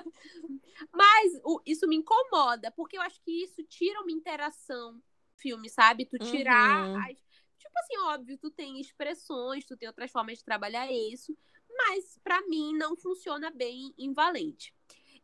mas 0.92 1.40
o- 1.44 1.60
isso 1.66 1.86
me 1.86 1.96
incomoda, 1.96 2.70
porque 2.70 2.96
eu 2.96 3.02
acho 3.02 3.20
que 3.20 3.42
isso 3.44 3.62
tira 3.64 4.00
uma 4.00 4.10
interação 4.10 5.00
filme, 5.38 5.68
sabe? 5.68 6.04
Tu 6.04 6.18
tirar 6.18 6.86
Uhum. 6.86 6.96
as. 7.02 7.18
Tipo 7.58 7.78
assim, 7.80 7.98
óbvio, 7.98 8.38
tu 8.38 8.50
tem 8.50 8.80
expressões, 8.80 9.64
tu 9.64 9.76
tem 9.76 9.88
outras 9.88 10.10
formas 10.10 10.38
de 10.38 10.44
trabalhar 10.44 10.90
isso, 10.92 11.36
mas 11.70 12.18
pra 12.22 12.40
mim 12.42 12.72
não 12.76 12.96
funciona 12.96 13.50
bem 13.50 13.92
em 13.98 14.12
Valente. 14.12 14.72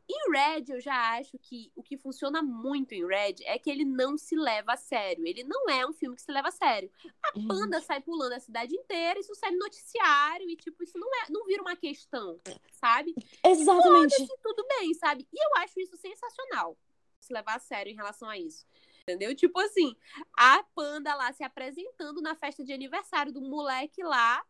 Em 0.06 0.30
Red, 0.30 0.64
eu 0.68 0.80
já 0.82 1.16
acho 1.16 1.38
que 1.38 1.72
o 1.74 1.82
que 1.82 1.96
funciona 1.96 2.42
muito 2.42 2.92
em 2.92 3.06
Red 3.06 3.36
é 3.44 3.58
que 3.58 3.70
ele 3.70 3.86
não 3.86 4.18
se 4.18 4.36
leva 4.36 4.74
a 4.74 4.76
sério. 4.76 5.26
Ele 5.26 5.42
não 5.44 5.70
é 5.70 5.86
um 5.86 5.94
filme 5.94 6.14
que 6.14 6.20
se 6.20 6.30
leva 6.30 6.48
a 6.48 6.50
sério. 6.50 6.90
A 7.22 7.32
panda 7.48 7.80
sai 7.80 8.02
pulando 8.02 8.34
a 8.34 8.40
cidade 8.40 8.74
inteira, 8.76 9.18
isso 9.18 9.34
sai 9.34 9.50
no 9.52 9.60
noticiário 9.60 10.46
e, 10.50 10.56
tipo, 10.56 10.84
isso 10.84 10.98
não, 10.98 11.08
é, 11.08 11.30
não 11.30 11.46
vira 11.46 11.62
uma 11.62 11.74
questão, 11.74 12.38
sabe? 12.72 13.14
Exatamente. 13.42 14.22
E 14.22 14.38
tudo 14.42 14.66
bem, 14.78 14.92
sabe? 14.92 15.26
E 15.32 15.42
eu 15.42 15.62
acho 15.62 15.80
isso 15.80 15.96
sensacional. 15.96 16.76
Se 17.18 17.32
levar 17.32 17.56
a 17.56 17.58
sério 17.58 17.90
em 17.90 17.96
relação 17.96 18.28
a 18.28 18.36
isso. 18.36 18.66
Entendeu? 19.06 19.34
Tipo 19.34 19.60
assim, 19.60 19.94
a 20.36 20.64
panda 20.74 21.14
lá 21.14 21.30
se 21.32 21.44
apresentando 21.44 22.22
na 22.22 22.34
festa 22.34 22.64
de 22.64 22.72
aniversário 22.72 23.32
do 23.32 23.42
moleque 23.42 24.02
lá. 24.02 24.42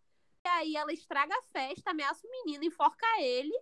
E 0.44 0.49
aí 0.49 0.76
ela 0.76 0.92
estraga 0.92 1.34
a 1.37 1.42
festa, 1.42 1.90
ameaça 1.90 2.26
o 2.26 2.30
menino, 2.30 2.64
enforca 2.64 3.06
ele. 3.20 3.52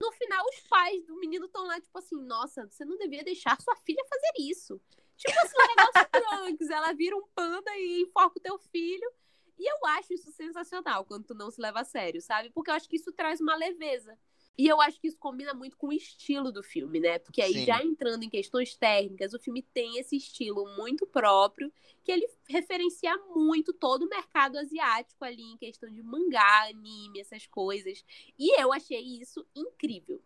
No 0.00 0.12
final, 0.12 0.44
os 0.46 0.60
pais 0.68 1.06
do 1.06 1.16
menino 1.16 1.46
estão 1.46 1.66
lá, 1.66 1.80
tipo 1.80 1.98
assim, 1.98 2.16
nossa, 2.22 2.66
você 2.66 2.84
não 2.84 2.96
devia 2.96 3.22
deixar 3.22 3.60
sua 3.60 3.76
filha 3.76 4.04
fazer 4.08 4.32
isso. 4.38 4.80
Tipo 5.16 5.38
assim, 5.40 5.56
um 5.56 5.76
negócio 5.76 6.08
Trunks, 6.56 6.70
ela 6.70 6.92
vira 6.92 7.16
um 7.16 7.26
panda 7.34 7.70
e 7.76 8.02
enforca 8.02 8.38
o 8.38 8.42
teu 8.42 8.58
filho. 8.58 9.10
E 9.58 9.70
eu 9.70 9.86
acho 9.88 10.14
isso 10.14 10.32
sensacional 10.32 11.04
quando 11.04 11.26
tu 11.26 11.34
não 11.34 11.50
se 11.50 11.60
leva 11.60 11.80
a 11.80 11.84
sério, 11.84 12.20
sabe? 12.20 12.50
Porque 12.50 12.70
eu 12.70 12.74
acho 12.74 12.88
que 12.88 12.96
isso 12.96 13.12
traz 13.12 13.40
uma 13.40 13.54
leveza. 13.54 14.18
E 14.58 14.68
eu 14.68 14.80
acho 14.80 15.00
que 15.00 15.08
isso 15.08 15.16
combina 15.18 15.54
muito 15.54 15.76
com 15.76 15.88
o 15.88 15.92
estilo 15.92 16.52
do 16.52 16.62
filme, 16.62 17.00
né? 17.00 17.18
Porque 17.18 17.40
aí, 17.40 17.54
Sim. 17.54 17.64
já 17.64 17.82
entrando 17.82 18.22
em 18.24 18.28
questões 18.28 18.74
técnicas, 18.74 19.32
o 19.32 19.38
filme 19.38 19.62
tem 19.62 19.98
esse 19.98 20.16
estilo 20.16 20.66
muito 20.76 21.06
próprio, 21.06 21.72
que 22.04 22.12
ele 22.12 22.28
referencia 22.48 23.16
muito 23.34 23.72
todo 23.72 24.04
o 24.04 24.08
mercado 24.08 24.58
asiático 24.58 25.24
ali, 25.24 25.42
em 25.42 25.56
questão 25.56 25.90
de 25.90 26.02
mangá, 26.02 26.68
anime, 26.68 27.20
essas 27.20 27.46
coisas. 27.46 28.04
E 28.38 28.60
eu 28.60 28.72
achei 28.72 29.00
isso 29.00 29.46
incrível. 29.54 30.20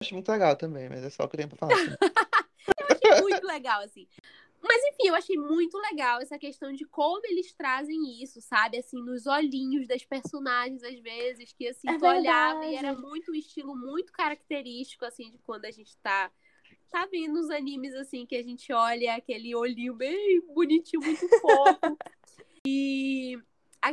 Acho 0.00 0.14
muito 0.14 0.30
legal 0.30 0.56
também, 0.56 0.88
mas 0.88 1.04
é 1.04 1.10
só 1.10 1.24
o 1.24 1.28
que 1.28 1.36
eu 1.36 1.38
tenho 1.38 1.48
pra 1.48 1.58
falar. 1.58 1.74
assim. 1.74 1.96
Eu 2.80 2.96
achei 2.96 3.22
muito 3.22 3.46
legal, 3.46 3.80
assim. 3.82 4.08
Mas 4.62 4.82
enfim, 4.84 5.08
eu 5.08 5.14
achei 5.14 5.36
muito 5.36 5.76
legal 5.78 6.20
essa 6.20 6.38
questão 6.38 6.72
de 6.72 6.84
como 6.84 7.20
eles 7.26 7.52
trazem 7.52 8.22
isso, 8.22 8.40
sabe? 8.40 8.78
Assim, 8.78 9.02
nos 9.02 9.26
olhinhos 9.26 9.86
das 9.86 10.04
personagens, 10.04 10.82
às 10.82 10.98
vezes, 10.98 11.52
que 11.52 11.68
assim, 11.68 11.88
É 11.88 11.98
tu 11.98 12.06
olhava 12.06 12.64
e 12.66 12.74
era 12.74 12.94
muito 12.94 13.30
um 13.30 13.34
estilo 13.34 13.76
muito 13.76 14.12
característico, 14.12 15.04
assim, 15.04 15.30
de 15.30 15.38
quando 15.38 15.64
a 15.64 15.70
gente 15.70 15.96
tá. 15.98 16.30
Tá 16.90 17.06
vendo 17.06 17.38
os 17.38 17.50
animes, 17.50 17.94
assim, 17.94 18.24
que 18.24 18.36
a 18.36 18.42
gente 18.42 18.72
olha 18.72 19.16
aquele 19.16 19.54
olhinho 19.54 19.94
bem 19.94 20.40
bonitinho, 20.54 21.02
muito 21.02 21.28
fofo. 21.40 21.98
e 22.66 23.38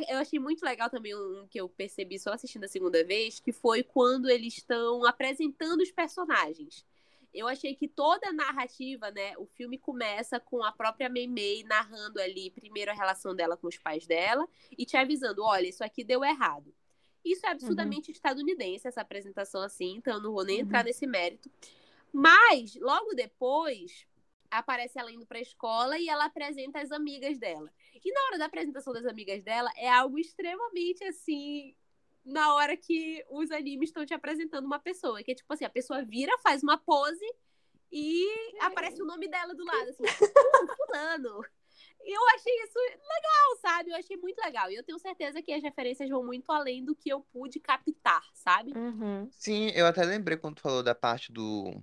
eu 0.09 0.17
achei 0.17 0.39
muito 0.39 0.63
legal 0.63 0.89
também 0.89 1.15
um 1.15 1.47
que 1.47 1.59
eu 1.59 1.67
percebi 1.67 2.17
só 2.19 2.33
assistindo 2.33 2.63
a 2.63 2.67
segunda 2.67 3.03
vez, 3.03 3.39
que 3.39 3.51
foi 3.51 3.83
quando 3.83 4.29
eles 4.29 4.57
estão 4.57 5.05
apresentando 5.05 5.81
os 5.81 5.91
personagens. 5.91 6.85
Eu 7.33 7.47
achei 7.47 7.75
que 7.75 7.87
toda 7.87 8.29
a 8.29 8.33
narrativa, 8.33 9.09
né? 9.11 9.35
O 9.37 9.45
filme 9.45 9.77
começa 9.77 10.39
com 10.39 10.63
a 10.63 10.71
própria 10.71 11.09
Mei 11.09 11.27
Mei 11.27 11.63
narrando 11.63 12.21
ali 12.21 12.51
primeiro 12.51 12.91
a 12.91 12.93
relação 12.93 13.35
dela 13.35 13.57
com 13.57 13.67
os 13.67 13.77
pais 13.77 14.05
dela 14.05 14.47
e 14.77 14.85
te 14.85 14.95
avisando: 14.95 15.43
olha, 15.43 15.67
isso 15.67 15.83
aqui 15.83 16.03
deu 16.03 16.23
errado. 16.23 16.73
Isso 17.25 17.45
é 17.45 17.49
absurdamente 17.49 18.11
estadunidense, 18.11 18.87
essa 18.87 19.01
apresentação 19.01 19.61
assim, 19.61 19.95
então 19.95 20.15
eu 20.15 20.21
não 20.21 20.33
vou 20.33 20.43
nem 20.43 20.57
Uhum. 20.57 20.63
entrar 20.63 20.83
nesse 20.83 21.07
mérito. 21.07 21.49
Mas, 22.11 22.75
logo 22.75 23.13
depois, 23.15 24.05
aparece 24.51 24.99
ela 24.99 25.11
indo 25.11 25.25
pra 25.25 25.39
escola 25.39 25.97
e 25.97 26.09
ela 26.09 26.25
apresenta 26.25 26.79
as 26.81 26.91
amigas 26.91 27.39
dela. 27.39 27.71
E 28.03 28.11
na 28.11 28.21
hora 28.25 28.37
da 28.37 28.45
apresentação 28.45 28.93
das 28.93 29.05
amigas 29.05 29.41
dela, 29.41 29.71
é 29.77 29.89
algo 29.89 30.19
extremamente 30.19 31.03
assim. 31.05 31.73
Na 32.25 32.55
hora 32.55 32.77
que 32.77 33.23
os 33.29 33.51
animes 33.51 33.89
estão 33.89 34.05
te 34.05 34.13
apresentando 34.13 34.65
uma 34.65 34.79
pessoa. 34.79 35.21
Que 35.23 35.31
é 35.31 35.35
tipo 35.35 35.51
assim, 35.53 35.65
a 35.65 35.69
pessoa 35.69 36.03
vira, 36.03 36.31
faz 36.39 36.63
uma 36.63 36.77
pose 36.77 37.25
e 37.91 38.27
aparece 38.61 39.01
o 39.01 39.05
nome 39.05 39.27
dela 39.27 39.53
do 39.53 39.63
lado, 39.65 39.89
assim, 39.89 40.03
"Uh, 40.03 40.07
fulano. 40.87 41.45
E 42.05 42.17
eu 42.17 42.21
achei 42.35 42.53
isso 42.63 42.79
legal, 42.79 43.57
sabe? 43.61 43.91
Eu 43.91 43.95
achei 43.95 44.17
muito 44.17 44.39
legal. 44.39 44.69
E 44.71 44.75
eu 44.75 44.83
tenho 44.83 44.99
certeza 44.99 45.41
que 45.41 45.53
as 45.53 45.63
referências 45.63 46.09
vão 46.09 46.23
muito 46.25 46.51
além 46.51 46.83
do 46.83 46.95
que 46.95 47.09
eu 47.09 47.21
pude 47.31 47.59
captar, 47.59 48.23
sabe? 48.33 48.73
Uhum. 48.73 49.29
Sim, 49.31 49.71
eu 49.75 49.85
até 49.85 50.03
lembrei 50.03 50.37
quando 50.37 50.55
tu 50.55 50.61
falou 50.61 50.83
da 50.83 50.93
parte 50.95 51.31
do, 51.31 51.81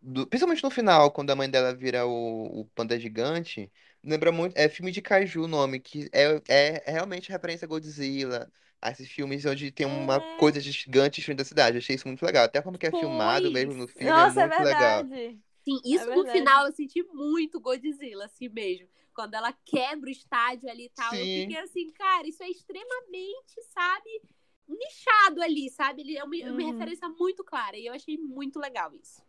do- 0.00 0.26
Principalmente 0.26 0.62
no 0.62 0.70
final, 0.70 1.12
quando 1.12 1.30
a 1.30 1.36
mãe 1.36 1.50
dela 1.50 1.74
vira 1.74 2.06
o, 2.06 2.60
o 2.60 2.64
panda 2.74 2.98
gigante. 2.98 3.70
Lembra 4.02 4.32
muito. 4.32 4.56
É 4.56 4.68
filme 4.68 4.92
de 4.92 5.02
Kaiju 5.02 5.42
o 5.44 5.48
nome, 5.48 5.80
que 5.80 6.08
é, 6.12 6.24
é, 6.48 6.82
é 6.86 6.92
realmente 6.92 7.30
referência 7.30 7.66
a 7.66 7.68
Godzilla. 7.68 8.50
A 8.80 8.92
esses 8.92 9.08
filmes 9.10 9.44
onde 9.44 9.72
tem 9.72 9.86
uma 9.86 10.16
É. 10.18 10.36
coisa 10.38 10.60
de 10.60 10.70
gigante 10.70 11.16
destruindo 11.16 11.42
a 11.42 11.44
cidade. 11.44 11.76
Eu 11.76 11.80
achei 11.80 11.96
isso 11.96 12.06
muito 12.06 12.24
legal. 12.24 12.44
Até 12.44 12.62
como 12.62 12.78
que 12.78 12.86
é 12.86 12.90
Foi. 12.90 13.00
filmado 13.00 13.50
mesmo 13.50 13.74
no 13.74 13.88
filme 13.88 14.08
Nossa, 14.08 14.40
é 14.40 14.44
é 14.44 14.46
muito 14.46 14.62
legal. 14.62 15.04
verdade. 15.04 15.40
Sim, 15.64 15.80
isso 15.84 16.06
no 16.06 16.14
verdade. 16.14 16.38
final 16.38 16.66
eu 16.66 16.72
senti 16.72 17.02
muito 17.12 17.60
Godzilla, 17.60 18.24
assim 18.26 18.48
mesmo. 18.48 18.88
Quando 19.12 19.34
ela 19.34 19.52
quebra 19.64 20.08
o 20.08 20.12
estádio 20.12 20.70
ali 20.70 20.86
e 20.86 20.90
tal, 20.90 21.12
eu 21.12 21.24
Sim. 21.26 21.40
fiquei 21.40 21.58
assim, 21.58 21.90
cara, 21.90 22.26
isso 22.28 22.40
é 22.42 22.48
extremamente, 22.48 23.60
sabe, 23.74 24.22
nichado 24.68 25.42
ali, 25.42 25.68
sabe? 25.70 26.02
Ele 26.02 26.16
é 26.16 26.22
uma, 26.22 26.36
é 26.36 26.50
uma 26.52 26.60
Uhum. 26.60 26.66
referência 26.70 27.08
muito 27.08 27.42
clara 27.42 27.76
e 27.76 27.84
eu 27.86 27.92
achei 27.92 28.16
muito 28.16 28.60
legal 28.60 28.94
isso. 28.94 29.20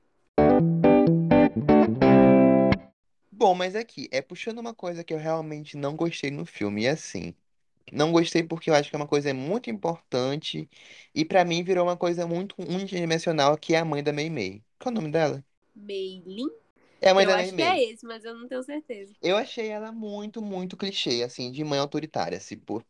Bom, 3.31 3.55
mas 3.55 3.75
aqui, 3.75 4.07
é 4.11 4.21
puxando 4.21 4.59
uma 4.59 4.75
coisa 4.75 5.03
que 5.03 5.13
eu 5.13 5.17
realmente 5.17 5.75
não 5.75 5.95
gostei 5.95 6.29
no 6.29 6.45
filme. 6.45 6.83
E 6.83 6.87
assim, 6.87 7.33
não 7.91 8.11
gostei 8.11 8.43
porque 8.43 8.69
eu 8.69 8.75
acho 8.75 8.89
que 8.89 8.95
é 8.95 8.99
uma 8.99 9.07
coisa 9.07 9.33
muito 9.33 9.69
importante 9.69 10.69
e 11.13 11.25
pra 11.25 11.45
mim 11.45 11.63
virou 11.63 11.85
uma 11.87 11.97
coisa 11.97 12.27
muito 12.27 12.55
unidimensional, 12.59 13.57
que 13.57 13.73
é 13.75 13.79
a 13.79 13.85
mãe 13.85 14.03
da 14.03 14.13
Mei 14.13 14.29
Mei. 14.29 14.63
Qual 14.79 14.91
é 14.93 14.97
o 14.97 15.01
nome 15.01 15.11
dela? 15.11 15.43
Meilin? 15.75 16.49
É 17.01 17.09
a 17.09 17.13
mãe 17.13 17.25
Eu 17.25 17.27
da 17.27 17.35
Mei 17.35 17.51
acho 17.51 17.53
que 17.55 17.61
Mei. 17.61 17.63
é 17.63 17.91
esse, 17.91 18.05
mas 18.05 18.23
eu 18.25 18.35
não 18.35 18.47
tenho 18.47 18.63
certeza. 18.63 19.13
Eu 19.21 19.37
achei 19.37 19.67
ela 19.69 19.91
muito, 19.91 20.41
muito 20.41 20.77
clichê, 20.77 21.23
assim, 21.23 21.51
de 21.51 21.63
mãe 21.63 21.79
autoritária, 21.79 22.37
assim, 22.37 22.57
por... 22.57 22.85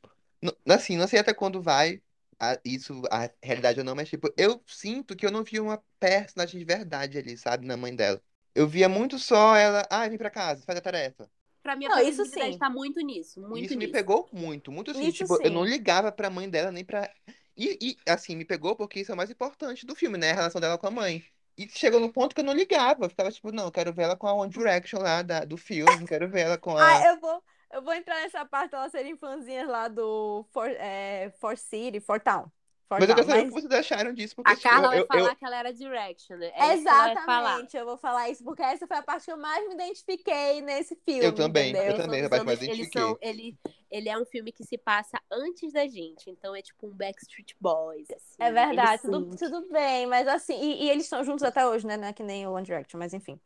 Assim, 0.67 0.95
não 0.97 1.07
sei 1.07 1.19
até 1.19 1.33
quando 1.33 1.61
vai 1.61 2.01
a- 2.39 2.59
isso, 2.63 3.01
a 3.11 3.29
realidade 3.43 3.79
ou 3.79 3.85
não, 3.85 3.95
mas, 3.95 4.09
tipo, 4.09 4.31
eu 4.37 4.63
sinto 4.67 5.15
que 5.15 5.25
eu 5.25 5.31
não 5.31 5.43
vi 5.43 5.59
uma 5.59 5.83
personagem 5.99 6.59
de 6.59 6.65
verdade 6.65 7.17
ali, 7.17 7.37
sabe, 7.37 7.65
na 7.65 7.75
mãe 7.77 7.95
dela. 7.95 8.21
Eu 8.55 8.67
via 8.67 8.87
muito 8.89 9.17
só 9.19 9.55
ela, 9.55 9.87
ah, 9.89 10.07
vem 10.07 10.17
pra 10.17 10.29
casa, 10.29 10.63
faz 10.65 10.77
a 10.77 10.81
tarefa. 10.81 11.29
Pra 11.69 11.75
mim, 11.75 11.85
a 11.85 12.01
isso 12.01 12.25
sim. 12.25 12.57
tá 12.57 12.67
muito 12.67 12.99
nisso, 12.99 13.39
muito 13.41 13.65
Isso 13.65 13.73
me 13.75 13.81
nisso. 13.85 13.91
pegou 13.91 14.27
muito, 14.31 14.71
muito 14.71 14.89
assim, 14.89 15.07
Isso 15.07 15.17
tipo, 15.19 15.39
eu 15.43 15.51
não 15.51 15.63
sim. 15.63 15.69
ligava 15.69 16.11
pra 16.11 16.27
mãe 16.27 16.49
dela 16.49 16.71
nem 16.71 16.83
pra... 16.83 17.07
E, 17.55 17.77
e, 17.79 17.97
assim, 18.11 18.35
me 18.35 18.43
pegou 18.43 18.75
porque 18.75 19.01
isso 19.01 19.11
é 19.11 19.13
o 19.13 19.17
mais 19.17 19.29
importante 19.29 19.85
do 19.85 19.93
filme, 19.93 20.17
né, 20.17 20.31
a 20.31 20.35
relação 20.35 20.59
dela 20.59 20.79
com 20.79 20.87
a 20.87 20.91
mãe. 20.91 21.23
E 21.55 21.69
chegou 21.69 21.99
no 21.99 22.11
ponto 22.11 22.33
que 22.33 22.41
eu 22.41 22.45
não 22.45 22.53
ligava, 22.53 23.05
eu 23.05 23.09
ficava 23.09 23.31
tipo, 23.31 23.51
não, 23.51 23.65
eu 23.65 23.71
quero 23.71 23.93
ver 23.93 24.03
ela 24.03 24.15
com 24.15 24.25
a 24.25 24.33
One 24.33 24.49
Direction 24.51 24.99
lá 24.99 25.21
da, 25.21 25.41
do 25.41 25.57
filme, 25.57 25.95
não 25.97 26.07
quero 26.07 26.27
ver 26.27 26.41
ela 26.41 26.57
com 26.57 26.75
a... 26.75 26.81
Ah, 26.89 27.05
eu 27.05 27.19
vou, 27.19 27.43
eu 27.71 27.83
vou 27.83 27.93
entrar 27.93 28.15
nessa 28.15 28.43
parte 28.45 28.71
delas 28.71 28.91
serem 28.91 29.15
fãzinhas 29.15 29.67
lá 29.67 29.87
do 29.87 30.43
For, 30.51 30.69
é, 30.71 31.31
For 31.39 31.55
City, 31.55 31.99
For 31.99 32.19
Town. 32.19 32.49
Foi 32.89 32.99
Mas 32.99 33.07
eu 33.07 33.15
quero 33.15 33.27
saber 33.27 33.41
o 33.41 33.45
que 33.45 33.51
vocês 33.61 33.71
acharam 33.71 34.13
disso, 34.13 34.35
porque 34.35 34.51
A 34.51 34.55
Carla 34.57 34.87
eu, 34.87 34.89
vai 34.89 34.99
eu, 35.01 35.05
falar 35.05 35.29
eu- 35.29 35.35
que 35.35 35.45
ela 35.45 35.55
era 35.57 35.71
Direction, 35.71 36.37
né? 36.37 36.51
É. 36.55 36.73
Exatamente, 36.73 37.77
eu 37.77 37.85
vou 37.85 37.97
falar 37.97 38.29
isso 38.29 38.43
porque 38.43 38.63
essa 38.63 38.87
foi 38.87 38.97
a 38.97 39.03
parte 39.03 39.25
que 39.25 39.31
eu 39.31 39.37
mais 39.37 39.67
me 39.67 39.75
identifiquei 39.75 40.59
nesse 40.61 40.95
filme. 41.05 41.23
Eu 41.23 41.35
também, 41.35 41.69
entendeu? 41.69 41.91
eu 41.91 41.95
também. 41.95 42.25
A 42.25 42.29
parte 42.29 42.45
mais 42.47 42.61
identifiquei. 42.63 42.99
são, 42.99 43.15
ele, 43.21 43.55
ele 43.91 44.09
é 44.09 44.17
um 44.17 44.25
filme 44.25 44.51
que 44.51 44.63
se 44.63 44.75
passa 44.75 45.21
antes 45.31 45.71
da 45.71 45.85
gente, 45.87 46.31
então 46.31 46.55
é 46.55 46.63
tipo 46.63 46.87
um 46.87 46.89
Backstreet 46.89 47.53
Boys. 47.61 48.09
Assim, 48.09 48.35
É 48.39 48.51
verdade, 48.51 49.03
tudo, 49.03 49.37
tudo 49.37 49.69
bem, 49.69 50.07
mas 50.07 50.27
assim, 50.27 50.59
e, 50.59 50.85
e 50.85 50.89
eles 50.89 51.03
estão 51.03 51.23
juntos 51.23 51.43
até 51.43 51.67
hoje, 51.67 51.85
né? 51.85 51.95
Não 51.95 52.07
é 52.07 52.13
que 52.13 52.23
nem 52.23 52.47
o 52.47 52.53
One 52.53 52.65
Direction, 52.65 52.97
mas 52.97 53.13
enfim. 53.13 53.39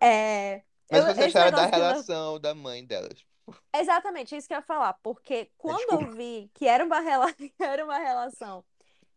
É, 0.00 0.62
Mas 0.88 1.04
eu- 1.04 1.14
vocês 1.16 1.34
acharam 1.34 1.56
da 1.56 1.66
relação 1.66 2.38
da 2.38 2.54
mãe 2.54 2.84
delas? 2.86 3.26
Exatamente, 3.74 4.34
é 4.34 4.38
isso 4.38 4.48
que 4.48 4.54
eu 4.54 4.58
ia 4.58 4.62
falar, 4.62 4.94
porque 5.02 5.50
quando 5.56 5.78
Desculpa. 5.78 6.04
eu 6.04 6.12
vi 6.12 6.50
que 6.54 6.66
era 6.66 6.84
uma, 6.84 7.00
rela... 7.00 7.26
era 7.58 7.84
uma 7.84 7.98
relação 7.98 8.64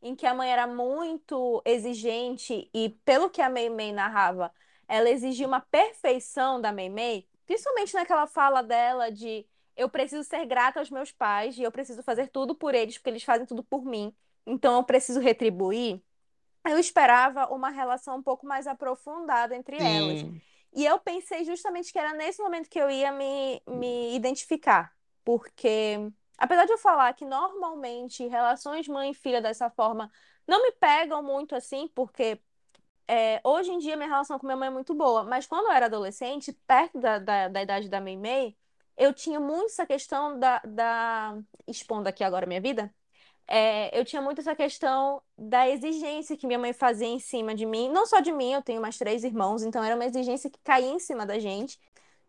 em 0.01 0.15
que 0.15 0.25
a 0.25 0.33
mãe 0.33 0.51
era 0.51 0.65
muito 0.65 1.61
exigente 1.63 2.69
e, 2.73 2.89
pelo 3.05 3.29
que 3.29 3.41
a 3.41 3.49
Mei 3.49 3.69
Mei 3.69 3.91
narrava, 3.91 4.51
ela 4.87 5.09
exigia 5.09 5.47
uma 5.47 5.61
perfeição 5.61 6.59
da 6.59 6.71
Mei 6.71 7.27
principalmente 7.45 7.93
naquela 7.93 8.27
fala 8.27 8.63
dela 8.63 9.11
de 9.11 9.45
eu 9.75 9.89
preciso 9.89 10.23
ser 10.23 10.45
grata 10.45 10.79
aos 10.79 10.89
meus 10.89 11.11
pais 11.11 11.57
e 11.57 11.63
eu 11.63 11.71
preciso 11.71 12.01
fazer 12.03 12.27
tudo 12.27 12.55
por 12.55 12.73
eles, 12.73 12.97
porque 12.97 13.09
eles 13.09 13.23
fazem 13.23 13.45
tudo 13.45 13.63
por 13.63 13.83
mim, 13.83 14.13
então 14.45 14.77
eu 14.77 14.83
preciso 14.83 15.19
retribuir. 15.19 16.01
Eu 16.65 16.77
esperava 16.77 17.47
uma 17.47 17.69
relação 17.69 18.17
um 18.17 18.23
pouco 18.23 18.45
mais 18.45 18.67
aprofundada 18.67 19.55
entre 19.55 19.77
elas. 19.77 20.23
E 20.73 20.85
eu 20.85 20.99
pensei 20.99 21.43
justamente 21.43 21.91
que 21.91 21.99
era 21.99 22.13
nesse 22.13 22.41
momento 22.41 22.69
que 22.69 22.79
eu 22.79 22.89
ia 22.89 23.11
me, 23.11 23.61
me 23.67 24.15
identificar. 24.15 24.93
Porque, 25.23 25.97
apesar 26.37 26.65
de 26.65 26.71
eu 26.73 26.77
falar 26.77 27.13
que 27.13 27.25
normalmente 27.25 28.25
relações 28.27 28.87
mãe 28.87 29.11
e 29.11 29.13
filha 29.13 29.41
dessa 29.41 29.69
forma 29.69 30.11
não 30.47 30.63
me 30.63 30.71
pegam 30.73 31.21
muito 31.23 31.55
assim, 31.55 31.87
porque 31.89 32.41
é, 33.07 33.41
hoje 33.43 33.71
em 33.71 33.79
dia 33.79 33.95
minha 33.97 34.07
relação 34.07 34.39
com 34.39 34.45
minha 34.47 34.57
mãe 34.57 34.67
é 34.67 34.71
muito 34.71 34.93
boa. 34.93 35.23
Mas 35.23 35.45
quando 35.47 35.67
eu 35.67 35.71
era 35.73 35.87
adolescente, 35.87 36.53
perto 36.67 36.99
da, 36.99 37.19
da, 37.19 37.47
da 37.49 37.61
idade 37.61 37.89
da 37.89 37.99
Mei 38.01 38.17
Mei, 38.17 38.57
eu 38.97 39.13
tinha 39.13 39.39
muito 39.39 39.67
essa 39.67 39.85
questão 39.85 40.39
da, 40.39 40.59
da... 40.59 41.37
Expondo 41.67 42.07
aqui 42.09 42.23
agora 42.23 42.45
minha 42.45 42.61
vida. 42.61 42.93
É, 43.53 43.99
eu 43.99 44.05
tinha 44.05 44.21
muito 44.21 44.39
essa 44.39 44.55
questão 44.55 45.21
da 45.37 45.67
exigência 45.67 46.37
que 46.37 46.47
minha 46.47 46.57
mãe 46.57 46.71
fazia 46.71 47.07
em 47.07 47.19
cima 47.19 47.53
de 47.53 47.65
mim, 47.65 47.89
não 47.89 48.05
só 48.05 48.21
de 48.21 48.31
mim, 48.31 48.53
eu 48.53 48.61
tenho 48.61 48.81
mais 48.81 48.97
três 48.97 49.25
irmãos, 49.25 49.61
então 49.61 49.83
era 49.83 49.93
uma 49.93 50.05
exigência 50.05 50.49
que 50.49 50.57
caía 50.63 50.89
em 50.89 50.99
cima 50.99 51.25
da 51.25 51.37
gente. 51.37 51.77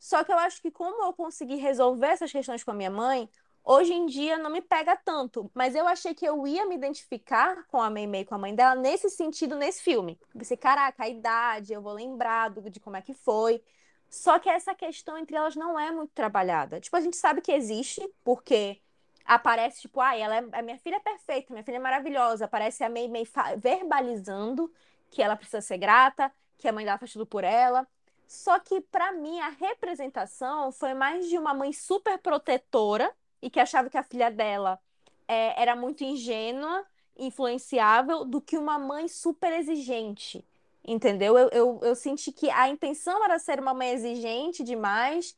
Só 0.01 0.25
que 0.25 0.33
eu 0.33 0.39
acho 0.39 0.61
que 0.61 0.69
como 0.69 1.05
eu 1.05 1.13
consegui 1.13 1.55
resolver 1.55 2.09
essas 2.09 2.33
questões 2.33 2.65
com 2.65 2.73
a 2.73 2.75
minha 2.75 2.91
mãe, 2.91 3.31
hoje 3.63 3.93
em 3.93 4.07
dia 4.07 4.37
não 4.37 4.51
me 4.51 4.61
pega 4.61 4.97
tanto. 4.97 5.49
Mas 5.55 5.77
eu 5.77 5.87
achei 5.87 6.13
que 6.13 6.27
eu 6.27 6.45
ia 6.45 6.67
me 6.67 6.75
identificar 6.75 7.69
com 7.69 7.81
a 7.81 7.89
Mei 7.89 8.05
Mei, 8.09 8.25
com 8.25 8.35
a 8.35 8.39
mãe 8.39 8.53
dela, 8.53 8.75
nesse 8.75 9.09
sentido, 9.09 9.55
nesse 9.55 9.81
filme. 9.81 10.19
Pensei, 10.37 10.57
caraca, 10.57 11.05
a 11.05 11.09
idade, 11.09 11.73
eu 11.73 11.81
vou 11.81 11.93
lembrar 11.93 12.51
de 12.51 12.81
como 12.81 12.97
é 12.97 13.01
que 13.01 13.15
foi. 13.15 13.63
Só 14.11 14.41
que 14.41 14.49
essa 14.49 14.75
questão 14.75 15.17
entre 15.17 15.37
elas 15.37 15.55
não 15.55 15.79
é 15.79 15.93
muito 15.93 16.11
trabalhada. 16.13 16.81
Tipo, 16.81 16.97
a 16.97 17.01
gente 17.01 17.17
sabe 17.17 17.41
que 17.41 17.53
existe, 17.53 18.13
porque 18.25 18.81
aparece, 19.25 19.83
tipo, 19.83 20.01
ai, 20.01 20.21
ela 20.21 20.37
é, 20.37 20.45
a 20.53 20.63
minha 20.63 20.79
filha 20.79 20.97
é 20.97 21.01
perfeita, 21.01 21.53
minha 21.53 21.65
filha 21.65 21.77
é 21.77 21.81
maravilhosa. 21.81 22.45
Aparece 22.45 22.85
a 22.85 22.89
Mei 22.89 23.09
Mei 23.09 23.27
verbalizando 23.57 24.73
que 25.11 25.23
ela 25.23 25.37
precisa 25.37 25.61
ser 25.61 25.79
grata, 25.79 26.33
que 26.59 26.69
a 26.69 26.73
mãe 26.73 26.85
dela 26.85 26.99
faz 26.99 27.13
tudo 27.13 27.27
por 27.27 27.45
ela. 27.45 27.87
Só 28.27 28.59
que, 28.59 28.81
pra 28.81 29.13
mim, 29.13 29.41
a 29.41 29.51
representação 29.51 30.73
foi 30.73 30.95
mais 30.95 31.29
de 31.29 31.37
uma 31.37 31.53
mãe 31.53 31.73
super 31.73 32.19
protetora 32.19 33.13
e 33.43 33.51
que 33.51 33.61
achava 33.61 33.91
que 33.91 33.99
a 33.99 34.03
filha 34.03 34.31
dela 34.31 34.81
é, 35.29 35.61
era 35.61 35.77
muito 35.77 36.03
ingênua, 36.03 36.85
influenciável, 37.17 38.25
do 38.25 38.41
que 38.41 38.57
uma 38.57 38.79
mãe 38.79 39.07
super 39.07 39.53
exigente. 39.53 40.45
Entendeu? 40.85 41.39
Eu, 41.39 41.49
eu, 41.51 41.81
eu 41.83 41.95
senti 41.95 42.33
que 42.33 42.51
a 42.51 42.69
intenção 42.69 43.23
era 43.25 43.39
ser 43.39 43.61
uma 43.61 43.75
mãe 43.75 43.91
exigente 43.91 44.65
demais, 44.65 45.37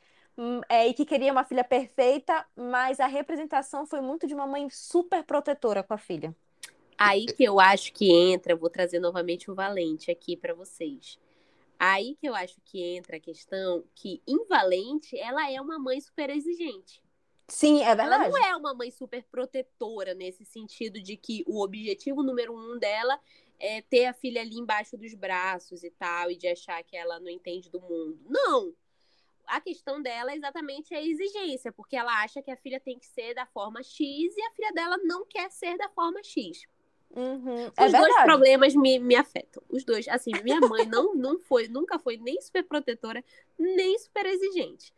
é, 0.69 0.89
e 0.89 0.95
que 0.95 1.05
queria 1.05 1.33
uma 1.33 1.45
filha 1.45 1.65
perfeita, 1.65 2.45
mas 2.57 3.01
a 3.01 3.07
representação 3.07 3.87
foi 3.87 4.01
muito 4.01 4.27
de 4.27 4.35
uma 4.35 4.47
mãe 4.47 4.69
super 4.71 5.23
protetora 5.25 5.83
com 5.83 5.95
a 5.95 5.99
filha. 5.99 6.35
Aí 6.97 7.27
que 7.27 7.45
eu 7.45 7.59
acho 7.59 7.93
que 7.93 8.13
entra, 8.13 8.55
vou 8.55 8.71
trazer 8.71 9.01
novamente 9.01 9.51
o 9.51 9.55
Valente 9.55 10.11
aqui 10.11 10.37
pra 10.37 10.55
vocês. 10.55 11.19
Aí 11.79 12.17
que 12.21 12.27
eu 12.29 12.35
acho 12.35 12.61
que 12.65 12.81
entra 12.83 13.17
a 13.17 13.21
questão 13.21 13.85
que 13.95 14.23
em 14.27 14.47
Valente 14.47 15.19
ela 15.19 15.51
é 15.51 15.61
uma 15.61 15.79
mãe 15.79 16.01
super 16.01 16.31
exigente. 16.31 17.03
Sim, 17.49 17.81
é 17.81 17.91
Ela 17.91 17.95
verdade. 17.95 18.31
não 18.31 18.45
é 18.45 18.57
uma 18.57 18.75
mãe 18.75 18.91
super 18.91 19.23
protetora 19.25 20.15
nesse 20.15 20.45
sentido 20.45 21.01
de 21.01 21.17
que 21.17 21.45
o 21.47 21.63
objetivo 21.63 22.23
número 22.23 22.55
um 22.55 22.79
dela 22.79 23.21
é 23.59 23.83
ter 23.83 24.07
a 24.07 24.15
filha 24.15 24.41
ali 24.41 24.57
embaixo 24.57 24.97
dos 24.97 25.15
braços 25.15 25.85
e 25.85 25.91
tal, 25.91 26.31
e 26.31 26.37
de 26.37 26.49
achar 26.49 26.83
que 26.83 26.97
ela 26.97 27.21
não 27.21 27.29
entende 27.29 27.69
do 27.71 27.81
mundo. 27.81 28.19
Não! 28.29 28.73
A 29.47 29.61
questão 29.61 30.01
dela 30.01 30.33
é 30.33 30.37
exatamente 30.37 30.95
a 30.95 31.03
exigência, 31.03 31.73
porque 31.73 31.97
ela 31.97 32.23
acha 32.23 32.43
que 32.43 32.51
a 32.51 32.57
filha 32.57 32.81
tem 32.81 32.99
que 32.99 33.07
ser 33.07 33.35
da 33.35 33.47
forma 33.47 33.83
X 33.83 33.99
e 34.37 34.43
a 34.43 34.51
filha 34.53 34.73
dela 34.73 34.97
não 34.99 35.25
quer 35.27 35.51
ser 35.51 35.77
da 35.77 35.89
forma 35.89 36.23
X. 36.23 36.67
Uhum, 37.11 37.67
Os 37.67 37.73
é 37.77 37.91
dois 37.91 37.93
verdade. 37.93 38.25
problemas 38.25 38.75
me, 38.75 38.99
me 38.99 39.15
afetam. 39.15 39.63
Os 39.69 39.85
dois. 39.85 40.09
Assim, 40.09 40.33
minha 40.43 40.61
mãe 40.61 40.85
não, 40.87 41.15
não 41.15 41.39
foi, 41.39 41.69
nunca 41.69 41.99
foi 41.99 42.17
nem 42.17 42.41
super 42.41 42.65
protetora, 42.65 43.25
nem 43.59 43.97
super 43.99 44.27
exigente. 44.27 44.93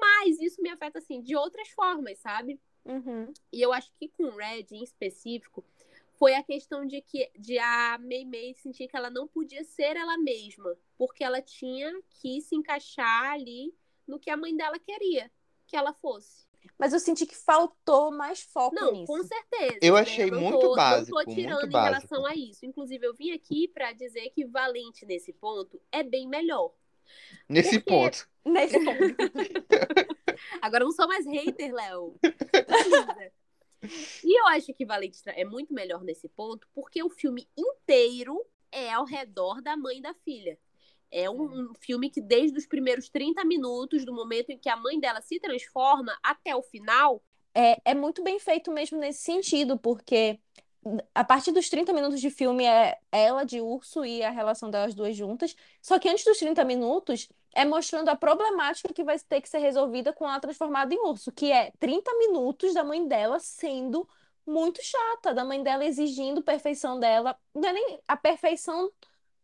Mas 0.00 0.40
isso 0.40 0.62
me 0.62 0.70
afeta, 0.70 0.98
assim, 0.98 1.20
de 1.20 1.36
outras 1.36 1.68
formas, 1.68 2.18
sabe? 2.18 2.58
Uhum. 2.84 3.32
E 3.52 3.60
eu 3.60 3.72
acho 3.72 3.92
que 3.98 4.08
com 4.08 4.24
o 4.24 4.36
Red, 4.36 4.66
em 4.72 4.82
específico, 4.82 5.64
foi 6.18 6.34
a 6.34 6.42
questão 6.42 6.86
de 6.86 7.00
que 7.00 7.30
de 7.38 7.58
a 7.58 7.98
Mei 7.98 8.24
Mei 8.24 8.54
sentir 8.54 8.88
que 8.88 8.96
ela 8.96 9.10
não 9.10 9.28
podia 9.28 9.62
ser 9.62 9.96
ela 9.96 10.16
mesma, 10.18 10.74
porque 10.96 11.22
ela 11.22 11.40
tinha 11.42 11.92
que 12.10 12.40
se 12.40 12.56
encaixar 12.56 13.32
ali 13.32 13.74
no 14.08 14.18
que 14.18 14.30
a 14.30 14.36
mãe 14.36 14.56
dela 14.56 14.78
queria 14.78 15.30
que 15.66 15.76
ela 15.76 15.92
fosse. 15.92 16.46
Mas 16.78 16.92
eu 16.92 16.98
senti 17.00 17.24
que 17.26 17.36
faltou 17.36 18.10
mais 18.10 18.40
foco 18.42 18.74
Não, 18.74 18.92
nisso. 18.92 19.06
com 19.06 19.22
certeza. 19.22 19.78
Eu 19.82 19.94
né? 19.94 20.00
achei 20.00 20.30
não 20.30 20.40
muito 20.40 20.60
tô, 20.60 20.74
básico, 20.74 21.16
Não 21.16 21.24
tô 21.24 21.30
muito 21.30 21.40
tirando 21.40 21.66
em 21.66 21.70
básico. 21.70 21.94
relação 22.14 22.26
a 22.26 22.34
isso. 22.34 22.66
Inclusive, 22.66 23.06
eu 23.06 23.14
vim 23.14 23.30
aqui 23.32 23.68
pra 23.68 23.92
dizer 23.92 24.30
que 24.30 24.44
Valente 24.44 25.06
nesse 25.06 25.32
ponto 25.32 25.80
é 25.92 26.02
bem 26.02 26.26
melhor. 26.28 26.72
Nesse 27.48 27.78
Porque- 27.80 27.90
ponto. 27.90 28.28
Nesse 28.44 28.78
ponto. 28.84 28.98
Agora 30.62 30.82
eu 30.84 30.86
não 30.88 30.92
sou 30.92 31.06
mais 31.08 31.26
hater, 31.26 31.72
Léo. 31.72 32.16
E 34.24 34.40
eu 34.40 34.46
acho 34.48 34.72
que 34.74 34.84
Valente 34.84 35.20
é 35.26 35.44
muito 35.44 35.72
melhor 35.72 36.02
nesse 36.02 36.28
ponto, 36.28 36.66
porque 36.74 37.02
o 37.02 37.08
filme 37.10 37.48
inteiro 37.56 38.44
é 38.72 38.92
ao 38.92 39.04
redor 39.04 39.62
da 39.62 39.76
mãe 39.76 40.00
da 40.02 40.12
filha. 40.14 40.58
É 41.10 41.28
um, 41.30 41.70
um 41.70 41.74
filme 41.80 42.10
que, 42.10 42.20
desde 42.20 42.58
os 42.58 42.66
primeiros 42.66 43.08
30 43.08 43.44
minutos, 43.44 44.04
do 44.04 44.14
momento 44.14 44.50
em 44.50 44.58
que 44.58 44.68
a 44.68 44.76
mãe 44.76 45.00
dela 45.00 45.20
se 45.22 45.40
transforma, 45.40 46.16
até 46.22 46.54
o 46.54 46.62
final, 46.62 47.22
É, 47.54 47.80
é 47.90 47.94
muito 47.94 48.22
bem 48.22 48.38
feito 48.38 48.70
mesmo 48.70 48.98
nesse 48.98 49.20
sentido, 49.22 49.78
porque 49.78 50.38
a 51.14 51.24
partir 51.24 51.52
dos 51.52 51.68
30 51.68 51.92
minutos 51.92 52.20
de 52.20 52.30
filme 52.30 52.64
é 52.64 52.98
ela 53.10 53.44
de 53.44 53.60
urso 53.60 54.04
e 54.04 54.22
a 54.22 54.30
relação 54.30 54.70
delas 54.70 54.94
duas 54.94 55.16
juntas. 55.16 55.56
Só 55.82 55.98
que 55.98 56.08
antes 56.08 56.24
dos 56.24 56.38
30 56.38 56.64
minutos 56.64 57.28
é 57.54 57.64
mostrando 57.64 58.08
a 58.10 58.16
problemática 58.16 58.92
que 58.94 59.02
vai 59.04 59.18
ter 59.18 59.40
que 59.40 59.48
ser 59.48 59.58
resolvida 59.58 60.12
com 60.12 60.24
ela 60.26 60.40
transformada 60.40 60.94
em 60.94 60.98
urso, 60.98 61.32
que 61.32 61.50
é 61.52 61.72
30 61.80 62.14
minutos 62.18 62.74
da 62.74 62.84
mãe 62.84 63.06
dela 63.06 63.40
sendo 63.40 64.08
muito 64.46 64.80
chata, 64.82 65.34
da 65.34 65.44
mãe 65.44 65.62
dela 65.62 65.84
exigindo 65.84 66.42
perfeição 66.42 66.98
dela. 66.98 67.36
Não 67.54 67.68
é 67.68 67.72
nem 67.72 68.00
a 68.06 68.16
perfeição 68.16 68.90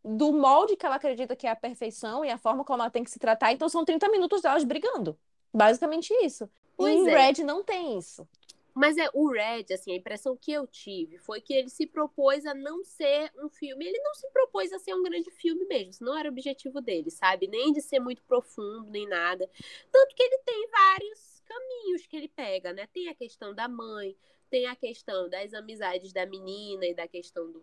do 0.05 0.33
molde 0.33 0.77
que 0.77 0.85
ela 0.85 0.97
acredita 0.97 1.35
que 1.35 1.47
é 1.47 1.51
a 1.51 1.57
perfeição 1.57 2.25
e 2.25 2.31
a 2.31 2.37
forma 2.37 2.65
como 2.65 2.83
ela 2.83 2.91
tem 2.91 3.03
que 3.03 3.11
se 3.11 3.19
tratar. 3.19 3.53
Então 3.53 3.69
são 3.69 3.85
30 3.85 4.09
minutos 4.11 4.43
delas 4.43 4.63
brigando. 4.63 5.19
Basicamente 5.53 6.13
isso. 6.23 6.49
Pois 6.77 6.95
em 6.95 7.09
é. 7.09 7.17
Red 7.17 7.45
não 7.45 7.65
tem 7.65 7.97
isso. 7.99 8.29
Mas 8.75 8.99
é 8.99 9.09
o 9.15 9.31
Red, 9.31 9.73
assim, 9.73 9.93
a 9.93 9.97
impressão 9.97 10.37
que 10.37 10.53
eu 10.53 10.67
tive 10.67 11.17
foi 11.19 11.41
que 11.41 11.55
ele 11.55 11.71
se 11.71 11.87
propôs 11.87 12.45
a 12.45 12.53
não 12.53 12.83
ser 12.83 13.31
um 13.39 13.49
filme. 13.49 13.87
Ele 13.87 13.99
não 14.01 14.15
se 14.15 14.29
propôs 14.31 14.73
a 14.73 14.81
ser 14.81 14.95
um 14.95 15.03
grande 15.03 15.31
filme 15.31 15.65
mesmo. 15.65 15.91
Isso 15.91 16.05
não 16.05 16.19
era 16.19 16.29
o 16.29 16.33
objetivo 16.33 16.81
dele, 16.81 17.09
sabe? 17.09 17.47
Nem 17.47 17.73
de 17.73 17.81
ser 17.81 18.01
muito 18.01 18.23
profundo, 18.25 18.91
nem 18.91 19.07
nada. 19.09 19.49
Tanto 19.93 20.15
que 20.17 20.23
ele 20.23 20.39
tem 20.39 20.69
vários 20.69 21.41
caminhos 21.47 22.05
que 22.07 22.17
ele 22.17 22.29
pega, 22.29 22.73
né? 22.73 22.89
Tem 22.93 23.09
a 23.09 23.15
questão 23.15 23.55
da 23.55 23.69
mãe, 23.69 24.17
tem 24.51 24.67
a 24.67 24.75
questão 24.75 25.29
das 25.29 25.55
amizades 25.55 26.13
da 26.13 26.27
menina 26.27 26.85
e 26.85 26.95
da 26.95 27.07
questão 27.07 27.49
do, 27.53 27.63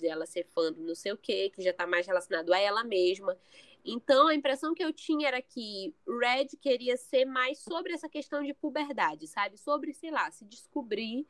de 0.00 0.08
ela 0.08 0.26
ser 0.26 0.46
fã 0.46 0.72
do 0.72 0.82
não 0.82 0.94
sei 0.94 1.12
o 1.12 1.16
quê, 1.16 1.50
que 1.54 1.62
já 1.62 1.72
tá 1.72 1.86
mais 1.86 2.06
relacionado 2.06 2.52
a 2.52 2.58
ela 2.58 2.82
mesma. 2.82 3.38
Então, 3.84 4.28
a 4.28 4.34
impressão 4.34 4.74
que 4.74 4.84
eu 4.84 4.92
tinha 4.92 5.28
era 5.28 5.40
que 5.40 5.94
Red 6.06 6.48
queria 6.60 6.96
ser 6.96 7.24
mais 7.24 7.60
sobre 7.60 7.92
essa 7.92 8.08
questão 8.08 8.42
de 8.42 8.52
puberdade, 8.52 9.26
sabe? 9.26 9.56
Sobre, 9.56 9.94
sei 9.94 10.10
lá, 10.10 10.30
se 10.30 10.44
descobrir 10.44 11.26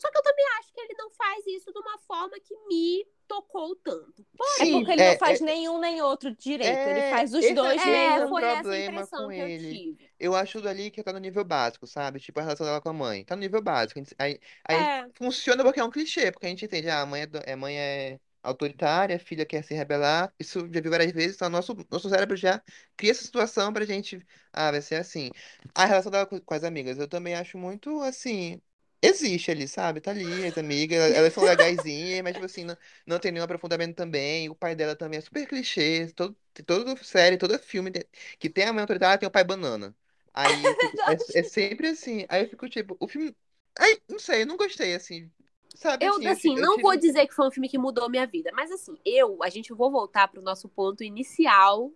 Só 0.00 0.10
que 0.10 0.18
eu 0.18 0.22
também 0.22 0.44
acho 0.58 0.72
que 0.72 0.80
ele 0.80 0.94
não 0.96 1.10
faz 1.10 1.46
isso 1.46 1.72
de 1.72 1.78
uma 1.78 1.98
forma 1.98 2.38
que 2.40 2.54
me 2.68 3.06
tocou 3.28 3.76
tanto. 3.76 4.24
É 4.60 4.64
Sim, 4.64 4.72
porque 4.72 4.92
ele 4.92 5.02
é- 5.02 5.12
não 5.12 5.18
faz 5.18 5.40
é- 5.40 5.44
nenhum 5.44 5.78
nem 5.78 6.00
outro 6.02 6.34
direito. 6.34 6.72
É, 6.72 6.90
ele 6.90 7.10
faz 7.10 7.34
os 7.34 7.44
esse 7.44 7.54
dois 7.54 7.80
é 7.80 7.90
É, 7.90 8.24
um 8.24 8.28
foi 8.28 8.42
essa 8.44 8.78
impressão 8.78 9.26
com 9.26 9.32
que 9.32 9.40
eu 9.40 9.46
ele. 9.46 9.68
tive. 9.70 10.10
Eu 10.18 10.34
acho 10.34 10.66
ali 10.68 10.90
que 10.90 11.02
tá 11.02 11.12
no 11.12 11.18
nível 11.18 11.44
básico, 11.44 11.86
sabe? 11.86 12.20
Tipo, 12.20 12.40
a 12.40 12.42
relação 12.42 12.66
dela 12.66 12.80
com 12.80 12.88
a 12.90 12.92
mãe. 12.92 13.24
Tá 13.24 13.36
no 13.36 13.40
nível 13.40 13.62
básico. 13.62 13.98
A 13.98 14.02
gente- 14.02 14.14
Aí, 14.18 14.38
aí 14.68 14.76
É, 14.76 15.06
funciona 15.16 15.62
porque 15.62 15.80
é 15.80 15.84
um 15.84 15.90
clichê, 15.90 16.30
porque 16.32 16.46
a 16.46 16.48
gente 16.50 16.64
entende, 16.64 16.88
ah, 16.90 17.00
a 17.02 17.06
mãe 17.06 17.22
é, 17.46 17.56
mãe 17.56 17.78
é 17.78 18.20
autoritária, 18.42 19.16
a 19.16 19.18
filha 19.18 19.46
quer 19.46 19.62
se 19.64 19.74
rebelar. 19.74 20.32
Isso 20.38 20.60
já 20.72 20.80
viu 20.80 20.90
várias 20.90 21.12
vezes, 21.12 21.36
então 21.36 21.48
nosso, 21.48 21.74
nosso 21.90 22.08
cérebro 22.08 22.36
já 22.36 22.62
cria 22.96 23.10
essa 23.12 23.22
situação 23.24 23.72
pra 23.72 23.84
gente, 23.84 24.18
ah, 24.52 24.70
vai 24.70 24.80
ser 24.82 24.96
assim. 24.96 25.30
A 25.74 25.84
relação 25.86 26.10
dela 26.10 26.26
com, 26.26 26.40
com 26.40 26.54
as 26.54 26.64
amigas, 26.64 26.98
eu 26.98 27.08
também 27.08 27.34
acho 27.34 27.56
muito, 27.58 28.00
assim, 28.02 28.60
existe 29.02 29.50
ali, 29.50 29.66
sabe? 29.68 30.00
Tá 30.00 30.10
ali, 30.10 30.44
as 30.44 30.56
amigas, 30.58 31.12
elas 31.12 31.32
são 31.32 31.42
legaisinhas, 31.42 32.22
mas, 32.22 32.34
tipo 32.34 32.44
assim, 32.46 32.64
não, 32.64 32.76
não 33.06 33.18
tem 33.18 33.32
nenhum 33.32 33.44
aprofundamento 33.44 33.96
também. 33.96 34.48
O 34.48 34.54
pai 34.54 34.74
dela 34.74 34.96
também 34.96 35.18
é 35.18 35.20
super 35.22 35.46
clichê, 35.46 36.08
todo, 36.14 36.36
toda 36.66 36.96
série, 37.02 37.38
todo 37.38 37.58
filme 37.58 37.90
que 38.38 38.48
tem 38.50 38.64
a 38.66 38.72
mãe 38.72 38.82
autoritária 38.82 39.18
tem 39.18 39.28
o 39.28 39.30
pai 39.32 39.44
banana. 39.44 39.94
Aí 40.32 40.66
eu 40.66 40.74
fico- 40.76 41.00
é, 41.06 41.14
é 41.40 41.42
sempre 41.42 41.88
assim. 41.88 42.24
Aí 42.28 42.42
eu 42.44 42.48
fico 42.48 42.68
tipo, 42.68 42.96
o 43.00 43.08
filme. 43.08 43.36
Ai, 43.78 44.00
não 44.08 44.18
sei, 44.18 44.42
eu 44.42 44.46
não 44.46 44.56
gostei, 44.56 44.94
assim. 44.94 45.30
Sabe, 45.74 46.06
eu, 46.06 46.08
assim, 46.08 46.26
eu, 46.26 46.36
assim, 46.36 46.40
ti- 46.40 46.52
eu 46.56 46.66
não 46.66 46.68
tive- 46.68 46.80
vou 46.80 46.96
dizer 46.96 47.26
que 47.26 47.34
foi 47.34 47.46
um 47.46 47.50
filme 47.50 47.68
que 47.68 47.78
mudou 47.78 48.08
minha 48.08 48.26
vida, 48.26 48.50
mas 48.54 48.70
assim, 48.70 48.96
eu, 49.04 49.42
a 49.42 49.50
gente 49.50 49.72
vou 49.72 49.90
voltar 49.90 50.28
pro 50.28 50.40
nosso 50.42 50.68
ponto 50.68 51.04
inicial 51.04 51.92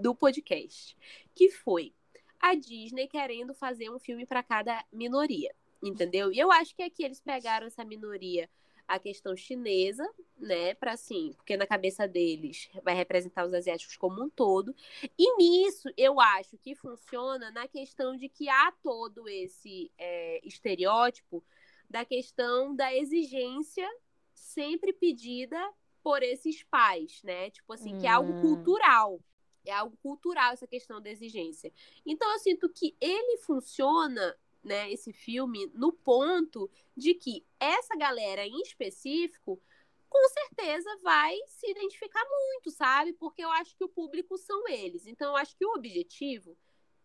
do 0.00 0.14
podcast, 0.14 0.96
que 1.34 1.50
foi 1.50 1.92
a 2.40 2.54
Disney 2.54 3.08
querendo 3.08 3.52
fazer 3.54 3.90
um 3.90 3.98
filme 3.98 4.24
para 4.24 4.42
cada 4.44 4.84
minoria, 4.92 5.52
entendeu? 5.82 6.32
E 6.32 6.38
eu 6.38 6.50
acho 6.52 6.74
que 6.74 6.82
aqui 6.82 7.04
eles 7.04 7.20
pegaram 7.20 7.66
essa 7.66 7.84
minoria, 7.84 8.48
a 8.86 8.98
questão 8.98 9.36
chinesa, 9.36 10.08
né, 10.38 10.74
para 10.74 10.92
assim, 10.92 11.32
porque 11.36 11.56
na 11.58 11.66
cabeça 11.66 12.08
deles 12.08 12.70
vai 12.82 12.94
representar 12.94 13.46
os 13.46 13.52
asiáticos 13.52 13.96
como 13.96 14.22
um 14.22 14.30
todo. 14.30 14.74
E 15.18 15.36
nisso 15.36 15.90
eu 15.96 16.18
acho 16.20 16.56
que 16.58 16.74
funciona 16.74 17.50
na 17.50 17.68
questão 17.68 18.16
de 18.16 18.28
que 18.28 18.48
há 18.48 18.72
todo 18.82 19.28
esse 19.28 19.90
é, 19.98 20.40
estereótipo 20.46 21.44
da 21.88 22.04
questão 22.04 22.74
da 22.74 22.94
exigência 22.94 23.86
sempre 24.34 24.92
pedida 24.92 25.58
por 26.02 26.22
esses 26.22 26.62
pais, 26.64 27.20
né? 27.22 27.50
Tipo 27.50 27.74
assim, 27.74 27.94
que 27.98 28.06
é 28.06 28.10
algo 28.10 28.32
Hum. 28.32 28.40
cultural. 28.40 29.20
É 29.66 29.72
algo 29.72 29.96
cultural 29.98 30.52
essa 30.52 30.66
questão 30.66 30.98
da 31.00 31.10
exigência. 31.10 31.70
Então 32.06 32.30
eu 32.32 32.38
sinto 32.38 32.68
que 32.70 32.96
ele 33.00 33.36
funciona, 33.38 34.34
né, 34.68 34.92
esse 34.92 35.12
filme, 35.12 35.66
no 35.74 35.92
ponto 35.92 36.70
de 36.96 37.14
que 37.14 37.44
essa 37.58 37.96
galera 37.96 38.46
em 38.46 38.60
específico 38.60 39.60
com 40.08 40.28
certeza 40.28 40.88
vai 41.02 41.36
se 41.46 41.70
identificar 41.70 42.24
muito, 42.24 42.70
sabe? 42.70 43.12
Porque 43.12 43.44
eu 43.44 43.50
acho 43.50 43.76
que 43.76 43.84
o 43.84 43.88
público 43.88 44.38
são 44.38 44.66
eles. 44.68 45.06
Então 45.06 45.30
eu 45.30 45.36
acho 45.36 45.56
que 45.56 45.64
o 45.64 45.74
objetivo 45.74 46.56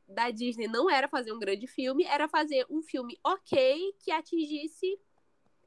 da 0.08 0.30
Disney 0.30 0.68
não 0.68 0.90
era 0.90 1.08
fazer 1.08 1.32
um 1.32 1.40
grande 1.40 1.68
filme, 1.68 2.04
era 2.06 2.28
fazer 2.28 2.66
um 2.70 2.82
filme 2.82 3.20
ok 3.24 3.96
que 4.00 4.12
atingisse 4.12 5.00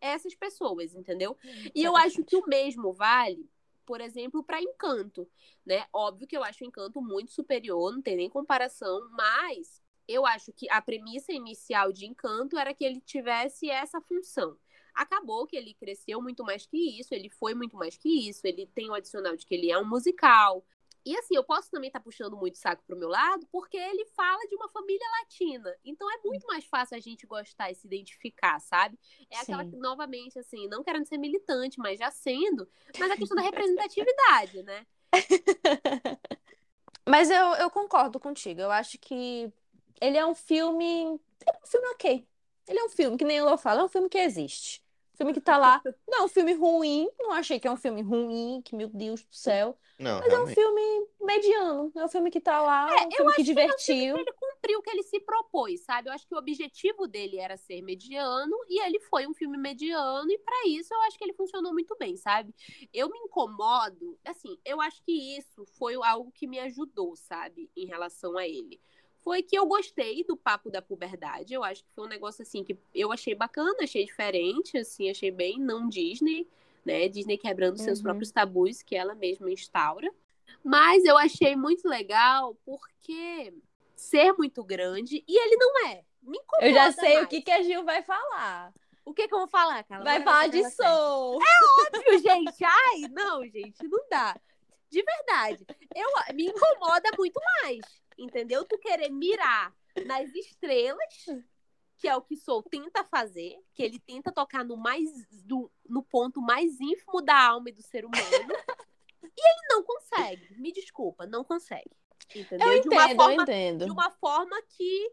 essas 0.00 0.34
pessoas, 0.34 0.94
entendeu? 0.94 1.36
E 1.74 1.82
eu 1.82 1.96
acho 1.96 2.22
que 2.24 2.36
o 2.36 2.46
mesmo 2.46 2.92
vale, 2.92 3.48
por 3.84 4.00
exemplo, 4.00 4.42
para 4.42 4.62
Encanto, 4.62 5.28
né? 5.64 5.86
Óbvio 5.92 6.26
que 6.26 6.36
eu 6.36 6.44
acho 6.44 6.64
o 6.64 6.66
Encanto 6.66 7.00
muito 7.00 7.32
superior, 7.32 7.92
não 7.92 8.02
tem 8.02 8.16
nem 8.16 8.28
comparação, 8.28 9.08
mas 9.10 9.82
eu 10.08 10.26
acho 10.26 10.52
que 10.52 10.70
a 10.70 10.80
premissa 10.80 11.32
inicial 11.32 11.92
de 11.92 12.06
Encanto 12.06 12.58
era 12.58 12.74
que 12.74 12.84
ele 12.84 13.00
tivesse 13.00 13.70
essa 13.70 14.00
função. 14.00 14.56
Acabou 14.94 15.46
que 15.46 15.56
ele 15.56 15.74
cresceu 15.74 16.22
muito 16.22 16.42
mais 16.42 16.66
que 16.66 16.98
isso, 16.98 17.14
ele 17.14 17.28
foi 17.28 17.54
muito 17.54 17.76
mais 17.76 17.96
que 17.96 18.28
isso, 18.28 18.46
ele 18.46 18.66
tem 18.66 18.88
o 18.88 18.94
adicional 18.94 19.36
de 19.36 19.44
que 19.44 19.54
ele 19.54 19.70
é 19.70 19.78
um 19.78 19.86
musical. 19.86 20.64
E 21.04 21.16
assim, 21.16 21.36
eu 21.36 21.44
posso 21.44 21.70
também 21.70 21.86
estar 21.86 22.00
puxando 22.00 22.36
muito 22.36 22.58
saco 22.58 22.82
pro 22.84 22.96
meu 22.96 23.08
lado, 23.08 23.46
porque 23.52 23.76
ele 23.76 24.04
fala 24.06 24.44
de 24.48 24.56
uma 24.56 24.68
família 24.68 25.06
latina. 25.20 25.72
Então 25.84 26.10
é 26.10 26.18
muito 26.24 26.46
mais 26.48 26.64
fácil 26.64 26.96
a 26.96 27.00
gente 27.00 27.26
gostar 27.26 27.70
e 27.70 27.76
se 27.76 27.86
identificar, 27.86 28.58
sabe? 28.58 28.98
É 29.30 29.38
aquela 29.38 29.64
Sim. 29.64 29.70
que, 29.70 29.76
novamente, 29.76 30.38
assim, 30.38 30.66
não 30.66 30.82
querendo 30.82 31.06
ser 31.06 31.18
militante, 31.18 31.78
mas 31.78 32.00
já 32.00 32.10
sendo, 32.10 32.68
mas 32.98 33.10
a 33.10 33.16
questão 33.16 33.36
da 33.36 33.42
representatividade, 33.42 34.62
né? 34.62 34.86
Mas 37.08 37.30
eu, 37.30 37.54
eu 37.54 37.70
concordo 37.70 38.18
contigo. 38.18 38.60
Eu 38.60 38.70
acho 38.72 38.98
que 38.98 39.50
ele 40.00 40.16
é 40.18 40.26
um 40.26 40.34
filme. 40.34 40.84
Ele 41.04 41.20
é 41.48 41.58
um 41.62 41.66
filme 41.66 41.88
ok. 41.88 42.28
Ele 42.68 42.78
é 42.80 42.84
um 42.84 42.88
filme, 42.88 43.16
que 43.16 43.24
nem 43.24 43.40
o 43.40 43.44
Lô 43.44 43.56
fala, 43.56 43.80
é 43.82 43.84
um 43.84 43.88
filme 43.88 44.08
que 44.08 44.18
existe. 44.18 44.82
Um 45.14 45.16
filme 45.18 45.32
que 45.34 45.40
tá 45.40 45.56
lá. 45.56 45.82
Não 46.08 46.18
é 46.20 46.22
um 46.24 46.28
filme 46.28 46.52
ruim. 46.54 47.08
Não 47.18 47.32
achei 47.32 47.58
que 47.60 47.66
é 47.68 47.70
um 47.70 47.76
filme 47.76 48.02
ruim, 48.02 48.60
que, 48.62 48.74
meu 48.74 48.88
Deus 48.88 49.22
do 49.24 49.34
céu. 49.34 49.78
Não, 49.98 50.20
Mas 50.20 50.32
é 50.32 50.38
um 50.40 50.46
realmente. 50.46 50.54
filme 50.54 51.08
mediano. 51.20 51.92
É 51.96 52.04
um 52.04 52.08
filme 52.08 52.30
que 52.30 52.40
tá 52.40 52.60
lá, 52.60 52.98
É, 52.98 53.06
um 53.06 53.10
eu 53.10 53.10
filme 53.12 53.32
que 53.32 53.42
acho 53.42 53.52
que 53.52 53.64
é 53.64 53.74
um 53.74 53.78
filme 53.78 54.08
divertiu. 54.08 54.12
que 54.12 54.18
ele 54.20 54.32
cumpriu 54.32 54.78
o 54.78 54.82
que 54.82 54.90
ele 54.90 55.02
se 55.02 55.20
propôs, 55.20 55.82
sabe? 55.84 56.08
Eu 56.08 56.12
acho 56.12 56.26
que 56.26 56.34
o 56.34 56.38
objetivo 56.38 57.06
dele 57.06 57.38
era 57.38 57.56
ser 57.56 57.82
mediano 57.82 58.56
e 58.68 58.82
ele 58.82 59.00
foi 59.00 59.26
um 59.26 59.34
filme 59.34 59.56
mediano 59.58 60.30
e 60.30 60.38
pra 60.38 60.54
isso 60.68 60.92
eu 60.94 61.00
acho 61.02 61.16
que 61.18 61.24
ele 61.24 61.32
funcionou 61.34 61.72
muito 61.72 61.96
bem, 61.98 62.16
sabe? 62.16 62.54
Eu 62.92 63.08
me 63.10 63.18
incomodo, 63.18 64.18
assim, 64.24 64.58
eu 64.64 64.80
acho 64.80 65.02
que 65.02 65.36
isso 65.38 65.64
foi 65.78 65.94
algo 65.94 66.30
que 66.32 66.46
me 66.46 66.58
ajudou, 66.60 67.16
sabe, 67.16 67.70
em 67.76 67.86
relação 67.86 68.36
a 68.36 68.46
ele. 68.46 68.80
Foi 69.26 69.42
que 69.42 69.58
eu 69.58 69.66
gostei 69.66 70.22
do 70.22 70.36
papo 70.36 70.70
da 70.70 70.80
puberdade. 70.80 71.52
Eu 71.52 71.64
acho 71.64 71.82
que 71.82 71.90
foi 71.96 72.04
um 72.04 72.08
negócio 72.08 72.42
assim 72.42 72.62
que 72.62 72.78
eu 72.94 73.10
achei 73.10 73.34
bacana, 73.34 73.74
achei 73.82 74.04
diferente, 74.04 74.78
assim, 74.78 75.10
achei 75.10 75.32
bem 75.32 75.58
não 75.58 75.88
Disney, 75.88 76.46
né? 76.84 77.08
Disney 77.08 77.36
quebrando 77.36 77.76
seus 77.76 77.98
Uhum. 77.98 78.04
próprios 78.04 78.30
tabus 78.30 78.82
que 78.82 78.94
ela 78.94 79.16
mesma 79.16 79.50
instaura. 79.50 80.08
Mas 80.62 81.04
eu 81.04 81.18
achei 81.18 81.56
muito 81.56 81.88
legal 81.88 82.56
porque 82.64 83.52
ser 83.96 84.32
muito 84.34 84.62
grande 84.62 85.24
e 85.26 85.36
ele 85.36 85.56
não 85.56 85.86
é. 85.88 86.04
Me 86.22 86.38
incomoda 86.38 86.68
Eu 86.68 86.72
já 86.74 86.92
sei 86.92 87.14
o 87.14 87.16
mais. 87.16 87.28
que, 87.28 87.42
que 87.42 87.50
a 87.50 87.62
Gil 87.64 87.84
vai 87.84 88.02
falar. 88.04 88.72
O 89.04 89.12
que 89.12 89.26
que 89.26 89.34
eu 89.34 89.38
vou 89.40 89.48
falar, 89.48 89.82
Carla? 89.82 90.04
Vai 90.04 90.22
falar 90.22 90.46
de. 90.46 90.70
Soul. 90.70 91.40
Óbvio, 91.88 92.18
gente. 92.20 92.64
Ai, 92.64 93.00
não, 93.10 93.42
gente, 93.44 93.88
não 93.88 94.06
dá. 94.08 94.36
De 94.88 95.02
verdade. 95.02 95.66
Eu, 95.96 96.08
me 96.32 96.46
incomoda 96.46 97.10
muito 97.18 97.40
mais. 97.62 97.80
Entendeu? 98.18 98.64
Tu 98.64 98.78
querer 98.78 99.10
mirar 99.10 99.74
nas 100.06 100.34
estrelas, 100.34 101.26
que 101.96 102.08
é 102.08 102.16
o 102.16 102.22
que 102.22 102.36
Soul 102.36 102.62
tenta 102.62 103.04
fazer, 103.04 103.56
que 103.74 103.82
ele 103.82 103.98
tenta 103.98 104.32
tocar 104.32 104.64
no 104.64 104.76
mais 104.76 105.08
do, 105.44 105.70
no 105.88 106.02
ponto 106.02 106.40
mais 106.40 106.80
ínfimo 106.80 107.22
da 107.22 107.38
alma 107.38 107.70
e 107.70 107.72
do 107.72 107.82
ser 107.82 108.04
humano. 108.04 108.22
e 109.22 109.48
ele 109.48 109.68
não 109.68 109.82
consegue. 109.82 110.54
Me 110.60 110.72
desculpa, 110.72 111.26
não 111.26 111.44
consegue. 111.44 111.90
Entendeu? 112.34 112.72
Eu 112.72 112.82
de 112.82 112.88
uma 112.88 113.04
entendo, 113.04 113.10
eu 113.10 113.16
forma 113.16 113.42
entendo. 113.42 113.84
de 113.84 113.90
uma 113.90 114.10
forma 114.10 114.62
que, 114.68 115.12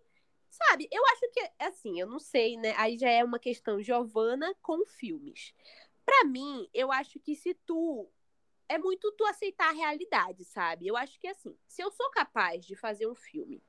sabe, 0.50 0.88
eu 0.92 1.06
acho 1.08 1.32
que, 1.32 1.52
assim, 1.60 2.00
eu 2.00 2.08
não 2.08 2.20
sei, 2.20 2.58
né? 2.58 2.74
Aí 2.78 2.98
já 2.98 3.10
é 3.10 3.24
uma 3.24 3.40
questão 3.40 3.82
Giovana 3.82 4.54
com 4.62 4.86
filmes. 4.86 5.54
Pra 6.06 6.26
mim, 6.26 6.68
eu 6.74 6.92
acho 6.92 7.20
que 7.20 7.36
se 7.36 7.54
tu. 7.66 8.10
É 8.68 8.78
muito 8.78 9.12
tu 9.14 9.26
aceitar 9.26 9.70
a 9.70 9.74
realidade, 9.74 10.44
sabe? 10.46 10.88
Eu 10.88 10.98
acho 10.98 11.20
que, 11.20 11.28
assim, 11.28 11.58
se 11.68 11.82
eu 11.82 11.92
sou 11.92 12.10
capaz 12.12 12.66
de 12.66 12.76
fazer 12.76 13.08
um 13.08 13.16
filme 13.16 13.62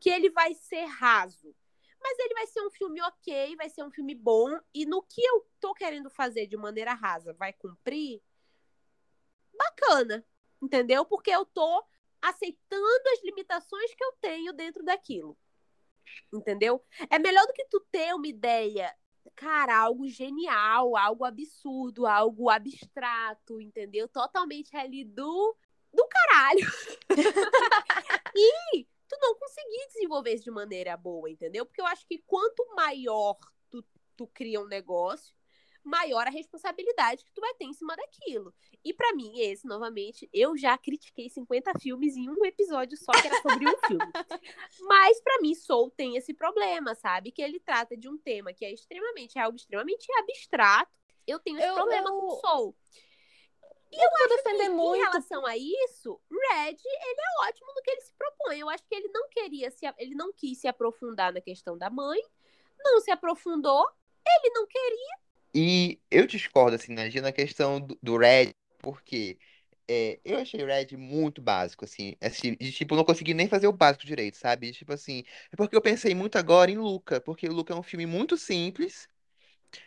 que 0.00 0.08
ele 0.08 0.30
vai 0.30 0.54
ser 0.54 0.84
raso, 0.84 1.54
mas 2.00 2.18
ele 2.18 2.34
vai 2.34 2.46
ser 2.46 2.62
um 2.62 2.70
filme 2.70 3.02
ok, 3.02 3.56
vai 3.56 3.68
ser 3.68 3.82
um 3.82 3.90
filme 3.90 4.14
bom, 4.14 4.58
e 4.72 4.86
no 4.86 5.02
que 5.02 5.22
eu 5.22 5.46
tô 5.60 5.74
querendo 5.74 6.08
fazer 6.08 6.46
de 6.46 6.56
maneira 6.56 6.94
rasa 6.94 7.32
vai 7.34 7.52
cumprir, 7.52 8.22
bacana, 9.52 10.24
entendeu? 10.62 11.04
Porque 11.04 11.30
eu 11.30 11.44
tô 11.44 11.84
aceitando 12.22 13.08
as 13.12 13.22
limitações 13.24 13.94
que 13.94 14.04
eu 14.04 14.12
tenho 14.20 14.52
dentro 14.52 14.84
daquilo. 14.84 15.36
Entendeu? 16.32 16.84
É 17.10 17.18
melhor 17.18 17.46
do 17.46 17.52
que 17.52 17.64
tu 17.66 17.80
ter 17.90 18.14
uma 18.14 18.26
ideia, 18.26 18.94
cara, 19.34 19.76
algo 19.76 20.08
genial, 20.08 20.96
algo 20.96 21.24
absurdo, 21.24 22.06
algo 22.06 22.50
abstrato, 22.50 23.60
entendeu? 23.60 24.08
Totalmente 24.08 24.76
ali 24.76 25.04
do 25.04 25.56
do 25.92 26.06
caralho. 26.08 26.66
e 28.36 28.84
tu 29.08 29.16
não 29.20 29.34
conseguir 29.36 29.86
desenvolver 29.88 30.34
isso 30.34 30.44
de 30.44 30.50
maneira 30.50 30.96
boa, 30.96 31.30
entendeu? 31.30 31.64
Porque 31.64 31.80
eu 31.80 31.86
acho 31.86 32.06
que 32.06 32.18
quanto 32.26 32.66
maior 32.74 33.38
tu, 33.70 33.84
tu 34.16 34.26
cria 34.26 34.60
um 34.60 34.66
negócio, 34.66 35.34
maior 35.86 36.26
a 36.26 36.30
responsabilidade 36.30 37.24
que 37.24 37.32
tu 37.32 37.40
vai 37.40 37.54
ter 37.54 37.64
em 37.64 37.72
cima 37.72 37.94
daquilo. 37.96 38.52
E 38.84 38.92
pra 38.92 39.12
mim, 39.14 39.38
esse, 39.40 39.66
novamente, 39.66 40.28
eu 40.32 40.56
já 40.56 40.76
critiquei 40.76 41.28
50 41.30 41.78
filmes 41.78 42.16
em 42.16 42.28
um 42.28 42.44
episódio 42.44 42.96
só 42.96 43.12
que 43.12 43.26
era 43.26 43.40
sobre 43.40 43.68
um 43.68 43.78
filme. 43.86 44.12
Mas 44.88 45.20
pra 45.22 45.38
mim, 45.40 45.54
Soul 45.54 45.90
tem 45.90 46.16
esse 46.16 46.34
problema, 46.34 46.94
sabe? 46.94 47.30
Que 47.30 47.40
ele 47.42 47.60
trata 47.60 47.96
de 47.96 48.08
um 48.08 48.18
tema 48.18 48.52
que 48.52 48.64
é 48.64 48.72
extremamente, 48.72 49.38
é 49.38 49.42
algo 49.42 49.56
extremamente 49.56 50.06
abstrato. 50.18 50.90
Eu 51.26 51.38
tenho 51.38 51.58
esse 51.58 51.66
Eu- 51.68 51.74
problema 51.74 52.08
eu- 52.10 52.18
com 52.20 52.30
Soul. 52.40 52.76
Eu 53.92 54.10
vou 54.18 54.28
defender 54.36 54.64
Em 54.66 54.68
muito. 54.74 55.00
relação 55.00 55.46
a 55.46 55.56
isso, 55.56 56.20
Red, 56.28 56.76
ele 56.84 57.20
é 57.20 57.48
ótimo 57.48 57.72
no 57.74 57.82
que 57.82 57.90
ele 57.90 58.00
se 58.00 58.12
propõe. 58.14 58.58
Eu 58.58 58.68
acho 58.68 58.84
que 58.86 58.94
ele 58.94 59.08
não 59.08 59.28
queria 59.28 59.70
se, 59.70 59.86
ele 59.98 60.14
não 60.16 60.32
quis 60.32 60.58
se 60.58 60.66
aprofundar 60.66 61.32
na 61.32 61.40
questão 61.40 61.78
da 61.78 61.88
mãe, 61.88 62.20
não 62.84 63.00
se 63.00 63.10
aprofundou, 63.12 63.88
ele 64.26 64.50
não 64.50 64.66
queria. 64.66 65.25
E 65.54 66.00
eu 66.10 66.26
discordo, 66.26 66.76
assim, 66.76 66.92
né, 66.92 67.08
na 67.20 67.32
questão 67.32 67.80
do, 67.80 67.98
do 68.02 68.16
Red, 68.18 68.54
porque 68.78 69.38
é, 69.88 70.20
eu 70.24 70.38
achei 70.38 70.62
o 70.62 70.66
Red 70.66 70.96
muito 70.96 71.40
básico, 71.42 71.84
assim, 71.84 72.14
assim, 72.20 72.54
de, 72.56 72.72
tipo, 72.72 72.94
não 72.96 73.04
consegui 73.04 73.34
nem 73.34 73.48
fazer 73.48 73.66
o 73.66 73.72
básico 73.72 74.06
direito, 74.06 74.36
sabe? 74.36 74.72
Tipo 74.72 74.92
assim, 74.92 75.24
é 75.52 75.56
porque 75.56 75.76
eu 75.76 75.82
pensei 75.82 76.14
muito 76.14 76.36
agora 76.38 76.70
em 76.70 76.78
Luca, 76.78 77.20
porque 77.20 77.48
Luca 77.48 77.72
é 77.74 77.76
um 77.76 77.82
filme 77.82 78.06
muito 78.06 78.36
simples, 78.36 79.08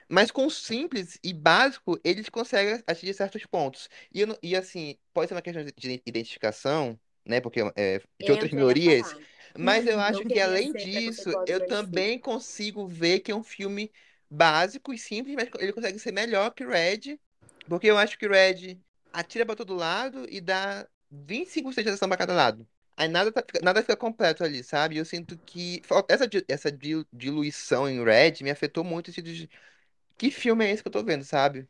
mas 0.10 0.32
com 0.32 0.50
simples 0.50 1.20
e 1.24 1.34
básico, 1.34 2.00
eles 2.04 2.30
conseguem 2.30 2.84
atingir 2.88 3.14
certos 3.14 3.46
pontos. 3.46 3.90
E, 4.14 4.22
eu 4.22 4.38
e 4.42 4.56
assim, 4.56 4.98
pode 5.14 5.28
ser 5.30 5.36
uma 5.36 5.42
questão 5.42 5.64
de 5.64 5.72
de 5.74 6.02
identificação, 6.06 7.00
né? 7.26 7.42
Porque 7.42 7.60
é, 7.76 8.02
de 8.20 8.32
É 8.32 8.32
outras 8.32 8.52
minorias, 8.52 9.16
mas 9.58 9.86
eu 9.88 10.00
Não 10.08 10.20
acho 10.20 10.26
que 10.26 10.40
além 10.40 10.74
ser 10.74 10.74
disso, 10.74 11.30
eu 11.46 11.62
também 11.62 12.20
consigo 12.20 12.88
ver 12.88 13.20
que 13.22 13.32
é 13.32 13.36
um 13.36 13.44
filme 13.44 13.92
básico 14.30 14.94
e 14.94 14.98
simples, 14.98 15.36
mas 15.36 15.50
ele 15.60 15.74
consegue 15.74 16.00
ser 16.00 16.12
melhor 16.12 16.52
que 16.52 16.66
Red, 16.66 17.20
porque 17.68 17.88
eu 17.88 17.98
acho 17.98 18.18
que 18.18 18.28
Red 18.28 18.78
atira 19.12 19.46
pra 19.46 19.56
todo 19.56 19.74
lado 19.76 20.26
e 20.30 20.40
dá 20.40 20.88
25% 21.12 21.86
de 21.86 21.90
ação 21.92 22.08
pra 22.08 22.18
cada 22.18 22.34
lado. 22.34 22.68
Aí 22.96 23.08
nada, 23.08 23.32
tá- 23.32 23.44
nada 23.64 23.82
fica 23.82 23.96
completo 23.96 24.44
ali, 24.44 24.64
sabe? 24.64 24.98
Eu 24.98 25.06
sinto 25.06 25.38
que 25.46 25.82
essa, 26.08 26.26
essa 26.48 26.72
dil- 26.72 27.06
diluição 27.12 27.88
em 27.90 28.04
Red 28.04 28.44
me 28.44 28.52
afetou 28.52 28.84
muito 28.84 29.12
de 29.12 29.50
que 30.18 30.30
filme 30.30 30.66
é 30.66 30.72
esse 30.72 30.84
que 30.84 30.88
eu 30.90 30.92
tô 30.92 31.04
vendo, 31.04 31.24
sabe? 31.24 31.68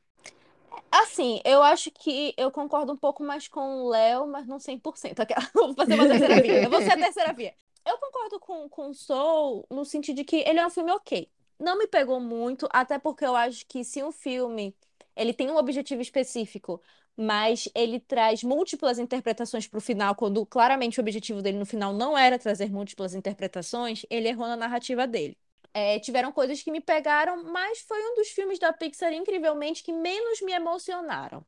Assim, 0.91 1.39
eu 1.45 1.61
acho 1.61 1.91
que 1.91 2.33
eu 2.35 2.49
concordo 2.51 2.91
um 2.91 2.97
pouco 2.97 3.23
mais 3.23 3.47
com 3.47 3.83
o 3.83 3.89
Léo, 3.89 4.27
mas 4.27 4.47
não 4.47 4.59
100%. 4.59 5.19
Aquela- 5.21 5.47
Vou 5.53 5.75
fazer 5.75 5.93
uma 5.93 6.07
terceira 6.07 6.41
via. 6.41 6.63
Eu 6.63 6.69
vou 6.69 6.81
ser 6.81 6.91
a 6.91 6.97
terceira 6.97 7.33
via. 7.33 7.53
Eu 7.85 7.97
concordo 7.99 8.39
com, 8.39 8.67
com 8.67 8.89
o 8.89 8.93
Soul 8.93 9.65
no 9.69 9.85
sentido 9.85 10.17
de 10.17 10.23
que 10.23 10.37
ele 10.37 10.59
é 10.59 10.65
um 10.65 10.69
filme 10.69 10.91
ok. 10.91 11.29
Não 11.59 11.77
me 11.77 11.87
pegou 11.87 12.19
muito, 12.19 12.67
até 12.71 12.97
porque 12.97 13.25
eu 13.25 13.35
acho 13.35 13.65
que 13.67 13.83
se 13.83 14.01
um 14.03 14.11
filme 14.11 14.75
ele 15.15 15.33
tem 15.33 15.51
um 15.51 15.57
objetivo 15.57 16.01
específico, 16.01 16.81
mas 17.17 17.67
ele 17.75 17.99
traz 17.99 18.41
múltiplas 18.43 18.97
interpretações 18.97 19.67
pro 19.67 19.81
final, 19.81 20.15
quando 20.15 20.45
claramente 20.45 20.99
o 20.99 21.01
objetivo 21.01 21.41
dele 21.41 21.57
no 21.57 21.65
final 21.65 21.91
não 21.93 22.17
era 22.17 22.39
trazer 22.39 22.71
múltiplas 22.71 23.13
interpretações, 23.13 24.05
ele 24.09 24.29
errou 24.29 24.47
na 24.47 24.55
narrativa 24.55 25.05
dele. 25.05 25.37
É, 25.73 25.99
tiveram 25.99 26.31
coisas 26.31 26.63
que 26.63 26.71
me 26.71 26.79
pegaram, 26.79 27.43
mas 27.43 27.79
foi 27.81 28.01
um 28.01 28.15
dos 28.15 28.29
filmes 28.29 28.57
da 28.57 28.71
Pixar, 28.71 29.11
incrivelmente, 29.13 29.83
que 29.83 29.91
menos 29.91 30.41
me 30.41 30.53
emocionaram. 30.53 31.45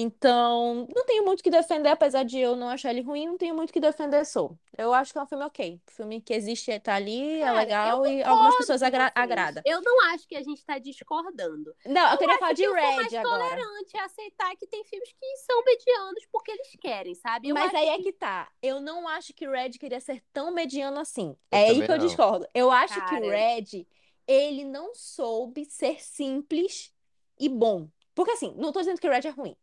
Então, 0.00 0.86
não 0.94 1.04
tenho 1.04 1.24
muito 1.24 1.40
o 1.40 1.42
que 1.42 1.50
defender, 1.50 1.88
apesar 1.88 2.22
de 2.22 2.38
eu 2.38 2.54
não 2.54 2.68
achar 2.68 2.90
ele 2.90 3.00
ruim, 3.02 3.26
não 3.26 3.36
tenho 3.36 3.52
muito 3.56 3.70
o 3.70 3.72
que 3.72 3.80
defender 3.80 4.24
Soul. 4.24 4.56
Eu 4.76 4.92
acho 4.94 5.12
que 5.12 5.18
é 5.18 5.22
um 5.22 5.26
filme 5.26 5.44
ok. 5.44 5.80
filme 5.88 6.20
que 6.20 6.32
existe, 6.32 6.78
tá 6.78 6.94
ali, 6.94 7.42
é 7.42 7.50
Cara, 7.52 7.52
legal 7.52 8.06
eu 8.06 8.06
e 8.06 8.22
algumas 8.22 8.54
pessoas 8.54 8.80
agra 8.80 9.12
vocês. 9.12 9.12
agrada. 9.16 9.60
Eu 9.64 9.82
não 9.82 10.00
acho 10.12 10.28
que 10.28 10.36
a 10.36 10.42
gente 10.42 10.64
tá 10.64 10.78
discordando. 10.78 11.74
Não, 11.84 12.12
eu 12.12 12.18
queria 12.18 12.34
acho 12.34 12.38
falar 12.38 12.52
de 12.52 12.62
que 12.62 12.68
eu 12.68 12.78
sou 12.78 12.92
mais 12.92 13.10
Red 13.10 13.16
agora. 13.16 13.56
tolerante 13.56 13.96
a 13.96 14.04
aceitar 14.04 14.54
que 14.56 14.68
tem 14.68 14.84
filmes 14.84 15.12
que 15.12 15.36
são 15.38 15.64
medianos 15.64 16.26
porque 16.30 16.52
eles 16.52 16.68
querem, 16.80 17.14
sabe? 17.16 17.48
Eu 17.48 17.56
Mas 17.56 17.74
aí 17.74 17.88
é 17.88 17.96
que, 17.96 18.04
que 18.04 18.12
tá. 18.12 18.48
Eu 18.62 18.80
não 18.80 19.08
acho 19.08 19.34
que 19.34 19.48
Red 19.48 19.70
queria 19.70 20.00
ser 20.00 20.22
tão 20.32 20.52
mediano 20.52 21.00
assim. 21.00 21.36
Eu 21.50 21.58
É 21.58 21.70
aí 21.70 21.82
que 21.82 21.90
eu 21.90 21.98
não. 21.98 22.06
discordo. 22.06 22.46
Eu 22.54 22.70
acho 22.70 23.02
que 23.04 23.16
o 23.16 23.20
Cara. 23.20 23.26
Red, 23.26 23.86
ele 24.26 24.64
não 24.64 24.94
soube 24.94 25.64
ser 25.64 26.00
simples 26.00 26.94
e 27.38 27.48
bom. 27.48 27.88
Porque 28.14 28.32
assim, 28.32 28.54
não 28.56 28.72
tô 28.72 28.80
dizendo 28.80 29.00
que 29.00 29.08
o 29.08 29.10
Red 29.10 29.26
é 29.26 29.30
ruim. 29.30 29.56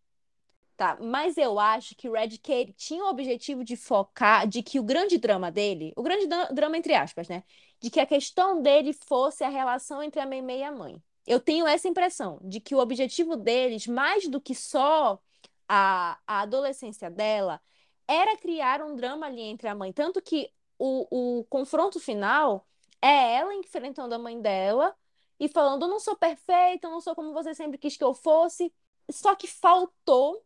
Tá, 0.78 0.98
mas 1.02 1.38
eu 1.38 1.58
acho 1.58 1.96
que 1.96 2.10
Red 2.10 2.38
que 2.38 2.74
tinha 2.74 3.02
o 3.06 3.08
objetivo 3.10 3.64
de 3.64 3.78
focar, 3.78 4.46
de 4.46 4.62
que 4.62 4.78
o 4.78 4.84
grande 4.84 5.18
drama 5.18 5.50
dele, 5.50 5.94
o 5.96 6.04
grande 6.04 6.28
dra- 6.28 6.48
drama 6.52 6.78
entre 6.78 6.94
aspas, 6.94 7.30
né? 7.30 7.44
De 7.80 7.90
que 7.90 7.98
a 8.00 8.06
questão 8.06 8.62
dele 8.62 8.92
fosse 8.92 9.44
a 9.46 9.50
relação 9.50 10.04
entre 10.04 10.20
a 10.20 10.26
Meimei 10.26 10.60
e 10.60 10.64
a 10.64 10.72
mãe. 10.74 11.02
Eu 11.26 11.40
tenho 11.40 11.66
essa 11.66 11.88
impressão 11.88 12.40
de 12.44 12.60
que 12.60 12.76
o 12.76 12.80
objetivo 12.80 13.38
deles, 13.38 13.88
mais 13.88 14.28
do 14.28 14.42
que 14.42 14.54
só 14.54 15.18
a, 15.68 16.20
a 16.28 16.42
adolescência 16.42 17.10
dela, 17.10 17.62
era 18.08 18.36
criar 18.38 18.82
um 18.82 18.96
drama 18.98 19.26
ali 19.28 19.42
entre 19.42 19.68
a 19.70 19.76
mãe. 19.76 19.94
Tanto 19.94 20.22
que 20.22 20.52
o, 20.78 21.40
o 21.40 21.44
confronto 21.46 22.00
final 22.02 22.68
é 23.02 23.36
ela 23.38 23.54
enfrentando 23.56 24.14
a 24.14 24.20
mãe 24.20 24.40
dela 24.42 24.94
e 25.40 25.48
falando: 25.48 25.84
Eu 25.84 25.90
não 25.90 26.00
sou 26.02 26.16
perfeita, 26.18 26.88
eu 26.88 26.92
não 26.92 27.00
sou 27.02 27.16
como 27.16 27.34
você 27.34 27.54
sempre 27.56 27.78
quis 27.78 27.96
que 27.98 28.04
eu 28.04 28.14
fosse. 28.14 28.74
Só 29.10 29.36
que 29.36 29.48
faltou 29.48 30.45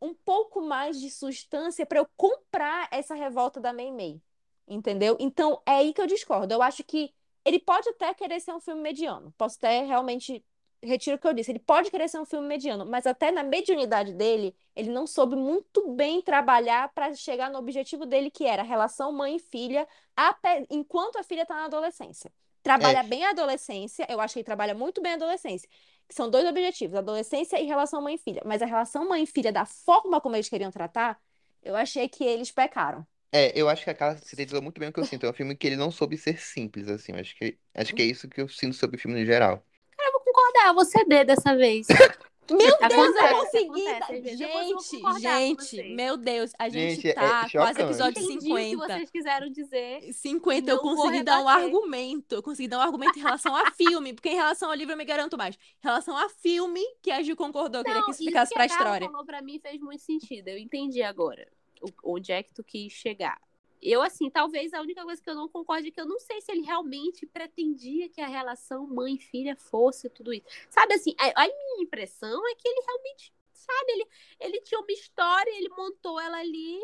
um 0.00 0.14
pouco 0.14 0.60
mais 0.60 1.00
de 1.00 1.10
substância 1.10 1.86
para 1.86 1.98
eu 2.00 2.06
comprar 2.16 2.88
essa 2.90 3.14
revolta 3.14 3.60
da 3.60 3.72
Mei 3.72 3.92
Mei. 3.92 4.20
Entendeu? 4.66 5.16
Então 5.18 5.60
é 5.66 5.72
aí 5.72 5.92
que 5.92 6.00
eu 6.00 6.06
discordo. 6.06 6.54
Eu 6.54 6.62
acho 6.62 6.84
que 6.84 7.12
ele 7.44 7.58
pode 7.58 7.88
até 7.88 8.14
querer 8.14 8.40
ser 8.40 8.52
um 8.52 8.60
filme 8.60 8.80
mediano. 8.80 9.32
Posso 9.36 9.56
até 9.58 9.82
realmente. 9.84 10.44
Retiro 10.82 11.16
o 11.16 11.18
que 11.18 11.26
eu 11.26 11.34
disse. 11.34 11.50
Ele 11.52 11.58
pode 11.58 11.90
querer 11.90 12.08
ser 12.08 12.18
um 12.18 12.24
filme 12.24 12.46
mediano, 12.48 12.86
mas 12.86 13.06
até 13.06 13.30
na 13.30 13.42
mediunidade 13.42 14.14
dele, 14.14 14.56
ele 14.74 14.88
não 14.90 15.06
soube 15.06 15.36
muito 15.36 15.90
bem 15.94 16.22
trabalhar 16.22 16.88
para 16.94 17.12
chegar 17.14 17.50
no 17.50 17.58
objetivo 17.58 18.06
dele, 18.06 18.30
que 18.30 18.46
era 18.46 18.62
a 18.62 18.64
relação 18.64 19.12
mãe 19.12 19.36
e 19.36 19.38
filha, 19.38 19.86
ape- 20.16 20.66
enquanto 20.70 21.16
a 21.18 21.22
filha 21.22 21.42
está 21.42 21.54
na 21.54 21.66
adolescência. 21.66 22.32
Trabalha 22.62 23.02
bem 23.02 23.24
a 23.26 23.30
adolescência, 23.30 24.06
eu 24.08 24.20
acho 24.22 24.32
que 24.34 24.38
ele 24.40 24.44
trabalha 24.44 24.74
muito 24.74 25.02
bem 25.02 25.12
a 25.12 25.14
adolescência. 25.16 25.68
Que 26.10 26.16
são 26.16 26.28
dois 26.28 26.44
objetivos, 26.44 26.96
adolescência 26.96 27.60
e 27.60 27.66
relação 27.66 28.02
mãe 28.02 28.16
e 28.16 28.18
filha. 28.18 28.42
Mas 28.44 28.60
a 28.60 28.66
relação 28.66 29.08
mãe 29.08 29.22
e 29.22 29.26
filha, 29.26 29.52
da 29.52 29.64
forma 29.64 30.20
como 30.20 30.34
eles 30.34 30.48
queriam 30.48 30.68
tratar, 30.68 31.16
eu 31.62 31.76
achei 31.76 32.08
que 32.08 32.24
eles 32.24 32.50
pecaram. 32.50 33.06
É, 33.30 33.52
eu 33.54 33.68
acho 33.68 33.84
que 33.84 33.90
a 33.90 33.94
Carla 33.94 34.18
sintetizou 34.18 34.60
muito 34.60 34.80
bem 34.80 34.88
o 34.88 34.92
que 34.92 34.98
eu 34.98 35.04
sinto. 35.04 35.24
É 35.24 35.30
um 35.30 35.32
filme 35.32 35.54
que 35.54 35.68
ele 35.68 35.76
não 35.76 35.92
soube 35.92 36.18
ser 36.18 36.36
simples, 36.40 36.88
assim. 36.88 37.12
Acho 37.12 37.36
que, 37.36 37.56
acho 37.72 37.94
que 37.94 38.02
é 38.02 38.06
isso 38.06 38.28
que 38.28 38.40
eu 38.40 38.48
sinto 38.48 38.74
sobre 38.74 38.96
o 38.96 38.98
filme 38.98 39.20
no 39.20 39.24
geral. 39.24 39.64
eu 40.00 40.10
vou 40.10 40.20
concordar, 40.22 40.66
eu 40.66 40.74
vou 40.74 40.84
ceder 40.84 41.24
dessa 41.24 41.56
vez. 41.56 41.86
Meu 42.50 42.88
Deus, 42.88 43.16
eu 43.16 43.28
consegui! 43.40 43.88
acontece, 43.88 44.36
Gente, 44.36 45.20
gente, 45.20 45.94
meu 45.94 46.16
Deus, 46.16 46.52
a 46.58 46.68
gente 46.68 46.94
Gente, 46.96 47.08
é 47.08 47.12
tá 47.14 47.28
quase 47.30 47.50
chocante. 47.50 47.80
episódio 47.82 48.22
Entendi 48.22 48.52
o 48.52 48.56
que 48.56 48.62
50. 48.70 48.86
vocês 48.94 49.10
quiseram 49.10 49.48
dizer. 49.50 50.12
50, 50.12 50.70
eu 50.70 50.78
consegui 50.78 51.22
dar 51.22 51.40
um 51.42 51.48
argumento. 51.48 52.34
Eu 52.34 52.42
consegui 52.42 52.68
dar 52.68 52.78
um 52.78 52.82
argumento 52.82 53.18
em 53.18 53.22
relação 53.22 53.54
a 53.54 53.70
filme, 53.70 54.12
porque 54.12 54.28
em 54.30 54.34
relação 54.36 54.68
ao 54.70 54.74
livro 54.74 54.92
eu 54.94 54.98
me 54.98 55.04
garanto 55.04 55.36
mais. 55.38 55.54
Em 55.56 55.58
relação 55.82 56.16
a 56.16 56.28
filme, 56.28 56.82
que 57.02 57.10
a 57.10 57.22
Gil 57.22 57.36
concordou, 57.36 57.80
eu 57.80 57.84
queria 57.84 58.02
que 58.04 58.10
isso 58.10 58.20
isso 58.22 58.28
ficasse 58.30 58.50
que 58.50 58.54
pra 58.54 58.64
a 58.64 58.66
história. 58.66 59.06
falou 59.10 59.24
pra 59.24 59.40
mim 59.42 59.58
fez 59.58 59.80
muito 59.80 60.02
sentido. 60.02 60.48
Eu 60.48 60.58
entendi 60.58 61.02
agora 61.02 61.46
o- 61.82 62.14
onde 62.14 62.32
é 62.32 62.42
que 62.42 62.52
tu 62.52 62.62
quis 62.64 62.92
chegar. 62.92 63.38
Eu, 63.82 64.02
assim, 64.02 64.28
talvez 64.28 64.74
a 64.74 64.80
única 64.80 65.02
coisa 65.02 65.22
que 65.22 65.30
eu 65.30 65.34
não 65.34 65.48
concordo 65.48 65.88
é 65.88 65.90
que 65.90 66.00
eu 66.00 66.06
não 66.06 66.18
sei 66.18 66.40
se 66.40 66.52
ele 66.52 66.62
realmente 66.62 67.24
pretendia 67.26 68.08
que 68.08 68.20
a 68.20 68.26
relação 68.26 68.86
mãe-filha 68.86 69.56
fosse 69.56 70.10
tudo 70.10 70.32
isso. 70.32 70.46
Sabe, 70.68 70.94
assim, 70.94 71.14
a, 71.18 71.44
a 71.44 71.46
minha 71.46 71.82
impressão 71.82 72.46
é 72.48 72.54
que 72.54 72.68
ele 72.68 72.80
realmente, 72.86 73.32
sabe, 73.52 73.92
ele, 73.92 74.06
ele 74.40 74.60
tinha 74.60 74.80
uma 74.80 74.92
história, 74.92 75.50
ele 75.56 75.68
montou 75.70 76.20
ela 76.20 76.38
ali 76.38 76.78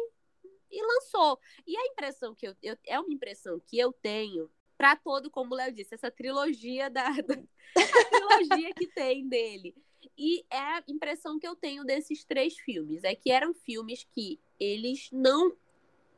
e 0.71 0.83
lançou. 0.83 1.39
E 1.67 1.77
a 1.77 1.87
impressão 1.87 2.35
que 2.35 2.49
eu, 2.49 2.57
eu 2.63 2.77
é 2.87 2.99
uma 2.99 3.13
impressão 3.13 3.61
que 3.61 3.79
eu 3.79 3.93
tenho 3.93 4.51
pra 4.77 4.97
todo, 4.97 5.31
como 5.31 5.55
o 5.55 5.57
Léo 5.57 5.73
disse, 5.73 5.95
essa 5.95 6.11
trilogia 6.11 6.91
da, 6.91 7.11
da 7.21 8.05
trilogia 8.11 8.75
que 8.75 8.87
tem 8.87 9.29
dele. 9.29 9.75
E 10.17 10.45
é 10.51 10.59
a 10.59 10.85
impressão 10.89 11.39
que 11.39 11.47
eu 11.47 11.57
tenho 11.57 11.85
desses 11.85 12.25
três 12.25 12.59
filmes. 12.59 13.05
É 13.05 13.15
que 13.15 13.31
eram 13.31 13.53
filmes 13.53 14.07
que 14.13 14.41
eles 14.59 15.09
não 15.13 15.55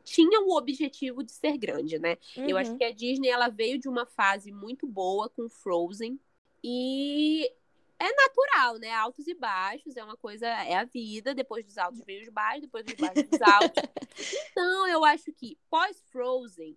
tinham 0.09 0.47
o 0.49 0.57
objetivo 0.57 1.23
de 1.23 1.33
ser 1.33 1.57
grande, 1.59 1.99
né? 1.99 2.16
Eu 2.47 2.57
acho 2.57 2.71
Uhum. 2.71 2.79
que 2.79 2.85
a 2.85 2.92
Disney 2.92 3.29
ela 3.29 3.49
veio 3.49 3.79
de 3.79 3.88
uma 3.88 4.07
fase 4.07 4.51
muito 4.53 4.87
boa 4.87 5.29
com 5.29 5.49
Frozen 5.49 6.18
e 6.62 7.47
é 7.99 8.12
natural, 8.14 8.79
né? 8.79 8.90
Altos 8.92 9.27
e 9.27 9.35
baixos, 9.35 9.97
é 9.97 10.05
uma 10.05 10.16
coisa, 10.16 10.47
é 10.47 10.75
a 10.77 10.85
vida, 10.85 11.35
depois 11.35 11.64
dos 11.64 11.79
altos 11.79 12.01
vem 12.07 12.23
os 12.23 12.29
baixos, 12.29 12.62
depois 12.62 12.85
dos 12.85 12.94
baixos 12.97 13.29
os 13.29 13.40
altos. 13.40 13.83
Então, 14.53 14.87
eu 14.88 15.05
acho 15.05 15.33
que 15.33 15.57
pós 15.71 16.03
Frozen, 16.11 16.77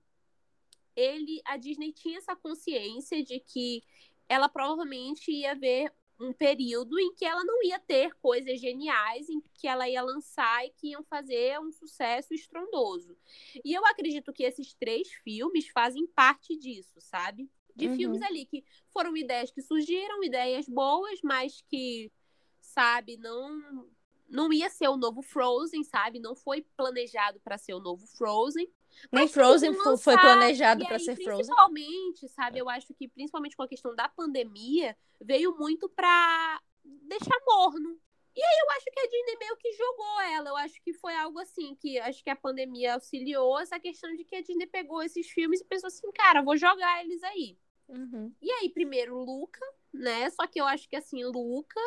ele 0.95 1.41
a 1.45 1.57
Disney 1.57 1.91
tinha 1.91 2.17
essa 2.17 2.35
consciência 2.35 3.23
de 3.23 3.39
que 3.39 3.83
ela 4.29 4.47
provavelmente 4.49 5.31
ia 5.31 5.55
ver 5.55 5.91
um 6.21 6.31
período 6.31 6.99
em 6.99 7.13
que 7.15 7.25
ela 7.25 7.43
não 7.43 7.63
ia 7.63 7.79
ter 7.79 8.13
coisas 8.15 8.59
geniais 8.61 9.27
em 9.29 9.41
que 9.55 9.67
ela 9.67 9.89
ia 9.89 10.01
lançar 10.03 10.65
e 10.65 10.69
que 10.69 10.89
iam 10.89 11.03
fazer 11.03 11.59
um 11.59 11.71
sucesso 11.71 12.33
estrondoso. 12.33 13.17
E 13.65 13.73
eu 13.73 13.83
acredito 13.85 14.31
que 14.31 14.43
esses 14.43 14.73
três 14.75 15.11
filmes 15.23 15.67
fazem 15.69 16.05
parte 16.07 16.55
disso, 16.55 16.99
sabe? 17.01 17.49
De 17.75 17.87
Uhum. 17.87 17.95
filmes 17.95 18.21
ali 18.21 18.45
que 18.45 18.63
foram 18.91 19.17
ideias 19.17 19.49
que 19.51 19.61
surgiram, 19.61 20.23
ideias 20.23 20.67
boas, 20.69 21.19
mas 21.23 21.61
que, 21.67 22.11
sabe, 22.59 23.17
não 23.17 23.89
não 24.31 24.51
ia 24.51 24.69
ser 24.69 24.87
o 24.87 24.97
novo 24.97 25.21
Frozen, 25.21 25.83
sabe? 25.83 26.19
Não 26.19 26.35
foi 26.35 26.65
planejado 26.75 27.39
para 27.41 27.57
ser 27.57 27.73
o 27.73 27.79
novo 27.79 28.07
Frozen. 28.07 28.67
Nem 29.11 29.23
Mas 29.23 29.31
Frozen 29.31 29.73
fo- 29.73 29.97
foi 29.97 30.15
lançar, 30.15 30.21
planejado 30.21 30.85
pra 30.85 30.95
aí, 30.97 31.03
ser 31.03 31.15
Frozen. 31.15 31.35
principalmente, 31.37 32.27
sabe, 32.29 32.59
eu 32.59 32.69
acho 32.69 32.93
que 32.93 33.07
principalmente 33.07 33.55
com 33.55 33.63
a 33.63 33.67
questão 33.67 33.95
da 33.95 34.09
pandemia, 34.09 34.97
veio 35.21 35.55
muito 35.57 35.87
pra 35.89 36.61
deixar 36.83 37.37
morno. 37.45 37.97
E 38.35 38.41
aí 38.41 38.59
eu 38.63 38.71
acho 38.77 38.85
que 38.85 38.99
a 38.99 39.03
Disney 39.09 39.37
meio 39.39 39.57
que 39.57 39.73
jogou 39.73 40.21
ela. 40.21 40.49
Eu 40.49 40.57
acho 40.57 40.81
que 40.83 40.93
foi 40.93 41.13
algo 41.15 41.37
assim, 41.39 41.75
que 41.75 41.99
acho 41.99 42.23
que 42.23 42.29
a 42.29 42.35
pandemia 42.35 42.93
auxiliou 42.95 43.59
essa 43.59 43.79
questão 43.79 44.13
de 44.15 44.23
que 44.23 44.35
a 44.37 44.41
Disney 44.41 44.67
pegou 44.67 45.03
esses 45.03 45.29
filmes 45.29 45.59
e 45.61 45.65
pensou 45.65 45.87
assim, 45.87 46.09
cara, 46.13 46.41
vou 46.41 46.55
jogar 46.55 47.03
eles 47.03 47.21
aí. 47.23 47.57
Uhum. 47.89 48.33
E 48.41 48.49
aí, 48.51 48.69
primeiro, 48.69 49.17
Luca, 49.17 49.59
né? 49.93 50.29
Só 50.29 50.47
que 50.47 50.61
eu 50.61 50.65
acho 50.65 50.87
que, 50.87 50.95
assim, 50.95 51.23
Luca. 51.25 51.79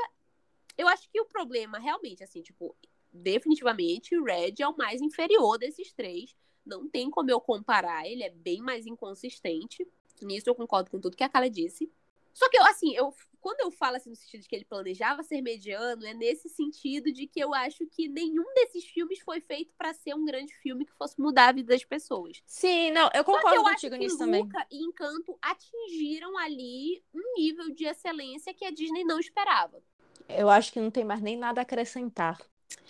Eu 0.76 0.88
acho 0.88 1.08
que 1.10 1.20
o 1.20 1.26
problema, 1.26 1.78
realmente, 1.78 2.22
assim, 2.22 2.42
tipo, 2.42 2.76
definitivamente 3.12 4.16
o 4.16 4.24
Red 4.24 4.54
é 4.60 4.68
o 4.68 4.76
mais 4.76 5.00
inferior 5.00 5.58
desses 5.58 5.92
três. 5.92 6.34
Não 6.66 6.88
tem 6.88 7.10
como 7.10 7.30
eu 7.30 7.40
comparar, 7.40 8.06
ele 8.06 8.22
é 8.22 8.30
bem 8.30 8.60
mais 8.60 8.86
inconsistente. 8.86 9.86
Nisso 10.22 10.48
eu 10.48 10.54
concordo 10.54 10.90
com 10.90 11.00
tudo 11.00 11.16
que 11.16 11.24
a 11.24 11.28
Kala 11.28 11.48
disse. 11.48 11.90
Só 12.32 12.48
que 12.50 12.58
eu, 12.58 12.64
assim, 12.64 12.94
eu, 12.94 13.14
quando 13.40 13.60
eu 13.60 13.70
falo 13.70 13.96
assim 13.96 14.10
no 14.10 14.16
sentido 14.16 14.40
de 14.40 14.48
que 14.48 14.56
ele 14.56 14.64
planejava 14.64 15.22
ser 15.22 15.40
mediano, 15.40 16.04
é 16.04 16.12
nesse 16.12 16.48
sentido 16.48 17.12
de 17.12 17.28
que 17.28 17.38
eu 17.38 17.54
acho 17.54 17.86
que 17.86 18.08
nenhum 18.08 18.44
desses 18.54 18.84
filmes 18.86 19.20
foi 19.20 19.40
feito 19.40 19.72
para 19.78 19.94
ser 19.94 20.14
um 20.14 20.24
grande 20.24 20.52
filme 20.54 20.84
que 20.84 20.92
fosse 20.94 21.20
mudar 21.20 21.50
a 21.50 21.52
vida 21.52 21.72
das 21.72 21.84
pessoas. 21.84 22.42
Sim, 22.44 22.90
não, 22.90 23.08
eu 23.14 23.22
concordo 23.22 23.56
eu 23.56 23.62
contigo 23.62 23.94
nisso 23.94 24.16
Luca 24.24 24.24
também. 24.24 24.48
e 24.70 24.82
Encanto 24.84 25.38
atingiram 25.40 26.36
ali 26.38 27.04
um 27.14 27.34
nível 27.36 27.70
de 27.70 27.84
excelência 27.84 28.52
que 28.52 28.64
a 28.64 28.70
Disney 28.72 29.04
não 29.04 29.20
esperava. 29.20 29.80
Eu 30.28 30.48
acho 30.50 30.72
que 30.72 30.80
não 30.80 30.90
tem 30.90 31.04
mais 31.04 31.20
nem 31.20 31.36
nada 31.36 31.60
a 31.60 31.62
acrescentar. 31.62 32.40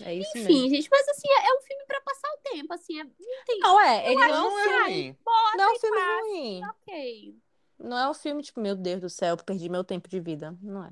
É 0.01 0.15
isso 0.15 0.31
Enfim, 0.39 0.63
mesmo. 0.63 0.69
gente, 0.77 0.89
mas 0.91 1.09
assim, 1.09 1.29
é 1.29 1.47
é 1.51 1.59
um 1.59 1.61
filme 1.63 1.85
pra 1.87 2.01
passar 2.01 2.29
o 2.29 2.39
tempo, 2.51 2.73
assim, 2.73 3.01
é... 3.01 3.05
não 3.05 3.45
tem... 3.47 3.59
Não 3.59 3.81
é, 3.81 4.07
ele 4.07 4.15
Não, 4.21 4.29
não, 4.29 4.59
é 4.59 4.83
ruim. 4.85 5.17
não 5.57 5.65
é 5.65 5.73
um 5.73 5.79
filme 5.79 5.97
passa. 5.99 6.21
ruim. 6.21 6.63
Ok. 6.65 7.35
Não 7.79 7.99
é 7.99 8.09
um 8.11 8.15
filme 8.15 8.43
tipo, 8.43 8.61
meu 8.61 8.75
Deus 8.77 9.01
do 9.01 9.11
céu, 9.11 9.37
perdi 9.37 9.69
meu 9.69 9.85
tempo 9.85 10.09
de 10.09 10.21
vida. 10.21 10.57
Não 10.63 10.85
é. 10.85 10.91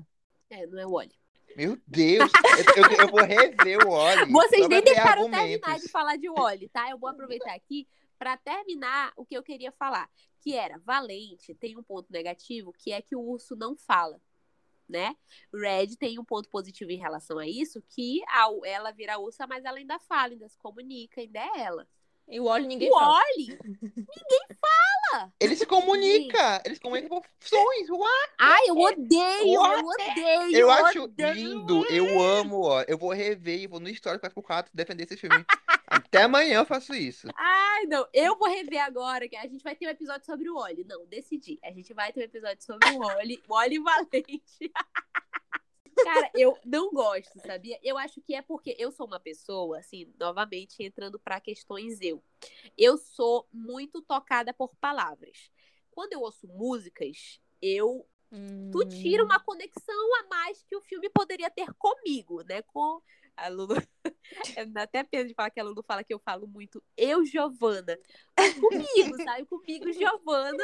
É, 0.49 0.67
não 0.67 0.79
é 0.79 0.85
o 0.85 0.91
Wally. 0.91 1.15
Meu 1.55 1.77
Deus, 1.87 2.31
eu, 2.75 2.83
eu- 2.83 2.97
eu 3.05 3.07
vou 3.09 3.21
rever 3.23 3.85
o 3.87 3.91
Oli. 3.91 4.31
Vocês 4.31 4.67
nem 4.67 4.81
deixaram 4.81 5.29
terminar 5.29 5.79
de 5.79 5.87
falar 5.89 6.17
de 6.17 6.29
Wally, 6.29 6.67
tá? 6.69 6.89
Eu 6.89 6.97
vou 6.97 7.09
aproveitar 7.09 7.53
aqui 7.53 7.87
pra 8.19 8.37
terminar 8.37 9.11
o 9.15 9.25
que 9.25 9.35
eu 9.35 9.43
queria 9.43 9.71
falar, 9.71 10.09
que 10.41 10.55
era 10.55 10.77
Valente 10.79 11.53
tem 11.55 11.77
um 11.77 11.83
ponto 11.83 12.11
negativo, 12.11 12.73
que 12.73 12.91
é 12.91 13.01
que 13.01 13.15
o 13.15 13.21
urso 13.21 13.55
não 13.55 13.75
fala, 13.75 14.19
né? 14.87 15.15
Red 15.53 15.95
tem 15.97 16.19
um 16.19 16.25
ponto 16.25 16.49
positivo 16.49 16.91
em 16.91 16.97
relação 16.97 17.37
a 17.39 17.47
isso, 17.47 17.81
que 17.89 18.21
ela 18.65 18.91
vira 18.91 19.19
ursa, 19.19 19.47
mas 19.47 19.65
ela 19.65 19.77
ainda 19.77 19.99
fala, 19.99 20.33
ainda 20.33 20.47
se 20.47 20.57
comunica, 20.57 21.21
ainda 21.21 21.39
é 21.39 21.61
ela. 21.61 21.87
E 22.27 22.39
o 22.39 22.45
Wally 22.45 22.67
ninguém 22.67 22.89
o 22.89 22.93
fala. 22.93 23.13
Wally, 23.15 23.59
Ele 25.39 25.55
se 25.55 25.65
comunica, 25.65 26.61
ele 26.65 26.75
se 26.75 26.81
comunica 26.81 27.09
por 27.09 27.21
ai, 28.39 28.69
eu 28.69 28.77
odeio, 28.77 29.53
eu 29.53 29.61
What? 29.61 29.83
odeio, 29.83 30.57
Eu 30.57 30.71
acho 30.71 31.03
odeio. 31.03 31.33
lindo, 31.33 31.85
eu 31.93 32.19
amo, 32.21 32.61
ó. 32.61 32.83
Eu 32.87 32.97
vou 32.97 33.11
rever 33.11 33.59
e 33.61 33.67
vou 33.67 33.79
no 33.79 33.89
Histórico 33.89 34.25
4x4 34.41 34.67
defender 34.73 35.03
esse 35.03 35.17
filme. 35.17 35.45
Até 35.85 36.23
amanhã 36.23 36.59
eu 36.59 36.65
faço 36.65 36.95
isso. 36.95 37.27
Ai, 37.35 37.85
não, 37.85 38.07
eu 38.13 38.37
vou 38.37 38.49
rever 38.49 38.81
agora, 38.83 39.27
que 39.27 39.35
a 39.35 39.43
gente 39.43 39.63
vai 39.63 39.75
ter 39.75 39.85
um 39.85 39.91
episódio 39.91 40.25
sobre 40.25 40.49
o 40.49 40.55
Oli. 40.55 40.83
Não, 40.89 41.05
decidi. 41.05 41.59
A 41.63 41.71
gente 41.71 41.93
vai 41.93 42.11
ter 42.11 42.21
um 42.21 42.23
episódio 42.23 42.63
sobre 42.63 42.89
o 42.91 42.99
Oli, 43.01 43.43
o 43.47 43.53
Oli 43.53 43.79
Valente. 43.79 44.71
Cara, 46.03 46.31
eu 46.35 46.57
não 46.65 46.91
gosto, 46.91 47.39
sabia? 47.39 47.79
Eu 47.81 47.97
acho 47.97 48.21
que 48.21 48.35
é 48.35 48.41
porque 48.41 48.75
eu 48.77 48.91
sou 48.91 49.07
uma 49.07 49.19
pessoa, 49.19 49.79
assim, 49.79 50.13
novamente 50.19 50.83
entrando 50.83 51.19
pra 51.19 51.39
questões 51.39 51.99
eu. 52.01 52.23
Eu 52.77 52.97
sou 52.97 53.47
muito 53.51 54.01
tocada 54.01 54.53
por 54.53 54.75
palavras. 54.75 55.51
Quando 55.91 56.13
eu 56.13 56.21
ouço 56.21 56.47
músicas, 56.47 57.39
eu 57.61 58.07
tu 58.71 58.79
Hum. 58.79 58.87
tira 58.89 59.23
uma 59.23 59.39
conexão 59.39 60.15
a 60.15 60.27
mais 60.27 60.63
que 60.63 60.75
o 60.75 60.81
filme 60.81 61.07
poderia 61.09 61.51
ter 61.51 61.71
comigo, 61.75 62.41
né? 62.41 62.63
Com 62.63 63.01
a 63.37 63.47
Lulu. 63.47 63.75
É, 64.55 64.67
até 64.81 65.03
pena 65.03 65.27
de 65.27 65.33
falar 65.33 65.49
que 65.51 65.59
a 65.59 65.63
Lulu 65.63 65.83
fala 65.83 66.03
que 66.03 66.13
eu 66.13 66.19
falo 66.19 66.47
muito 66.47 66.83
eu, 66.97 67.23
Giovana. 67.25 67.97
Comigo, 68.35 69.15
sabe? 69.23 69.45
Comigo, 69.45 69.91
Giovana. 69.91 70.63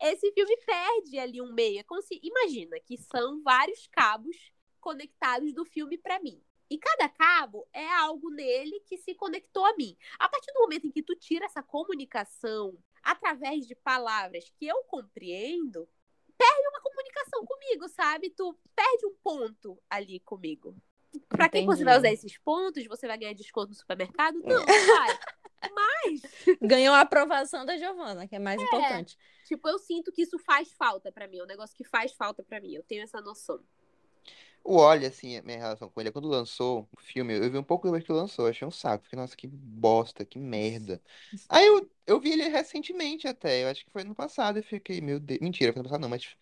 Esse 0.00 0.32
filme 0.32 0.56
perde 0.58 1.18
ali 1.18 1.40
um 1.40 1.52
meio. 1.52 1.80
É 1.80 1.82
como 1.82 2.02
se, 2.02 2.20
imagina 2.22 2.78
que 2.80 2.96
são 2.96 3.42
vários 3.42 3.86
cabos 3.88 4.36
conectados 4.80 5.52
do 5.52 5.64
filme 5.64 5.98
pra 5.98 6.20
mim. 6.20 6.42
E 6.70 6.78
cada 6.78 7.08
cabo 7.08 7.66
é 7.72 7.86
algo 7.94 8.30
nele 8.30 8.80
que 8.80 8.98
se 8.98 9.14
conectou 9.14 9.64
a 9.64 9.74
mim. 9.76 9.96
A 10.18 10.28
partir 10.28 10.52
do 10.52 10.60
momento 10.60 10.86
em 10.86 10.90
que 10.90 11.02
tu 11.02 11.16
tira 11.16 11.46
essa 11.46 11.62
comunicação 11.62 12.76
através 13.02 13.66
de 13.66 13.74
palavras 13.74 14.52
que 14.58 14.66
eu 14.66 14.82
compreendo, 14.84 15.88
perde 16.36 16.68
uma 16.68 16.80
comunicação 16.80 17.44
comigo, 17.46 17.88
sabe? 17.88 18.30
Tu 18.30 18.58
perde 18.76 19.06
um 19.06 19.14
ponto 19.22 19.80
ali 19.88 20.20
comigo. 20.20 20.76
Pra 21.28 21.48
quem 21.48 21.64
você 21.64 21.84
vai 21.84 21.96
usar 21.98 22.12
esses 22.12 22.36
pontos? 22.38 22.86
Você 22.86 23.06
vai 23.06 23.16
ganhar 23.16 23.32
desconto 23.32 23.70
no 23.70 23.74
supermercado? 23.74 24.38
Não, 24.40 24.58
não 24.58 24.66
vai. 24.66 25.18
Mas, 25.72 26.22
Ganhou 26.62 26.94
a 26.94 27.00
aprovação 27.00 27.64
da 27.64 27.76
Giovana, 27.76 28.28
que 28.28 28.36
é 28.36 28.38
mais 28.38 28.60
importante. 28.60 29.16
Tipo, 29.48 29.68
eu 29.68 29.78
sinto 29.78 30.12
que 30.12 30.22
isso 30.22 30.38
faz 30.38 30.72
falta 30.72 31.10
pra 31.10 31.26
mim. 31.26 31.38
É 31.38 31.44
um 31.44 31.46
negócio 31.46 31.76
que 31.76 31.84
faz 31.84 32.12
falta 32.12 32.42
pra 32.42 32.60
mim. 32.60 32.74
Eu 32.74 32.82
tenho 32.82 33.02
essa 33.02 33.20
noção. 33.20 33.60
O 34.64 34.76
Oli, 34.76 35.06
assim, 35.06 35.40
minha 35.42 35.56
relação 35.58 35.88
com 35.88 36.00
ele, 36.00 36.12
quando 36.12 36.28
lançou 36.28 36.86
o 36.92 37.00
filme, 37.00 37.34
eu 37.34 37.50
vi 37.50 37.56
um 37.56 37.62
pouco 37.62 37.86
depois 37.86 38.04
que 38.04 38.12
lançou, 38.12 38.46
achei 38.46 38.66
um 38.68 38.70
saco. 38.70 39.04
Fiquei, 39.04 39.18
nossa, 39.18 39.36
que 39.36 39.46
bosta, 39.46 40.24
que 40.24 40.38
merda. 40.38 41.00
Aí 41.48 41.66
eu, 41.66 41.90
eu 42.06 42.20
vi 42.20 42.32
ele 42.32 42.48
recentemente 42.48 43.26
até, 43.26 43.64
eu 43.64 43.68
acho 43.68 43.84
que 43.84 43.90
foi 43.90 44.02
ano 44.02 44.14
passado, 44.14 44.58
eu 44.58 44.62
fiquei, 44.62 45.00
meu 45.00 45.18
Deus. 45.18 45.40
Mentira, 45.40 45.72
foi 45.72 45.80
ano 45.80 45.88
passado 45.88 46.02
não, 46.02 46.08
mas 46.10 46.36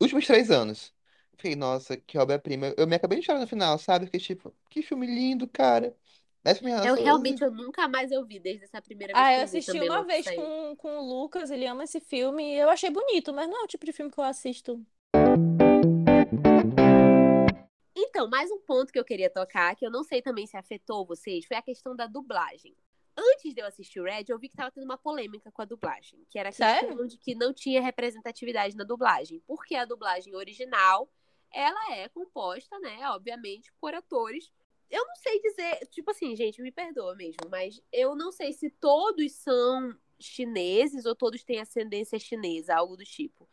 últimos 0.00 0.26
três 0.26 0.50
anos. 0.50 0.92
Fiquei, 1.36 1.54
nossa, 1.54 1.96
que 1.96 2.18
obra-prima. 2.18 2.74
Eu 2.76 2.86
me 2.86 2.96
acabei 2.96 3.20
de 3.20 3.26
chorar 3.26 3.38
no 3.40 3.46
final, 3.46 3.78
sabe? 3.78 4.06
Fiquei 4.06 4.20
tipo, 4.20 4.54
que 4.68 4.82
filme 4.82 5.06
lindo, 5.06 5.46
cara. 5.48 5.96
Essa 6.48 6.66
é 6.66 6.72
a 6.72 6.76
minha 6.76 6.88
Eu 6.88 6.94
realmente 6.94 7.44
eu 7.44 7.50
nunca 7.50 7.86
mais 7.86 8.10
eu 8.10 8.24
vi 8.24 8.40
desde 8.40 8.64
essa 8.64 8.80
primeira 8.80 9.12
vez 9.12 9.22
Ah, 9.22 9.30
que 9.30 9.38
eu 9.38 9.44
assisti 9.44 9.72
também, 9.72 9.90
uma 9.90 10.02
vez 10.02 10.30
com, 10.30 10.76
com 10.76 10.98
o 10.98 11.06
Lucas, 11.06 11.50
ele 11.50 11.66
ama 11.66 11.84
esse 11.84 12.00
filme 12.00 12.54
e 12.54 12.58
eu 12.58 12.70
achei 12.70 12.88
bonito, 12.88 13.34
mas 13.34 13.48
não 13.50 13.60
é 13.60 13.64
o 13.64 13.66
tipo 13.66 13.84
de 13.84 13.92
filme 13.92 14.10
que 14.10 14.18
eu 14.18 14.24
assisto. 14.24 14.82
Então, 17.94 18.30
mais 18.30 18.50
um 18.50 18.58
ponto 18.60 18.90
que 18.90 18.98
eu 18.98 19.04
queria 19.04 19.28
tocar, 19.28 19.76
que 19.76 19.84
eu 19.84 19.90
não 19.90 20.02
sei 20.02 20.22
também 20.22 20.46
se 20.46 20.56
afetou 20.56 21.04
vocês, 21.04 21.44
foi 21.44 21.56
a 21.58 21.62
questão 21.62 21.94
da 21.94 22.06
dublagem. 22.06 22.74
Antes 23.14 23.52
de 23.52 23.60
eu 23.60 23.66
assistir 23.66 24.00
o 24.00 24.04
Red, 24.04 24.24
eu 24.28 24.38
vi 24.38 24.48
que 24.48 24.56
tava 24.56 24.70
tendo 24.70 24.84
uma 24.84 24.96
polêmica 24.96 25.52
com 25.52 25.60
a 25.60 25.66
dublagem, 25.66 26.24
que 26.30 26.38
era 26.38 26.48
a 26.48 26.52
Sério? 26.52 26.88
questão 26.88 27.06
de 27.06 27.18
que 27.18 27.34
não 27.34 27.52
tinha 27.52 27.82
representatividade 27.82 28.74
na 28.74 28.84
dublagem, 28.84 29.42
porque 29.46 29.74
a 29.74 29.84
dublagem 29.84 30.34
original, 30.34 31.10
ela 31.52 31.94
é 31.94 32.08
composta, 32.08 32.78
né, 32.78 32.98
obviamente, 33.10 33.70
por 33.80 33.94
atores. 33.94 34.50
Eu 34.90 35.06
não 35.06 35.16
sei 35.16 35.40
dizer, 35.40 35.86
tipo 35.88 36.10
assim, 36.10 36.34
gente, 36.34 36.62
me 36.62 36.72
perdoa 36.72 37.14
mesmo, 37.14 37.48
mas 37.50 37.80
eu 37.92 38.16
não 38.16 38.32
sei 38.32 38.52
se 38.52 38.70
todos 38.70 39.32
são 39.32 39.94
chineses 40.18 41.04
ou 41.04 41.14
todos 41.14 41.44
têm 41.44 41.60
ascendência 41.60 42.18
chinesa, 42.18 42.74
algo 42.74 42.96
do 42.96 43.04
tipo. 43.04 43.48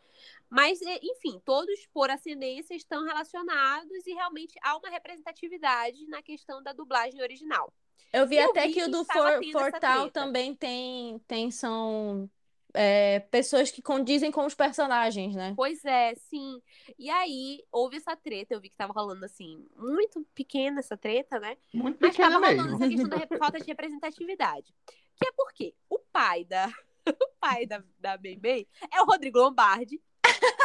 Mas, 0.49 0.79
e- 0.81 0.99
enfim, 1.03 1.41
todos 1.43 1.85
por 1.87 2.09
ascendência 2.09 2.73
estão 2.75 3.03
relacionados 3.03 4.07
e 4.07 4.13
realmente 4.13 4.57
há 4.63 4.77
uma 4.77 4.89
representatividade 4.89 6.07
na 6.07 6.21
questão 6.21 6.63
da 6.63 6.71
dublagem 6.71 7.21
original. 7.21 7.73
Eu 8.13 8.25
vi 8.25 8.37
Eu 8.37 8.49
até 8.51 8.67
vi 8.67 8.73
que 8.73 8.83
o 8.83 8.89
do 8.89 9.03
For- 9.03 9.41
Fortal 9.51 10.09
também 10.11 10.55
tem, 10.55 11.19
tem 11.27 11.51
são 11.51 12.29
é, 12.75 13.19
pessoas 13.31 13.71
que 13.71 13.81
condizem 13.81 14.31
com 14.31 14.45
os 14.45 14.53
personagens, 14.53 15.35
né? 15.35 15.53
Pois 15.55 15.83
é, 15.85 16.13
sim. 16.15 16.61
E 16.97 17.09
aí, 17.09 17.63
houve 17.71 17.97
essa 17.97 18.15
treta, 18.15 18.53
eu 18.53 18.61
vi 18.61 18.69
que 18.69 18.75
tava 18.75 18.93
rolando 18.93 19.25
assim, 19.25 19.65
muito 19.75 20.25
pequena 20.35 20.79
essa 20.79 20.97
treta, 20.97 21.39
né? 21.39 21.57
Muito 21.73 21.97
Mas 21.99 22.11
pequena 22.11 22.39
tava 22.39 22.47
rolando 22.47 22.77
mesmo. 22.77 22.83
essa 22.83 22.89
questão 22.89 23.29
da 23.29 23.37
falta 23.37 23.59
de 23.59 23.65
representatividade. 23.65 24.73
Que 25.17 25.27
é 25.27 25.31
porque 25.31 25.73
o 25.89 25.99
pai 26.11 26.43
da, 26.43 26.67
o 27.07 27.27
pai 27.39 27.65
da, 27.65 27.83
da 27.99 28.17
Bebê 28.17 28.67
é 28.91 29.01
o 29.01 29.05
Rodrigo 29.05 29.39
Lombardi. 29.39 30.01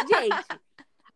Gente, 0.08 0.61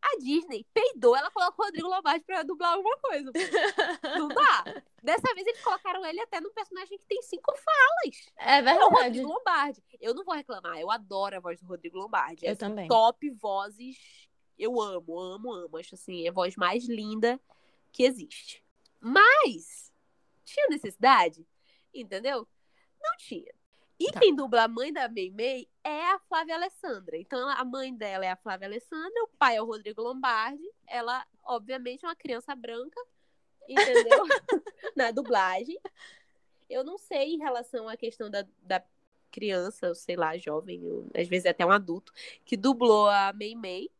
a 0.07 0.16
Disney 0.18 0.66
peidou, 0.74 1.16
ela 1.16 1.30
colocou 1.30 1.64
o 1.64 1.66
Rodrigo 1.66 1.88
Lombardi 1.88 2.24
pra 2.24 2.42
dublar 2.42 2.74
alguma 2.74 2.96
coisa. 2.98 3.30
Não 4.18 4.28
dá. 4.28 4.82
Dessa 5.02 5.34
vez 5.34 5.46
eles 5.46 5.62
colocaram 5.62 6.05
ele 6.05 6.20
até 6.20 6.40
num 6.40 6.52
personagem 6.52 6.98
que 6.98 7.05
tem 7.07 7.22
cinco 7.22 7.52
falas. 7.57 8.26
É 8.38 8.59
É 8.59 8.61
o 8.61 8.64
verdade. 8.64 8.94
Rodrigo 9.05 9.28
Lombardi. 9.28 9.82
Eu 10.00 10.14
não 10.14 10.24
vou 10.24 10.34
reclamar, 10.34 10.78
eu 10.78 10.90
adoro 10.90 11.36
a 11.36 11.40
voz 11.40 11.61
do 11.61 11.66
Rodrigo 11.66 11.98
Lombardi. 11.98 12.44
É, 12.44 12.50
Eu 12.50 12.52
assim, 12.52 12.61
também. 12.61 12.88
top 12.88 13.30
vozes. 13.30 13.96
Eu 14.59 14.80
amo, 14.80 15.18
amo, 15.18 15.52
amo. 15.52 15.76
Acho 15.78 15.94
assim, 15.94 16.24
é 16.26 16.28
a 16.28 16.32
voz 16.32 16.55
mais 16.57 16.86
linda 16.86 17.40
que 17.92 18.02
existe. 18.05 18.62
Mas, 19.00 19.92
tinha 20.44 20.66
necessidade? 20.68 21.46
Entendeu? 21.92 22.46
Não 23.02 23.16
tinha. 23.18 23.52
E 23.98 24.11
Tá. 24.12 24.20
quem 24.20 24.34
dubla 24.34 24.64
a 24.64 24.68
mãe 24.68 24.92
da 24.92 25.09
Mei 25.09 25.30
Mei 25.30 25.68
é 25.85 26.12
a 26.12 26.18
Flávia 26.18 26.55
Alessandra. 26.55 27.16
Então, 27.16 27.47
a 27.49 27.64
mãe 27.64 27.95
dela 27.95 28.24
é 28.24 28.30
a 28.30 28.37
Flávia 28.37 28.66
Alessandra, 28.66 29.22
o 29.22 29.28
pai 29.39 29.57
é 29.57 29.62
o 29.62 29.66
Rodrigo 29.66 30.03
Lombardi. 30.03 30.64
Ela, 30.87 31.24
obviamente, 31.45 32.05
é 32.05 32.09
uma 32.09 32.16
criança 32.16 32.57
branca, 32.57 32.99
entendeu? 33.68 34.24
Na 34.97 35.11
dublagem. 35.11 35.78
Eu 36.68 36.82
não 36.82 36.97
sei 36.97 37.35
em 37.35 37.39
relação 37.39 37.87
à 37.89 37.97
questão 37.97 38.30
da, 38.30 38.47
da 38.62 38.82
criança, 39.30 39.89
ou 39.89 39.95
sei 39.95 40.16
lá, 40.16 40.37
jovem, 40.39 40.82
ou, 40.87 41.07
às 41.14 41.28
vezes 41.28 41.47
até 41.47 41.64
um 41.66 41.70
adulto, 41.70 42.12
que 42.45 42.57
dublou 42.57 43.09
a 43.09 43.32
Mei 43.35 43.55
Mei. 43.55 43.91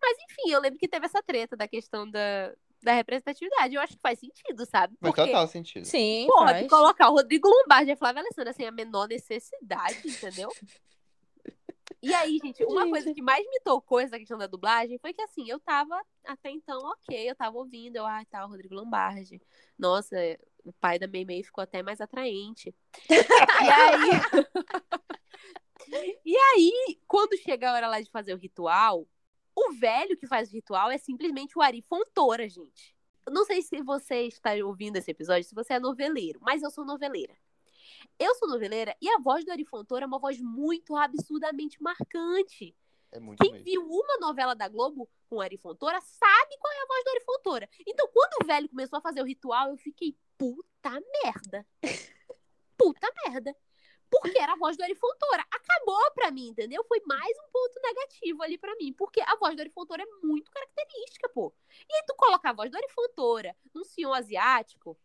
Mas, 0.00 0.16
enfim, 0.30 0.50
eu 0.52 0.60
lembro 0.60 0.78
que 0.78 0.88
teve 0.88 1.04
essa 1.04 1.22
treta 1.22 1.54
da 1.54 1.68
questão 1.68 2.10
da, 2.10 2.54
da 2.82 2.94
representatividade. 2.94 3.74
Eu 3.74 3.82
acho 3.82 3.94
que 3.94 4.02
faz 4.02 4.18
sentido, 4.18 4.64
sabe? 4.64 4.96
Porque 4.98 5.22
total 5.22 5.46
sentido. 5.46 5.84
Sim, 5.84 6.26
Porra, 6.26 6.52
faz. 6.52 6.62
de 6.62 6.68
colocar 6.70 7.10
o 7.10 7.14
Rodrigo 7.14 7.46
Lombardi 7.46 7.90
e 7.90 7.92
a 7.92 7.96
Flávia 7.96 8.22
Alessandra 8.22 8.54
sem 8.54 8.66
a 8.66 8.72
menor 8.72 9.06
necessidade, 9.06 10.00
entendeu? 10.08 10.48
E 12.02 12.14
aí, 12.14 12.38
gente, 12.42 12.64
uma 12.64 12.88
coisa 12.88 13.12
que 13.12 13.20
mais 13.20 13.46
me 13.46 13.60
tocou 13.60 14.00
essa 14.00 14.18
questão 14.18 14.38
da 14.38 14.46
dublagem 14.46 14.98
foi 14.98 15.12
que, 15.12 15.20
assim, 15.20 15.48
eu 15.50 15.60
tava 15.60 16.00
até 16.24 16.50
então 16.50 16.78
ok, 16.78 17.30
eu 17.30 17.34
tava 17.34 17.58
ouvindo, 17.58 17.96
eu, 17.96 18.06
ah, 18.06 18.24
tá, 18.24 18.44
o 18.44 18.48
Rodrigo 18.48 18.74
Lombardi. 18.74 19.40
Nossa, 19.78 20.16
o 20.64 20.72
pai 20.72 20.98
da 20.98 21.06
Meimei 21.06 21.42
ficou 21.42 21.62
até 21.62 21.82
mais 21.82 22.00
atraente. 22.00 22.74
e 23.10 23.68
aí. 25.92 26.18
e 26.24 26.36
aí, 26.36 27.00
quando 27.06 27.36
chega 27.36 27.70
a 27.70 27.74
hora 27.74 27.88
lá 27.88 28.00
de 28.00 28.10
fazer 28.10 28.32
o 28.32 28.38
ritual, 28.38 29.06
o 29.54 29.72
velho 29.72 30.16
que 30.16 30.26
faz 30.26 30.48
o 30.48 30.54
ritual 30.54 30.90
é 30.90 30.96
simplesmente 30.96 31.58
o 31.58 31.60
Ari 31.62 31.82
Fontoura, 31.82 32.48
gente. 32.48 32.96
Eu 33.26 33.32
não 33.32 33.44
sei 33.44 33.60
se 33.60 33.82
você 33.82 34.22
está 34.22 34.54
ouvindo 34.64 34.96
esse 34.96 35.10
episódio, 35.10 35.44
se 35.44 35.54
você 35.54 35.74
é 35.74 35.78
noveleiro, 35.78 36.40
mas 36.42 36.62
eu 36.62 36.70
sou 36.70 36.84
noveleira. 36.86 37.36
Eu 38.18 38.34
sou 38.34 38.48
noveleira 38.48 38.96
e 39.00 39.08
a 39.08 39.18
voz 39.18 39.44
do 39.44 39.50
Ari 39.50 39.64
Fontoura 39.64 40.04
é 40.04 40.06
uma 40.06 40.18
voz 40.18 40.40
muito 40.40 40.96
absurdamente 40.96 41.82
marcante. 41.82 42.76
É 43.12 43.18
muito 43.18 43.42
Quem 43.42 43.52
mesmo. 43.52 43.64
viu 43.64 43.82
uma 43.82 44.18
novela 44.18 44.54
da 44.54 44.68
Globo 44.68 45.08
com 45.28 45.36
o 45.36 45.40
Ari 45.40 45.56
Fontoura 45.56 46.00
sabe 46.00 46.56
qual 46.58 46.72
é 46.72 46.82
a 46.82 46.86
voz 46.86 47.04
do 47.04 47.10
Ari 47.10 47.20
Fontoura. 47.24 47.68
Então, 47.86 48.08
quando 48.12 48.42
o 48.42 48.46
velho 48.46 48.68
começou 48.68 48.98
a 48.98 49.02
fazer 49.02 49.20
o 49.20 49.24
ritual, 49.24 49.70
eu 49.70 49.76
fiquei, 49.76 50.16
puta 50.38 50.90
merda. 51.24 51.66
Puta 52.78 53.06
merda. 53.26 53.54
Porque 54.10 54.38
era 54.38 54.54
a 54.54 54.56
voz 54.56 54.74
do 54.74 54.82
Ari 54.82 54.94
Fontoura. 54.94 55.44
Acabou 55.50 56.10
pra 56.14 56.30
mim, 56.30 56.48
entendeu? 56.48 56.82
Foi 56.84 56.98
mais 57.06 57.36
um 57.38 57.50
ponto 57.52 57.78
negativo 57.82 58.42
ali 58.42 58.56
pra 58.56 58.74
mim. 58.76 58.90
Porque 58.94 59.20
a 59.20 59.36
voz 59.36 59.54
do 59.54 59.60
Ari 59.60 59.70
Fontoura 59.70 60.02
é 60.02 60.26
muito 60.26 60.50
característica, 60.50 61.28
pô. 61.28 61.52
E 61.88 61.94
aí 61.94 62.02
tu 62.06 62.14
colocar 62.16 62.50
a 62.50 62.54
voz 62.54 62.70
do 62.70 62.76
Ari 62.76 62.88
Fontoura 62.88 63.54
num 63.74 63.84
senhor 63.84 64.14
asiático, 64.14 64.98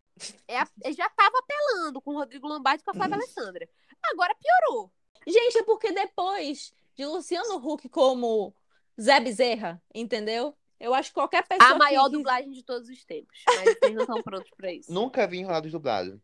é 0.48 0.60
a- 0.60 0.68
já 0.96 1.10
tava 1.10 1.40
apelando 1.40 2.02
com 2.02 2.12
o 2.12 2.18
Rodrigo 2.18 2.48
Lombardi 2.48 2.82
e 2.82 2.86
com 2.86 2.92
a 2.92 2.94
Flávia 2.94 3.16
Alessandra. 3.16 3.68
Agora 4.04 4.36
piorou. 4.36 4.92
Gente, 5.28 5.58
é 5.58 5.64
porque 5.64 5.92
depois 5.92 6.74
de 6.96 7.06
Luciano 7.06 7.58
Huck 7.58 7.90
como 7.90 8.56
Zé 9.00 9.20
Bezerra, 9.20 9.82
entendeu? 9.94 10.56
Eu 10.80 10.94
acho 10.94 11.10
que 11.10 11.16
qualquer 11.16 11.48
pessoa. 11.48 11.72
A 11.72 11.76
maior 11.78 12.06
que... 12.06 12.12
dublagem 12.12 12.52
de 12.52 12.64
todos 12.64 12.90
os 12.90 13.04
tempos. 13.06 13.42
Mas 13.48 13.78
vocês 13.78 13.94
não 13.94 14.02
estão 14.02 14.22
prontos 14.22 14.52
pra 14.56 14.72
isso. 14.72 14.92
Nunca 14.92 15.26
vi 15.26 15.40
enrolados 15.40 15.72
dublados. 15.72 16.20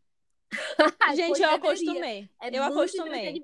Gente, 1.16 1.40
eu 1.40 1.50
acostumei. 1.50 2.28
É 2.40 2.48
eu 2.48 2.62
muito 2.62 2.78
acostumei. 2.78 3.42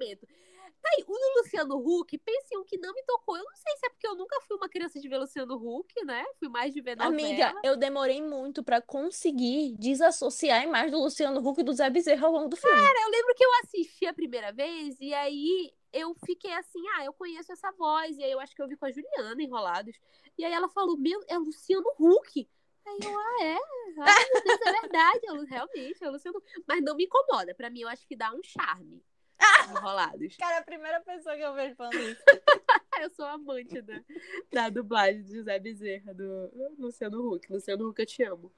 Aí, 0.88 1.04
o 1.06 1.12
do 1.12 1.38
Luciano 1.38 1.76
Huck, 1.76 2.18
pense 2.18 2.54
em 2.54 2.58
um 2.58 2.64
que 2.64 2.78
não 2.78 2.92
me 2.94 3.02
tocou. 3.04 3.36
Eu 3.36 3.44
não 3.44 3.56
sei 3.56 3.76
se 3.76 3.86
é 3.86 3.90
porque 3.90 4.06
eu 4.06 4.14
nunca 4.14 4.40
fui 4.42 4.56
uma 4.56 4.68
criança 4.68 5.00
de 5.00 5.08
ver 5.08 5.18
Luciano 5.18 5.54
Huck, 5.54 6.04
né? 6.04 6.24
Fui 6.38 6.48
mais 6.48 6.72
de 6.72 6.80
ver 6.80 6.96
novela. 6.96 7.14
Amiga, 7.14 7.54
eu 7.62 7.76
demorei 7.76 8.22
muito 8.22 8.62
pra 8.62 8.80
conseguir 8.80 9.76
desassociar 9.78 10.60
a 10.60 10.64
imagem 10.64 10.90
do 10.90 11.00
Luciano 11.00 11.40
Huck 11.40 11.60
e 11.60 11.64
do 11.64 11.72
Zé 11.72 11.88
Bezerra 11.90 12.26
ao 12.26 12.32
longo 12.32 12.48
do 12.48 12.56
filme. 12.56 12.76
Eu 12.76 13.10
lembro 13.10 13.34
que 13.34 13.44
eu 13.44 13.50
assisti 13.62 14.06
a 14.06 14.12
primeira 14.12 14.52
vez 14.52 14.96
e 15.00 15.12
aí 15.14 15.72
eu 15.92 16.14
fiquei 16.24 16.52
assim, 16.52 16.82
ah, 16.96 17.04
eu 17.04 17.12
conheço 17.12 17.52
essa 17.52 17.70
voz. 17.72 18.16
E 18.18 18.24
aí 18.24 18.32
eu 18.32 18.40
acho 18.40 18.54
que 18.54 18.62
eu 18.62 18.68
vi 18.68 18.76
com 18.76 18.86
a 18.86 18.90
Juliana 18.90 19.42
Enrolados. 19.42 19.96
E 20.36 20.44
aí 20.44 20.52
ela 20.52 20.68
falou, 20.68 20.96
meu, 20.96 21.20
é 21.28 21.38
Luciano 21.38 21.90
Huck. 21.98 22.48
Aí 22.86 22.98
eu, 23.02 23.18
ah, 23.18 23.44
é? 23.44 23.58
Meu 23.96 24.42
Deus, 24.44 24.60
é 24.66 24.80
verdade. 24.80 25.20
Eu, 25.24 25.44
realmente, 25.44 26.04
é 26.04 26.08
Luciano 26.08 26.38
Huck. 26.38 26.64
Mas 26.66 26.82
não 26.82 26.96
me 26.96 27.04
incomoda. 27.04 27.54
Pra 27.54 27.70
mim, 27.70 27.80
eu 27.80 27.88
acho 27.88 28.06
que 28.06 28.16
dá 28.16 28.32
um 28.32 28.42
charme. 28.42 29.02
Enrolados. 29.70 30.36
Cara, 30.36 30.56
é 30.56 30.58
a 30.58 30.62
primeira 30.64 31.00
pessoa 31.00 31.36
que 31.36 31.42
eu 31.42 31.54
vejo 31.54 31.74
falando 31.76 31.98
isso. 32.00 32.22
Eu 33.00 33.10
sou 33.10 33.26
amante 33.26 33.80
da, 33.80 34.00
da 34.52 34.68
dublagem 34.68 35.22
do 35.22 35.32
José 35.32 35.56
Bezerra, 35.60 36.12
do 36.12 36.50
Luciano 36.76 37.32
Huck. 37.32 37.52
Luciano 37.52 37.88
Huck, 37.88 38.00
eu 38.00 38.06
te 38.06 38.24
amo. 38.24 38.52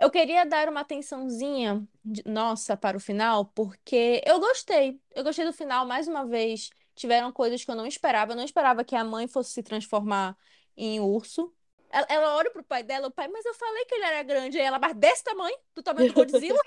Eu 0.00 0.10
queria 0.10 0.46
dar 0.46 0.70
uma 0.70 0.80
atençãozinha 0.80 1.86
de- 2.02 2.22
nossa 2.26 2.76
para 2.78 2.96
o 2.96 3.00
final, 3.00 3.44
porque 3.54 4.22
eu 4.26 4.40
gostei. 4.40 4.98
Eu 5.14 5.22
gostei 5.22 5.44
do 5.44 5.52
final, 5.52 5.86
mais 5.86 6.08
uma 6.08 6.24
vez. 6.24 6.70
Tiveram 6.94 7.30
coisas 7.30 7.62
que 7.62 7.70
eu 7.70 7.74
não 7.76 7.86
esperava. 7.86 8.32
Eu 8.32 8.36
não 8.36 8.44
esperava 8.44 8.82
que 8.82 8.96
a 8.96 9.04
mãe 9.04 9.28
fosse 9.28 9.52
se 9.52 9.62
transformar 9.62 10.34
em 10.76 10.98
urso. 10.98 11.52
Ela, 11.92 12.06
ela 12.10 12.36
olha 12.36 12.50
pro 12.50 12.64
pai 12.64 12.82
dela, 12.82 13.08
o 13.08 13.10
pai, 13.12 13.28
mas 13.28 13.44
eu 13.44 13.54
falei 13.54 13.84
que 13.84 13.94
ele 13.94 14.04
era 14.04 14.22
grande. 14.22 14.58
Aí 14.58 14.64
ela, 14.64 14.78
mas 14.78 14.96
desse 14.96 15.24
tamanho, 15.24 15.56
do 15.74 15.82
tamanho 15.82 16.08
do 16.08 16.14
Godzilla. 16.14 16.62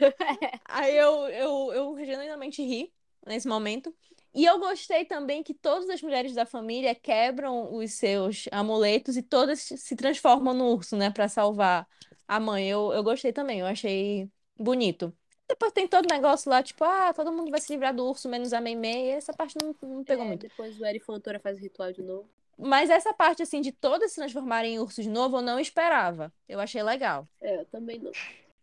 Aí 0.64 0.96
eu, 0.96 1.28
eu, 1.28 1.72
eu 1.74 2.04
genuinamente 2.04 2.62
ri 2.62 2.92
nesse 3.26 3.46
momento. 3.48 3.94
E 4.34 4.44
eu 4.46 4.58
gostei 4.58 5.04
também 5.04 5.42
que 5.42 5.52
todas 5.54 5.88
as 5.90 6.00
mulheres 6.02 6.34
da 6.34 6.46
família 6.46 6.94
quebram 6.94 7.74
os 7.74 7.92
seus 7.92 8.48
amuletos 8.50 9.16
e 9.16 9.22
todas 9.22 9.60
se 9.60 9.94
transformam 9.96 10.54
no 10.54 10.72
urso, 10.72 10.96
né, 10.96 11.10
Pra 11.10 11.28
salvar 11.28 11.86
a 12.26 12.40
mãe. 12.40 12.68
Eu, 12.68 12.92
eu 12.92 13.02
gostei 13.02 13.32
também, 13.32 13.60
eu 13.60 13.66
achei 13.66 14.30
bonito. 14.58 15.14
Depois 15.48 15.72
tem 15.72 15.86
todo 15.86 16.06
o 16.06 16.14
negócio 16.14 16.50
lá, 16.50 16.62
tipo, 16.62 16.82
ah, 16.82 17.12
todo 17.12 17.30
mundo 17.30 17.50
vai 17.50 17.60
se 17.60 17.70
livrar 17.72 17.94
do 17.94 18.06
urso, 18.06 18.28
menos 18.28 18.54
a 18.54 18.60
Meimei. 18.60 19.10
Essa 19.10 19.34
parte 19.34 19.56
não, 19.60 19.76
não 19.82 20.02
pegou 20.02 20.24
É, 20.24 20.28
muito. 20.28 20.48
Depois 20.48 20.80
o 20.80 20.86
Eri 20.86 20.98
Fontoura 20.98 21.38
faz 21.38 21.58
o 21.58 21.60
ritual 21.60 21.92
de 21.92 22.00
novo. 22.00 22.26
Mas 22.64 22.90
essa 22.90 23.12
parte, 23.12 23.42
assim, 23.42 23.60
de 23.60 23.72
todas 23.72 24.10
se 24.12 24.16
transformarem 24.16 24.74
em 24.74 24.78
urso 24.78 25.02
de 25.02 25.08
novo, 25.08 25.38
eu 25.38 25.42
não 25.42 25.58
esperava. 25.58 26.32
Eu 26.48 26.60
achei 26.60 26.82
legal. 26.82 27.26
É, 27.40 27.60
eu 27.60 27.64
também 27.66 27.98
não. 27.98 28.12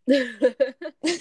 mas 0.10 1.20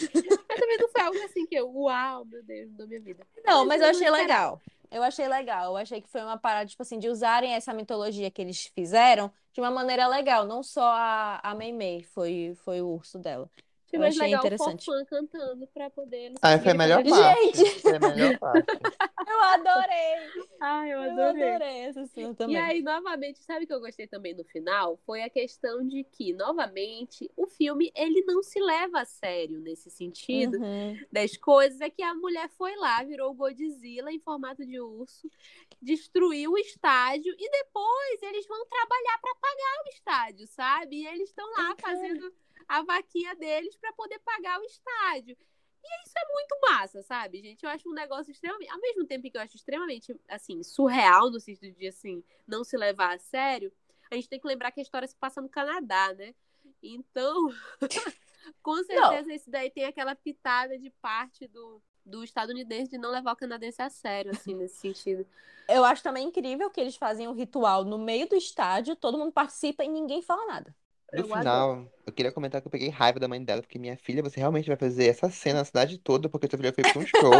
também 0.61 0.79
não 0.79 0.89
foi 0.89 1.03
algo 1.03 1.19
assim 1.25 1.47
que 1.47 1.55
eu, 1.55 1.71
uau, 1.71 2.25
meu 2.25 2.43
Deus, 2.43 2.71
da 2.73 2.87
minha 2.87 3.01
vida. 3.01 3.27
Não, 3.45 3.65
Mas 3.67 3.81
mas 3.81 3.83
eu 3.83 3.89
achei 3.89 4.11
legal. 4.11 4.61
Eu 4.91 5.03
achei 5.03 5.29
legal. 5.29 5.67
Eu 5.67 5.77
achei 5.77 6.01
que 6.01 6.09
foi 6.09 6.23
uma 6.23 6.39
parada, 6.39 6.67
tipo 6.69 6.83
assim, 6.83 6.99
de 6.99 7.09
usarem 7.09 7.53
essa 7.53 7.75
mitologia 7.75 8.31
que 8.31 8.41
eles 8.41 8.71
fizeram 8.75 9.31
de 9.53 9.61
uma 9.61 9.71
maneira 9.71 10.07
legal. 10.09 10.47
Não 10.47 10.63
só 10.63 10.83
a, 10.83 11.41
a 11.43 11.55
Meimei 11.55 12.03
foi, 12.03 12.57
foi 12.65 12.81
o 12.81 12.89
urso 12.89 13.19
dela. 13.19 13.51
Achei 13.87 13.99
Eu 13.99 14.01
mais 14.01 14.15
achei 14.15 14.27
legal 14.27 14.41
interessante. 14.41 14.83
o 14.83 14.85
Forfã 14.85 15.05
cantando 15.07 15.67
pra 15.69 15.91
poder 15.91 16.33
Ah, 16.43 16.59
foi 16.59 16.73
a 16.73 16.75
melhor 16.75 17.03
parte. 17.05 17.57
Gente! 17.57 17.81
Foi 17.81 17.97
a 17.97 18.01
melhor 18.01 18.39
parte. 18.39 18.67
Eu 19.29 19.41
adorei! 19.41 20.47
Ai, 20.61 20.91
eu 20.93 21.03
Eu 21.03 21.13
adorei. 21.13 21.49
adorei 21.51 21.85
cena 22.49 22.53
E 22.53 22.55
também. 22.55 22.79
aí, 22.79 22.83
novamente, 22.83 23.39
sabe 23.45 23.65
o 23.65 23.67
que 23.67 23.73
eu 23.75 23.81
gostei 23.81 24.07
também 24.07 24.35
no 24.35 24.45
final? 24.45 24.97
Foi 25.07 25.23
a 25.23 25.31
questão 25.31 25.87
de 25.87 26.05
que, 26.05 26.33
novamente, 26.33 27.31
o 27.37 27.47
filme 27.47 27.93
ele 27.95 28.23
não 28.25 28.43
se 28.43 28.61
leva 28.61 29.01
a 29.01 29.05
sério 29.05 29.61
nesse 29.61 29.91
sentido 29.91 30.57
Uhum. 30.59 30.99
das 31.13 31.37
coisas. 31.37 31.81
É 31.81 31.91
que 31.91 32.03
a 32.03 32.15
mulher 32.15 32.49
foi 32.51 32.75
lá, 32.77 33.03
virou 33.05 33.31
o 33.31 33.35
Godzilla 33.35 34.11
em 34.13 34.21
formato 34.21 34.65
de 34.67 34.81
urso, 34.81 35.31
destruiu 35.81 36.53
o 36.53 36.59
estádio 36.59 37.35
e 37.39 37.51
depois 37.51 38.23
eles 38.23 38.47
vão 38.47 38.67
trabalhar 38.67 39.19
para 39.21 39.35
pagar 39.37 39.85
o 39.85 39.89
estádio, 39.91 40.47
sabe? 40.49 40.97
E 41.03 41.07
eles 41.07 41.29
estão 41.29 41.47
lá 41.53 41.75
cara. 41.77 41.97
fazendo 41.97 42.33
a 42.67 42.83
vaquinha 42.83 43.35
deles 43.37 43.77
para 43.77 43.93
poder 43.93 44.19
pagar 44.21 44.61
o 44.61 44.65
estádio. 44.65 45.37
E 45.83 46.05
isso 46.05 46.15
é 46.17 46.33
muito 46.33 46.59
massa, 46.61 47.03
sabe, 47.03 47.41
gente? 47.41 47.65
Eu 47.65 47.71
acho 47.71 47.89
um 47.89 47.95
negócio 47.95 48.31
extremamente. 48.31 48.71
Ao 48.71 48.81
mesmo 48.81 49.07
tempo 49.07 49.31
que 49.31 49.37
eu 49.37 49.41
acho 49.41 49.57
extremamente, 49.57 50.15
assim, 50.29 50.63
surreal, 50.63 51.31
no 51.31 51.41
sentido 51.41 51.77
de, 51.77 51.87
assim, 51.87 52.23
não 52.47 52.65
se 52.65 52.77
levar 52.77 53.15
a 53.15 53.19
sério, 53.19 53.73
a 54.11 54.15
gente 54.15 54.29
tem 54.29 54.41
que 54.41 54.47
lembrar 54.47 54.71
que 54.73 54.81
a 54.81 54.83
história 54.83 55.07
se 55.07 55.17
passa 55.17 55.41
no 55.41 55.49
Canadá, 55.49 56.13
né? 56.15 56.35
Então, 56.83 57.49
com 58.63 58.83
certeza, 58.85 59.33
esse 59.33 59.51
daí 59.51 59.71
tem 59.71 59.85
aquela 59.85 60.15
pitada 60.15 60.79
de 60.79 60.91
parte 60.91 61.47
do, 61.49 61.83
do 62.05 62.25
estadunidense 62.25 62.91
de 62.91 62.99
não 62.99 63.11
levar 63.11 63.33
o 63.33 63.37
canadense 63.37 63.81
a 63.83 63.91
sério, 63.91 64.33
assim, 64.33 64.55
nesse 64.55 64.77
sentido. 64.81 65.27
Eu 65.69 65.85
acho 65.85 66.03
também 66.03 66.27
incrível 66.27 66.71
que 66.71 66.81
eles 66.81 66.97
fazem 66.97 67.29
o 67.29 67.33
ritual 67.33 67.85
no 67.85 67.99
meio 67.99 68.29
do 68.29 68.35
estádio, 68.35 68.97
todo 68.97 69.19
mundo 69.19 69.33
participa 69.33 69.85
e 69.85 69.89
ninguém 69.89 70.23
fala 70.23 70.47
nada. 70.47 70.75
No 71.13 71.21
Eu 71.21 71.25
final, 71.27 71.87
eu 72.07 72.13
queria 72.13 72.31
comentar 72.31 72.61
que 72.61 72.67
eu 72.67 72.71
peguei 72.71 72.91
raiva 72.91 73.19
da 73.19 73.27
mãe 73.29 73.43
dela, 73.43 73.63
porque 73.63 73.79
minha 73.79 73.97
filha, 73.97 74.23
você 74.23 74.39
realmente 74.39 74.67
vai 74.69 74.77
fazer 74.77 75.07
essa 75.07 75.31
cena 75.31 75.61
na 75.61 75.65
cidade 75.65 75.99
toda, 75.99 76.29
porque 76.29 76.47
sua 76.49 76.59
filha 76.59 76.73
foi 76.73 76.85
pra 76.85 76.99
um 77.01 77.07
show. 77.07 77.33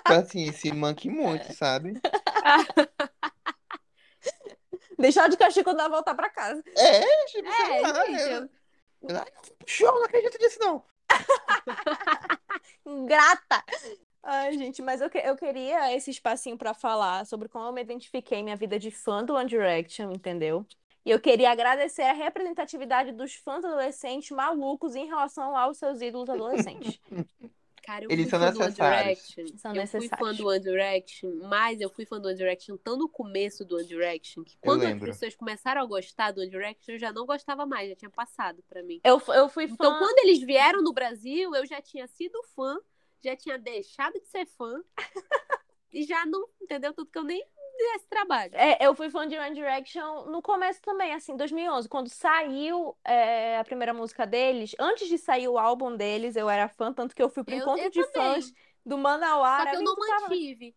Então, 0.00 0.18
assim, 0.26 0.50
se 0.52 0.72
manque 0.72 1.08
muito, 1.08 1.52
sabe? 1.54 1.94
Deixar 4.98 5.28
de 5.28 5.36
castigo 5.36 5.64
quando 5.64 5.80
ela 5.80 5.88
voltar 5.88 6.14
pra 6.14 6.28
casa. 6.28 6.62
É, 6.76 7.24
tipo, 7.26 7.48
É, 7.48 7.80
lá, 7.82 8.06
gente, 8.06 8.20
eu- 8.20 8.28
eu- 8.42 8.48
Ela, 9.10 9.20
"Ai, 9.20 9.32
eu 9.60 9.66
show, 9.66 9.94
não 9.94 10.04
acredito 10.04 10.36
nisso, 10.40 10.58
não. 10.60 10.84
Ingrata! 12.84 13.64
Ai, 14.22 14.52
gente, 14.58 14.82
mas 14.82 15.00
eu, 15.00 15.08
que- 15.08 15.18
eu 15.18 15.36
queria 15.36 15.94
esse 15.94 16.10
espacinho 16.10 16.58
pra 16.58 16.74
falar 16.74 17.24
sobre 17.26 17.48
como 17.48 17.66
eu 17.66 17.72
me 17.72 17.80
identifiquei 17.80 18.38
em 18.38 18.44
minha 18.44 18.56
vida 18.56 18.78
de 18.78 18.90
fã 18.90 19.24
do 19.24 19.34
One 19.34 19.48
Direction, 19.48 20.10
entendeu? 20.12 20.66
E 21.08 21.10
eu 21.10 21.18
queria 21.18 21.50
agradecer 21.50 22.02
a 22.02 22.12
representatividade 22.12 23.12
dos 23.12 23.34
fãs 23.36 23.64
adolescentes 23.64 24.30
malucos 24.30 24.94
em 24.94 25.06
relação 25.06 25.56
aos 25.56 25.78
seus 25.78 26.02
ídolos 26.02 26.28
adolescentes. 26.28 27.00
Cara, 27.82 28.04
eu 28.04 28.10
Eles 28.10 28.28
fui 28.28 28.38
são 28.38 28.40
fã 28.40 28.52
do 28.52 28.58
One 28.58 28.68
necessários. 28.68 29.26
Direction. 29.26 29.56
São 29.56 29.74
eu 29.74 29.86
fui 29.86 29.90
fã 29.90 29.98
necessários. 30.00 30.36
do 30.36 30.46
One 30.48 30.60
Direction, 30.60 31.30
mas 31.48 31.80
eu 31.80 31.88
fui 31.88 32.04
fã 32.04 32.20
do 32.20 32.28
One 32.28 32.36
Direction 32.36 32.76
tão 32.76 32.98
no 32.98 33.08
começo 33.08 33.64
do 33.64 33.76
One 33.76 33.86
Direction 33.86 34.44
que 34.44 34.58
quando 34.58 34.84
as 34.84 34.98
pessoas 34.98 35.34
começaram 35.34 35.80
a 35.80 35.86
gostar 35.86 36.30
do 36.32 36.42
One 36.42 36.50
Direction, 36.50 36.92
eu 36.92 36.98
já 36.98 37.10
não 37.10 37.24
gostava 37.24 37.64
mais, 37.64 37.88
já 37.88 37.96
tinha 37.96 38.10
passado 38.10 38.62
pra 38.68 38.82
mim. 38.82 39.00
Eu, 39.02 39.18
eu 39.28 39.48
fui 39.48 39.66
fã. 39.66 39.72
Então, 39.72 39.98
quando 39.98 40.18
eles 40.18 40.40
vieram 40.40 40.82
no 40.82 40.92
Brasil, 40.92 41.54
eu 41.54 41.64
já 41.64 41.80
tinha 41.80 42.06
sido 42.06 42.38
fã, 42.54 42.78
já 43.24 43.34
tinha 43.34 43.58
deixado 43.58 44.20
de 44.20 44.28
ser 44.28 44.44
fã 44.44 44.84
e 45.90 46.04
já 46.04 46.26
não, 46.26 46.46
entendeu? 46.60 46.92
Tudo 46.92 47.10
que 47.10 47.16
eu 47.18 47.24
nem 47.24 47.42
fiz 47.78 47.94
esse 47.96 48.08
trabalho. 48.08 48.50
É, 48.54 48.76
eu 48.84 48.94
fui 48.94 49.08
fã 49.10 49.26
de 49.26 49.38
One 49.38 49.54
Direction 49.54 50.24
no 50.26 50.42
começo 50.42 50.80
também, 50.82 51.12
assim, 51.14 51.36
2011, 51.36 51.88
quando 51.88 52.08
saiu 52.08 52.96
é, 53.04 53.58
a 53.58 53.64
primeira 53.64 53.94
música 53.94 54.26
deles. 54.26 54.74
Antes 54.78 55.08
de 55.08 55.16
sair 55.16 55.48
o 55.48 55.58
álbum 55.58 55.96
deles, 55.96 56.36
eu 56.36 56.50
era 56.50 56.68
fã, 56.68 56.92
tanto 56.92 57.14
que 57.14 57.22
eu 57.22 57.30
fui 57.30 57.44
pro 57.44 57.54
Eu- 57.54 57.60
encontro 57.62 57.84
eu 57.84 57.90
de 57.90 58.04
também. 58.12 58.34
fãs 58.34 58.52
do 58.84 58.96
Só 58.96 59.00
Manauara. 59.02 59.70
que 59.70 59.76
eu 59.76 59.80
amiga, 59.80 59.90
não 59.90 59.94
tu 59.94 60.06
tava- 60.06 60.20
mantive. 60.28 60.74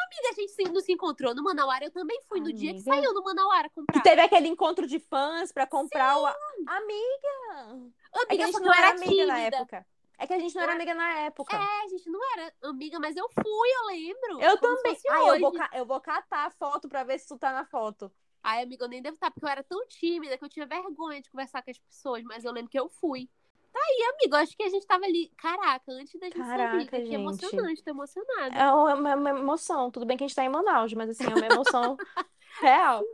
Amiga, 0.00 0.28
a 0.30 0.32
gente 0.34 0.52
se- 0.52 0.62
não 0.72 0.80
se 0.80 0.92
encontrou 0.92 1.34
no 1.34 1.42
Manauara. 1.42 1.84
Eu 1.84 1.90
também 1.90 2.20
fui 2.28 2.38
no 2.38 2.52
dia 2.52 2.72
que 2.72 2.78
Amiga. 2.88 2.94
saiu 2.94 3.12
no 3.12 3.22
Manauara 3.24 3.68
Que 3.68 3.74
comprar. 3.74 4.00
teve 4.02 4.20
aquele 4.20 4.46
encontro 4.46 4.86
de 4.86 5.00
fãs 5.00 5.50
pra 5.50 5.66
comprar 5.66 6.16
o. 6.18 6.26
Amiga! 6.68 7.92
É 8.14 8.26
que 8.26 8.42
a 8.42 8.44
Amiga, 8.44 8.46
gente 8.46 8.60
não 8.60 8.72
era 8.72 8.86
era 8.88 8.90
amiga 8.96 9.26
na 9.26 9.34
tímida. 9.38 9.56
época. 9.56 9.86
É 10.18 10.26
que 10.26 10.34
a 10.34 10.38
gente 10.38 10.54
não 10.54 10.62
era 10.62 10.72
amiga 10.72 10.94
na 10.94 11.20
época. 11.20 11.56
É, 11.56 11.84
a 11.84 11.88
gente 11.88 12.10
não 12.10 12.20
era 12.32 12.52
amiga, 12.64 12.98
mas 12.98 13.16
eu 13.16 13.28
fui, 13.28 13.44
eu 13.46 13.86
lembro. 13.86 14.40
Eu 14.40 14.58
também. 14.58 14.96
Ai, 15.10 15.28
eu 15.30 15.40
vou, 15.40 15.52
eu 15.74 15.86
vou 15.86 16.00
catar 16.00 16.46
a 16.46 16.50
foto 16.50 16.88
pra 16.88 17.04
ver 17.04 17.18
se 17.20 17.28
tu 17.28 17.38
tá 17.38 17.52
na 17.52 17.64
foto. 17.64 18.10
Ai, 18.42 18.62
amiga, 18.62 18.84
eu 18.84 18.88
nem 18.88 19.00
devo 19.00 19.14
estar, 19.14 19.30
porque 19.30 19.46
eu 19.46 19.50
era 19.50 19.62
tão 19.62 19.86
tímida 19.86 20.36
que 20.36 20.44
eu 20.44 20.48
tinha 20.48 20.66
vergonha 20.66 21.22
de 21.22 21.30
conversar 21.30 21.62
com 21.62 21.70
as 21.70 21.78
pessoas, 21.78 22.22
mas 22.24 22.44
eu 22.44 22.52
lembro 22.52 22.70
que 22.70 22.78
eu 22.78 22.88
fui. 22.88 23.28
Tá 23.72 23.78
aí, 23.78 24.14
amigo, 24.14 24.36
acho 24.36 24.56
que 24.56 24.62
a 24.62 24.68
gente 24.68 24.86
tava 24.86 25.04
ali. 25.04 25.30
Caraca, 25.36 25.92
antes 25.92 26.18
da 26.18 26.26
gente 26.26 26.38
Caraca, 26.38 26.74
amiga, 26.74 26.90
que 26.90 27.04
gente. 27.04 27.14
emocionante, 27.14 27.84
tô 27.84 27.90
emocionada. 27.90 28.54
É 28.54 28.72
uma, 28.72 29.14
uma 29.14 29.30
emoção. 29.30 29.90
Tudo 29.90 30.06
bem 30.06 30.16
que 30.16 30.24
a 30.24 30.26
gente 30.26 30.34
tá 30.34 30.44
em 30.44 30.48
Manaus, 30.48 30.92
mas 30.94 31.10
assim, 31.10 31.24
é 31.24 31.34
uma 31.34 31.46
emoção 31.46 31.96
real. 32.60 33.04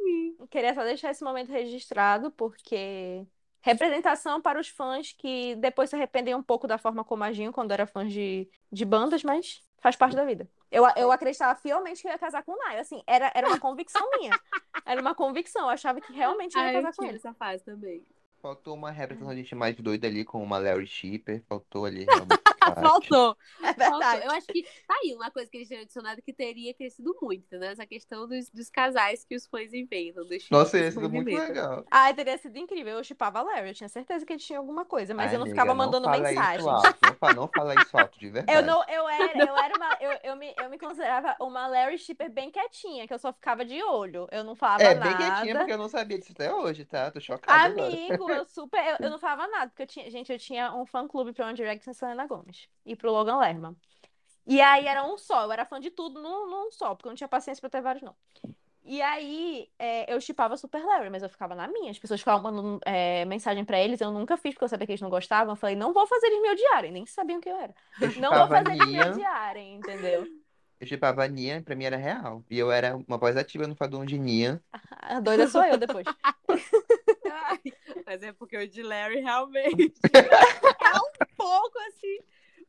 Queria 0.50 0.74
só 0.74 0.84
deixar 0.84 1.10
esse 1.10 1.24
momento 1.24 1.50
registrado, 1.50 2.30
porque 2.30 3.26
representação 3.64 4.42
para 4.42 4.60
os 4.60 4.68
fãs 4.68 5.12
que 5.16 5.56
depois 5.56 5.88
se 5.88 5.96
arrependem 5.96 6.34
um 6.34 6.42
pouco 6.42 6.66
da 6.66 6.76
forma 6.76 7.02
como 7.02 7.24
agiam 7.24 7.50
quando 7.50 7.72
era 7.72 7.86
fãs 7.86 8.12
de, 8.12 8.46
de 8.70 8.84
bandas, 8.84 9.24
mas 9.24 9.62
faz 9.80 9.96
parte 9.96 10.14
da 10.14 10.24
vida. 10.24 10.46
Eu, 10.70 10.84
eu 10.96 11.10
acreditava 11.10 11.58
fielmente 11.58 12.02
que 12.02 12.06
eu 12.06 12.12
ia 12.12 12.18
casar 12.18 12.42
com 12.42 12.52
o 12.52 12.56
Naio. 12.58 12.80
Assim, 12.80 13.02
era, 13.06 13.32
era 13.34 13.48
uma 13.48 13.58
convicção 13.58 14.06
minha. 14.18 14.38
Era 14.84 15.00
uma 15.00 15.14
convicção. 15.14 15.62
Eu 15.62 15.70
achava 15.70 15.98
que 15.98 16.12
realmente 16.12 16.54
eu 16.54 16.62
ia 16.62 16.72
eu 16.72 16.82
casar 16.82 16.94
com 16.94 17.04
ele. 17.04 17.16
essa 17.16 17.32
fase 17.32 17.64
também. 17.64 18.04
Faltou 18.42 18.74
uma 18.74 18.90
representação 18.90 19.34
de 19.34 19.40
gente 19.40 19.54
mais 19.54 19.74
doida 19.76 20.06
ali, 20.06 20.26
com 20.26 20.42
uma 20.42 20.58
Larry 20.58 20.86
Shipper. 20.86 21.42
Faltou 21.48 21.86
ali. 21.86 22.04
Faltou. 22.80 23.36
É 23.62 23.74
Faltou. 23.74 24.00
verdade. 24.00 24.24
Eu 24.24 24.30
acho 24.32 24.48
que 24.48 24.62
tá 24.86 24.94
aí 25.02 25.14
uma 25.14 25.30
coisa 25.30 25.50
que 25.50 25.56
eles 25.58 25.68
tinham 25.68 25.82
adicionado 25.82 26.22
que 26.22 26.32
teria 26.32 26.74
crescido 26.74 27.16
muito, 27.20 27.58
né? 27.58 27.72
Essa 27.72 27.86
questão 27.86 28.28
dos, 28.28 28.50
dos 28.50 28.70
casais 28.70 29.24
que 29.24 29.34
os 29.36 29.46
fãs 29.46 29.72
inventam. 29.72 30.24
Dos 30.26 30.48
Nossa, 30.50 30.78
ia 30.78 30.90
sido 30.90 31.10
muito 31.10 31.30
inventam. 31.30 31.48
legal. 31.48 31.84
Ai, 31.90 32.14
teria 32.14 32.38
sido 32.38 32.56
incrível. 32.58 32.98
Eu 32.98 33.04
chipava 33.04 33.42
Larry. 33.42 33.68
Eu 33.68 33.74
tinha 33.74 33.88
certeza 33.88 34.24
que 34.24 34.32
ele 34.32 34.40
tinha 34.40 34.58
alguma 34.58 34.84
coisa, 34.84 35.14
mas 35.14 35.30
Ai, 35.30 35.34
eu 35.34 35.38
não 35.38 35.46
amiga, 35.46 35.54
ficava 35.62 35.74
mandando 35.74 36.04
fala 36.04 36.18
mensagens. 36.18 36.60
Isso 36.60 36.68
alto. 36.68 36.98
Não, 37.02 37.14
fala, 37.16 37.34
não 37.34 37.48
fala 37.48 37.76
isso 37.76 37.96
alto, 37.96 38.18
de 38.18 38.30
verdade. 38.30 38.58
Eu 38.58 38.62
não, 38.62 38.82
eu 38.88 39.08
era, 39.08 39.32
eu 39.42 39.56
era 39.56 39.74
uma, 39.76 39.96
eu, 40.00 40.18
eu, 40.22 40.36
me, 40.36 40.54
eu 40.58 40.68
me 40.70 40.78
considerava 40.78 41.36
uma 41.40 41.66
Larry 41.66 41.98
Shipper 41.98 42.30
bem 42.30 42.50
quietinha, 42.50 43.06
que 43.06 43.14
eu 43.14 43.18
só 43.18 43.32
ficava 43.32 43.64
de 43.64 43.82
olho. 43.82 44.26
Eu 44.30 44.44
não 44.44 44.54
falava 44.54 44.82
É, 44.84 44.94
nada. 44.94 45.00
bem 45.00 45.16
quietinha, 45.16 45.56
porque 45.56 45.72
eu 45.72 45.78
não 45.78 45.88
sabia 45.88 46.18
disso 46.18 46.32
até 46.32 46.52
hoje, 46.52 46.84
tá? 46.84 47.10
Tô 47.10 47.20
chocada 47.20 47.68
agora. 47.68 47.98
Amigo, 48.02 48.30
eu 48.30 48.44
super, 48.46 48.84
eu, 48.86 48.98
eu 49.02 49.10
não 49.10 49.18
falava 49.18 49.46
nada, 49.48 49.68
porque 49.70 49.82
eu 49.82 49.86
tinha, 49.86 50.10
gente, 50.10 50.32
eu 50.32 50.38
tinha 50.38 50.74
um 50.74 50.84
fã 50.86 51.06
clube 51.08 51.32
pro 51.32 51.44
One 51.44 51.54
Direction 51.54 51.90
e 51.92 51.94
Selena 51.94 52.26
Gomez 52.26 52.53
e 52.84 52.94
pro 52.96 53.12
Logan 53.12 53.38
Lerman. 53.38 53.76
E 54.46 54.60
aí 54.60 54.86
era 54.86 55.04
um 55.04 55.16
só, 55.16 55.44
eu 55.44 55.52
era 55.52 55.64
fã 55.64 55.80
de 55.80 55.90
tudo 55.90 56.20
num, 56.20 56.50
num 56.50 56.70
só, 56.70 56.94
porque 56.94 57.08
eu 57.08 57.10
não 57.10 57.16
tinha 57.16 57.28
paciência 57.28 57.60
pra 57.60 57.70
ter 57.70 57.80
vários 57.80 58.02
não. 58.02 58.14
E 58.86 59.00
aí 59.00 59.70
é, 59.78 60.12
eu 60.12 60.20
chipava 60.20 60.58
Super 60.58 60.84
Larry, 60.84 61.08
mas 61.08 61.22
eu 61.22 61.28
ficava 61.30 61.54
na 61.54 61.66
minha. 61.66 61.90
As 61.90 61.98
pessoas 61.98 62.20
ficavam 62.20 62.42
mandando 62.42 62.80
é, 62.84 63.24
mensagem 63.24 63.64
pra 63.64 63.80
eles, 63.80 64.00
eu 64.00 64.10
nunca 64.10 64.36
fiz 64.36 64.52
porque 64.52 64.64
eu 64.64 64.68
sabia 64.68 64.86
que 64.86 64.92
eles 64.92 65.00
não 65.00 65.08
gostavam. 65.08 65.52
Eu 65.52 65.56
falei, 65.56 65.74
não 65.74 65.94
vou 65.94 66.06
fazer 66.06 66.26
eles 66.26 66.42
me 66.42 66.50
odiarem, 66.50 66.92
nem 66.92 67.06
sabiam 67.06 67.40
quem 67.40 67.52
eu 67.52 67.58
era. 67.58 67.74
Eu 67.98 68.20
Não 68.20 68.30
vou 68.34 68.46
fazer 68.48 68.72
eles 68.72 68.86
me 68.86 69.00
odiarem, 69.00 69.76
entendeu? 69.76 70.26
eu 70.78 70.86
chipava 70.86 71.26
Nia, 71.26 71.62
pra 71.62 71.74
mim 71.74 71.84
era 71.84 71.96
real. 71.96 72.44
E 72.50 72.58
eu 72.58 72.70
era 72.70 72.94
uma 72.94 73.16
voz 73.16 73.38
ativa 73.38 73.66
no 73.66 73.74
fadão 73.74 74.04
de 74.04 74.18
Nia. 74.18 74.62
A 75.00 75.18
doida 75.18 75.48
sou 75.48 75.64
eu 75.64 75.78
depois. 75.78 76.06
Ai, 77.26 77.60
mas 78.06 78.22
é 78.22 78.32
porque 78.32 78.56
o 78.56 78.68
de 78.68 78.82
Larry 78.82 79.20
realmente 79.20 79.92
é 80.12 80.96
um 80.98 81.26
pouco 81.36 81.78
assim, 81.88 82.18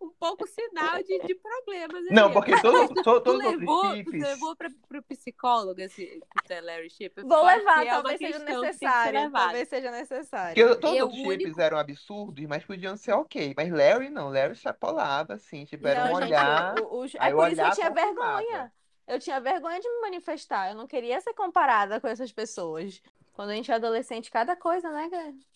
um 0.06 0.12
pouco 0.20 0.46
sinal 0.48 1.02
de, 1.04 1.20
de 1.20 1.36
problemas. 1.36 2.06
Não, 2.12 2.32
porque 2.32 2.60
todo, 2.62 2.88
to- 2.88 2.94
Tu 2.96 3.04
todos 3.22 3.36
os 3.46 3.52
levou, 3.60 3.82
tu 3.90 3.96
chips. 3.96 4.22
levou 4.22 4.56
pra, 4.56 4.70
pro 4.88 5.02
psicólogo 5.04 5.80
esse 5.82 6.22
que 6.46 6.54
é 6.54 6.62
Larry 6.62 6.90
Ship? 6.90 7.14
Vou 7.24 7.44
levar, 7.46 7.86
é 7.86 7.92
uma 7.94 8.04
talvez 8.04 8.18
seja 8.20 8.40
necessário. 8.40 9.32
Talvez 9.32 9.68
seja 9.70 9.92
necessário. 9.92 10.56
Porque 10.68 10.80
todos 10.82 10.98
Eu, 10.98 11.08
os 11.08 11.14
o 11.14 11.16
chips 11.18 11.46
único- 11.46 11.62
eram 11.62 11.78
absurdos, 11.78 12.46
mas 12.46 12.64
podiam 12.64 12.96
ser 12.96 13.14
ok. 13.14 13.54
Mas 13.58 13.72
Larry 13.72 14.10
não, 14.10 14.30
Larry 14.30 14.56
chapolava, 14.56 15.34
assim, 15.34 15.66
tipo, 15.66 15.88
era 15.88 16.04
um 16.06 16.08
gente, 16.08 16.16
olhar. 16.26 16.80
o- 16.80 17.02
o- 17.02 17.06
é 17.06 17.32
por 17.32 17.52
isso 17.52 17.62
que 17.62 17.68
eu 17.68 17.72
tinha 17.72 17.90
vergonha. 17.90 18.72
Eu 19.08 19.20
tinha 19.20 19.40
vergonha 19.40 19.80
de 19.80 19.88
me 19.88 20.02
manifestar. 20.02 20.70
Eu 20.72 20.76
não 20.76 20.88
queria 20.88 21.22
ser 21.22 21.34
comparada 21.34 22.00
com 22.02 22.08
essas 22.08 22.32
pessoas. 22.32 23.02
Quando 23.34 23.50
a 23.50 23.54
gente 23.54 23.70
é 23.70 23.76
adolescente, 23.76 24.32
cada 24.32 24.56
coisa, 24.56 24.90
né, 24.90 25.10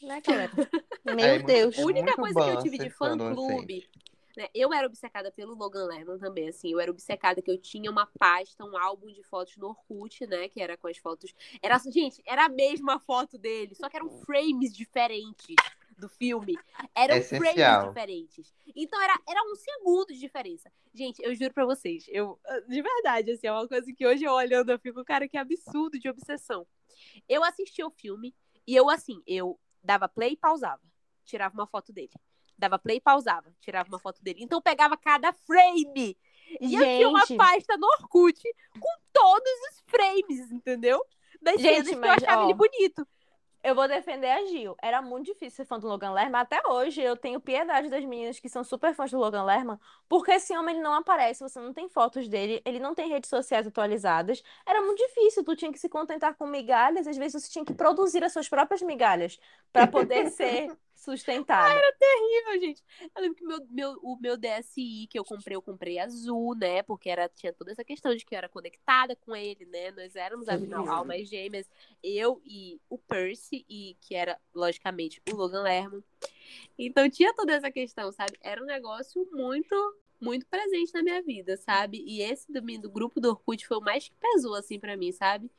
né 0.03 0.21
galera? 0.21 0.51
Meu 1.05 1.17
É, 1.25 1.29
muito- 1.35 1.45
Deus. 1.47 1.79
A 1.79 1.81
única 1.83 2.13
coisa 2.13 2.43
que 2.43 2.49
eu 2.49 2.59
tive 2.61 2.77
de 2.77 2.83
ser 2.83 2.89
fã 2.91 3.17
fã 3.17 3.33
clube, 3.33 3.89
né? 4.35 4.47
Eu 4.53 4.73
era 4.73 4.87
obcecada 4.87 5.31
pelo 5.31 5.55
Logan 5.55 5.85
Lerman 5.85 6.17
também, 6.17 6.49
assim. 6.49 6.71
Eu 6.71 6.79
era 6.79 6.91
obcecada 6.91 7.41
que 7.41 7.49
eu 7.49 7.57
tinha 7.57 7.89
uma 7.89 8.07
pasta, 8.17 8.63
um 8.63 8.77
álbum 8.77 9.07
de 9.07 9.23
fotos 9.23 9.57
no 9.57 9.69
Orkut, 9.69 10.25
né? 10.27 10.47
Que 10.49 10.61
era 10.61 10.77
com 10.77 10.87
as 10.87 10.97
fotos. 10.97 11.33
Era, 11.61 11.77
gente, 11.77 12.21
era 12.25 12.45
a 12.45 12.49
mesma 12.49 12.99
foto 12.99 13.37
dele, 13.37 13.75
só 13.75 13.89
que 13.89 13.97
eram 13.97 14.09
frames 14.09 14.75
diferentes 14.75 15.55
do 15.97 16.07
filme. 16.07 16.57
Eram 16.95 17.21
frames 17.21 17.49
Essencial. 17.49 17.87
diferentes. 17.89 18.53
Então 18.75 19.01
era, 19.01 19.19
era 19.27 19.41
um 19.43 19.55
segundo 19.55 20.07
de 20.07 20.19
diferença. 20.19 20.71
Gente, 20.93 21.21
eu 21.21 21.35
juro 21.35 21.53
pra 21.53 21.65
vocês, 21.65 22.05
eu. 22.07 22.39
De 22.67 22.81
verdade, 22.81 23.31
assim, 23.31 23.47
é 23.47 23.51
uma 23.51 23.67
coisa 23.67 23.91
que 23.93 24.05
hoje 24.05 24.23
eu 24.23 24.31
olhando, 24.31 24.71
eu 24.71 24.79
fico, 24.79 25.03
cara, 25.03 25.27
que 25.27 25.37
absurdo 25.37 25.99
de 25.99 26.09
obsessão. 26.09 26.65
Eu 27.27 27.43
assisti 27.43 27.83
o 27.83 27.91
filme 27.91 28.35
e 28.65 28.75
eu, 28.75 28.89
assim, 28.89 29.21
eu 29.27 29.59
dava 29.83 30.07
play 30.07 30.33
e 30.33 30.37
pausava. 30.37 30.81
Tirava 31.25 31.53
uma 31.53 31.67
foto 31.67 31.93
dele. 31.93 32.11
Dava 32.59 32.77
play 32.77 32.97
e 32.97 33.01
pausava. 33.01 33.51
Tirava 33.59 33.89
uma 33.89 33.99
foto 33.99 34.21
dele. 34.21 34.43
Então 34.43 34.57
eu 34.57 34.61
pegava 34.61 34.95
cada 34.97 35.33
frame. 35.33 36.17
E 36.59 36.75
eu 36.75 36.81
tinha 36.81 37.09
uma 37.09 37.25
Gente. 37.25 37.37
pasta 37.37 37.77
no 37.77 37.87
Orkut 37.99 38.41
com 38.79 38.89
todos 39.13 39.51
os 39.71 39.83
frames, 39.87 40.51
entendeu? 40.51 41.01
Das 41.41 41.59
Gente, 41.59 41.89
que 41.89 41.95
eu 41.95 42.11
achava 42.11 42.43
ó, 42.43 42.45
ele 42.45 42.53
bonito. 42.53 43.07
Eu 43.61 43.75
vou 43.75 43.87
defender 43.89 44.29
a 44.29 44.45
Gil. 44.45 44.75
Era 44.81 45.01
muito 45.01 45.25
difícil 45.25 45.57
ser 45.57 45.65
fã 45.65 45.77
do 45.77 45.87
Logan 45.87 46.13
Lerman. 46.13 46.39
Até 46.39 46.61
hoje 46.65 47.01
eu 47.01 47.17
tenho 47.17 47.41
piedade 47.41 47.89
das 47.89 48.05
meninas 48.05 48.39
que 48.39 48.47
são 48.47 48.63
super 48.63 48.93
fãs 48.93 49.11
do 49.11 49.17
Logan 49.17 49.43
Lerman, 49.43 49.77
porque 50.07 50.31
esse 50.31 50.55
homem 50.57 50.75
ele 50.75 50.83
não 50.83 50.93
aparece, 50.93 51.41
você 51.41 51.59
não 51.59 51.73
tem 51.73 51.89
fotos 51.89 52.29
dele, 52.29 52.61
ele 52.63 52.79
não 52.79 52.95
tem 52.95 53.09
redes 53.09 53.29
sociais 53.29 53.67
atualizadas. 53.67 54.41
Era 54.65 54.81
muito 54.81 54.99
difícil, 55.05 55.43
tu 55.43 55.57
tinha 55.57 55.71
que 55.73 55.79
se 55.79 55.89
contentar 55.89 56.35
com 56.35 56.47
migalhas, 56.47 57.05
às 57.05 57.17
vezes 57.17 57.43
você 57.43 57.51
tinha 57.51 57.65
que 57.65 57.73
produzir 57.73 58.23
as 58.23 58.31
suas 58.31 58.47
próprias 58.47 58.81
migalhas 58.81 59.37
para 59.73 59.85
poder 59.87 60.29
ser 60.31 60.71
sustentado. 60.99 61.79
terrível, 61.97 62.61
gente. 62.61 62.83
Eu 63.15 63.21
lembro 63.21 63.37
que 63.37 63.45
meu, 63.45 63.67
meu, 63.69 63.99
o 64.03 64.17
meu 64.19 64.37
DSI 64.37 65.07
que 65.09 65.17
eu 65.17 65.23
comprei, 65.23 65.55
eu 65.55 65.61
comprei 65.61 65.97
azul, 65.97 66.55
né? 66.55 66.83
Porque 66.83 67.09
era, 67.09 67.29
tinha 67.29 67.53
toda 67.53 67.71
essa 67.71 67.83
questão 67.83 68.13
de 68.15 68.25
que 68.25 68.35
eu 68.35 68.37
era 68.37 68.49
conectada 68.49 69.15
com 69.15 69.35
ele, 69.35 69.65
né? 69.65 69.91
Nós 69.91 70.15
éramos 70.15 70.47
almas 70.49 71.27
gêmeas. 71.27 71.69
Eu 72.03 72.41
e 72.45 72.79
o 72.89 72.97
Percy, 72.97 73.65
e 73.69 73.95
que 74.01 74.13
era, 74.13 74.39
logicamente, 74.53 75.21
o 75.31 75.35
Logan 75.35 75.63
Lerman. 75.63 76.03
Então 76.77 77.09
tinha 77.09 77.33
toda 77.33 77.53
essa 77.53 77.71
questão, 77.71 78.11
sabe? 78.11 78.37
Era 78.41 78.61
um 78.61 78.65
negócio 78.65 79.27
muito, 79.31 79.75
muito 80.19 80.45
presente 80.47 80.93
na 80.93 81.01
minha 81.01 81.21
vida, 81.21 81.55
sabe? 81.57 82.03
E 82.05 82.21
esse 82.21 82.51
do, 82.51 82.61
do 82.61 82.89
grupo 82.89 83.21
do 83.21 83.29
Orkut 83.29 83.65
foi 83.65 83.77
o 83.77 83.81
mais 83.81 84.09
que 84.09 84.15
pesou, 84.15 84.55
assim, 84.55 84.79
pra 84.79 84.97
mim, 84.97 85.11
sabe? 85.11 85.49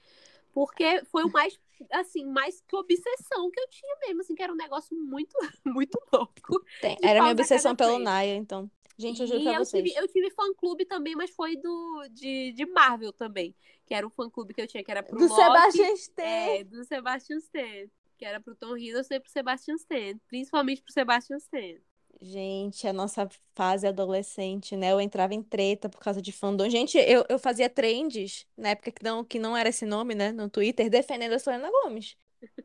Porque 0.52 1.02
foi 1.04 1.24
o 1.24 1.30
mais, 1.30 1.58
assim, 1.92 2.24
mais 2.26 2.60
que 2.66 2.76
obsessão 2.76 3.50
que 3.50 3.60
eu 3.60 3.68
tinha 3.68 3.96
mesmo, 4.06 4.20
assim, 4.20 4.34
que 4.34 4.42
era 4.42 4.52
um 4.52 4.56
negócio 4.56 4.96
muito, 4.96 5.34
muito 5.64 5.98
louco. 6.12 6.64
Tem- 6.80 6.96
Era 7.02 7.20
minha 7.20 7.32
obsessão 7.32 7.74
pelo 7.76 7.90
frame. 7.90 8.04
Naya, 8.04 8.34
então. 8.36 8.70
Gente, 8.98 9.20
eu 9.22 9.26
juro 9.26 9.40
E 9.40 9.44
pra 9.44 9.54
eu 9.54 9.64
vocês. 9.64 9.82
tive, 9.82 9.98
eu 9.98 10.06
tive 10.08 10.30
fã-clube 10.30 10.84
também, 10.84 11.16
mas 11.16 11.30
foi 11.30 11.56
do 11.56 12.06
de, 12.10 12.52
de 12.52 12.66
Marvel 12.66 13.12
também. 13.12 13.54
Que 13.86 13.94
era 13.94 14.06
um 14.06 14.10
fã-clube 14.10 14.52
que 14.52 14.60
eu 14.60 14.66
tinha, 14.66 14.84
que 14.84 14.90
era 14.90 15.02
pro 15.02 15.16
Do 15.18 15.26
Loki. 15.26 15.34
Sebastian 15.42 15.92
Stan. 15.94 16.22
É, 16.22 16.64
do 16.64 16.84
Sebastian 16.84 17.38
Stan. 17.38 17.88
Que 18.18 18.24
era 18.26 18.38
pro 18.40 18.54
Tom 18.54 18.76
Hiddleston 18.76 19.14
e 19.14 19.20
pro 19.20 19.30
Sebastian 19.30 19.74
Stan. 19.76 20.18
Principalmente 20.28 20.82
pro 20.82 20.92
Sebastian 20.92 21.38
Stan. 21.38 21.80
Gente, 22.22 22.86
a 22.86 22.92
nossa 22.92 23.26
fase 23.54 23.86
adolescente, 23.86 24.76
né? 24.76 24.92
Eu 24.92 25.00
entrava 25.00 25.32
em 25.32 25.42
treta 25.42 25.88
por 25.88 26.00
causa 26.00 26.20
de 26.20 26.30
fandom. 26.30 26.68
Gente, 26.68 26.98
eu, 26.98 27.24
eu 27.30 27.38
fazia 27.38 27.68
trends, 27.70 28.46
na 28.58 28.70
época 28.70 28.92
que 28.92 29.02
não, 29.02 29.24
que 29.24 29.38
não 29.38 29.56
era 29.56 29.70
esse 29.70 29.86
nome, 29.86 30.14
né? 30.14 30.30
No 30.30 30.50
Twitter, 30.50 30.90
defendendo 30.90 31.32
a 31.32 31.38
Selena 31.38 31.70
Gomes. 31.70 32.18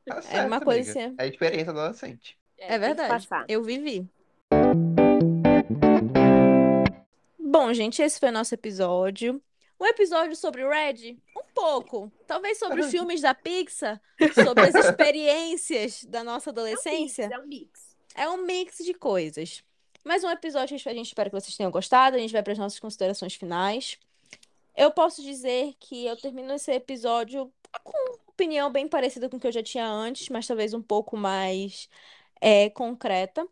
Tá 0.05 0.15
Era 0.15 0.21
certo, 0.21 0.47
uma 0.47 0.59
coisa 0.59 0.91
amiga. 0.91 1.05
assim. 1.05 1.15
É 1.17 1.23
a 1.23 1.27
experiência 1.27 1.71
adolescente. 1.71 2.37
É 2.57 2.73
que 2.73 2.79
verdade. 2.79 3.27
Eu 3.47 3.63
vivi. 3.63 4.05
Bom, 7.39 7.73
gente, 7.73 8.01
esse 8.01 8.19
foi 8.19 8.29
o 8.29 8.33
nosso 8.33 8.53
episódio. 8.53 9.41
Um 9.79 9.85
episódio 9.85 10.35
sobre 10.35 10.65
o 10.65 10.69
Red? 10.69 11.17
Um 11.37 11.43
pouco. 11.53 12.11
Talvez 12.27 12.59
sobre 12.59 12.81
os 12.81 12.91
filmes 12.91 13.21
da 13.21 13.33
Pixar, 13.33 14.01
sobre 14.33 14.65
as 14.65 14.75
experiências 14.75 16.03
da 16.03 16.25
nossa 16.25 16.49
adolescência. 16.51 17.23
É 17.23 17.27
um 17.27 17.29
mix. 17.29 17.39
É 17.39 17.39
um 17.39 17.47
mix 17.47 17.84
de 18.85 18.93
coisas. 18.93 19.63
Mais 20.03 20.23
um 20.23 20.29
episódio 20.29 20.75
a 20.75 20.93
gente 20.93 21.07
espera 21.07 21.29
que 21.29 21.35
vocês 21.35 21.57
tenham 21.57 21.71
gostado. 21.71 22.15
A 22.15 22.19
gente 22.19 22.31
vai 22.31 22.43
para 22.43 22.53
as 22.53 22.59
nossas 22.59 22.79
considerações 22.79 23.35
finais. 23.35 23.97
Eu 24.75 24.91
posso 24.91 25.21
dizer 25.21 25.75
que 25.79 26.05
eu 26.05 26.15
termino 26.15 26.53
esse 26.53 26.71
episódio 26.71 27.51
com 27.83 27.97
uma 27.97 28.19
opinião 28.27 28.71
bem 28.71 28.87
parecida 28.87 29.29
com 29.29 29.37
o 29.37 29.39
que 29.39 29.47
eu 29.47 29.51
já 29.51 29.63
tinha 29.63 29.87
antes, 29.87 30.29
mas 30.29 30.45
talvez 30.45 30.73
um 30.73 30.81
pouco 30.81 31.17
mais 31.17 31.89
é, 32.39 32.69
concreta. 32.69 33.47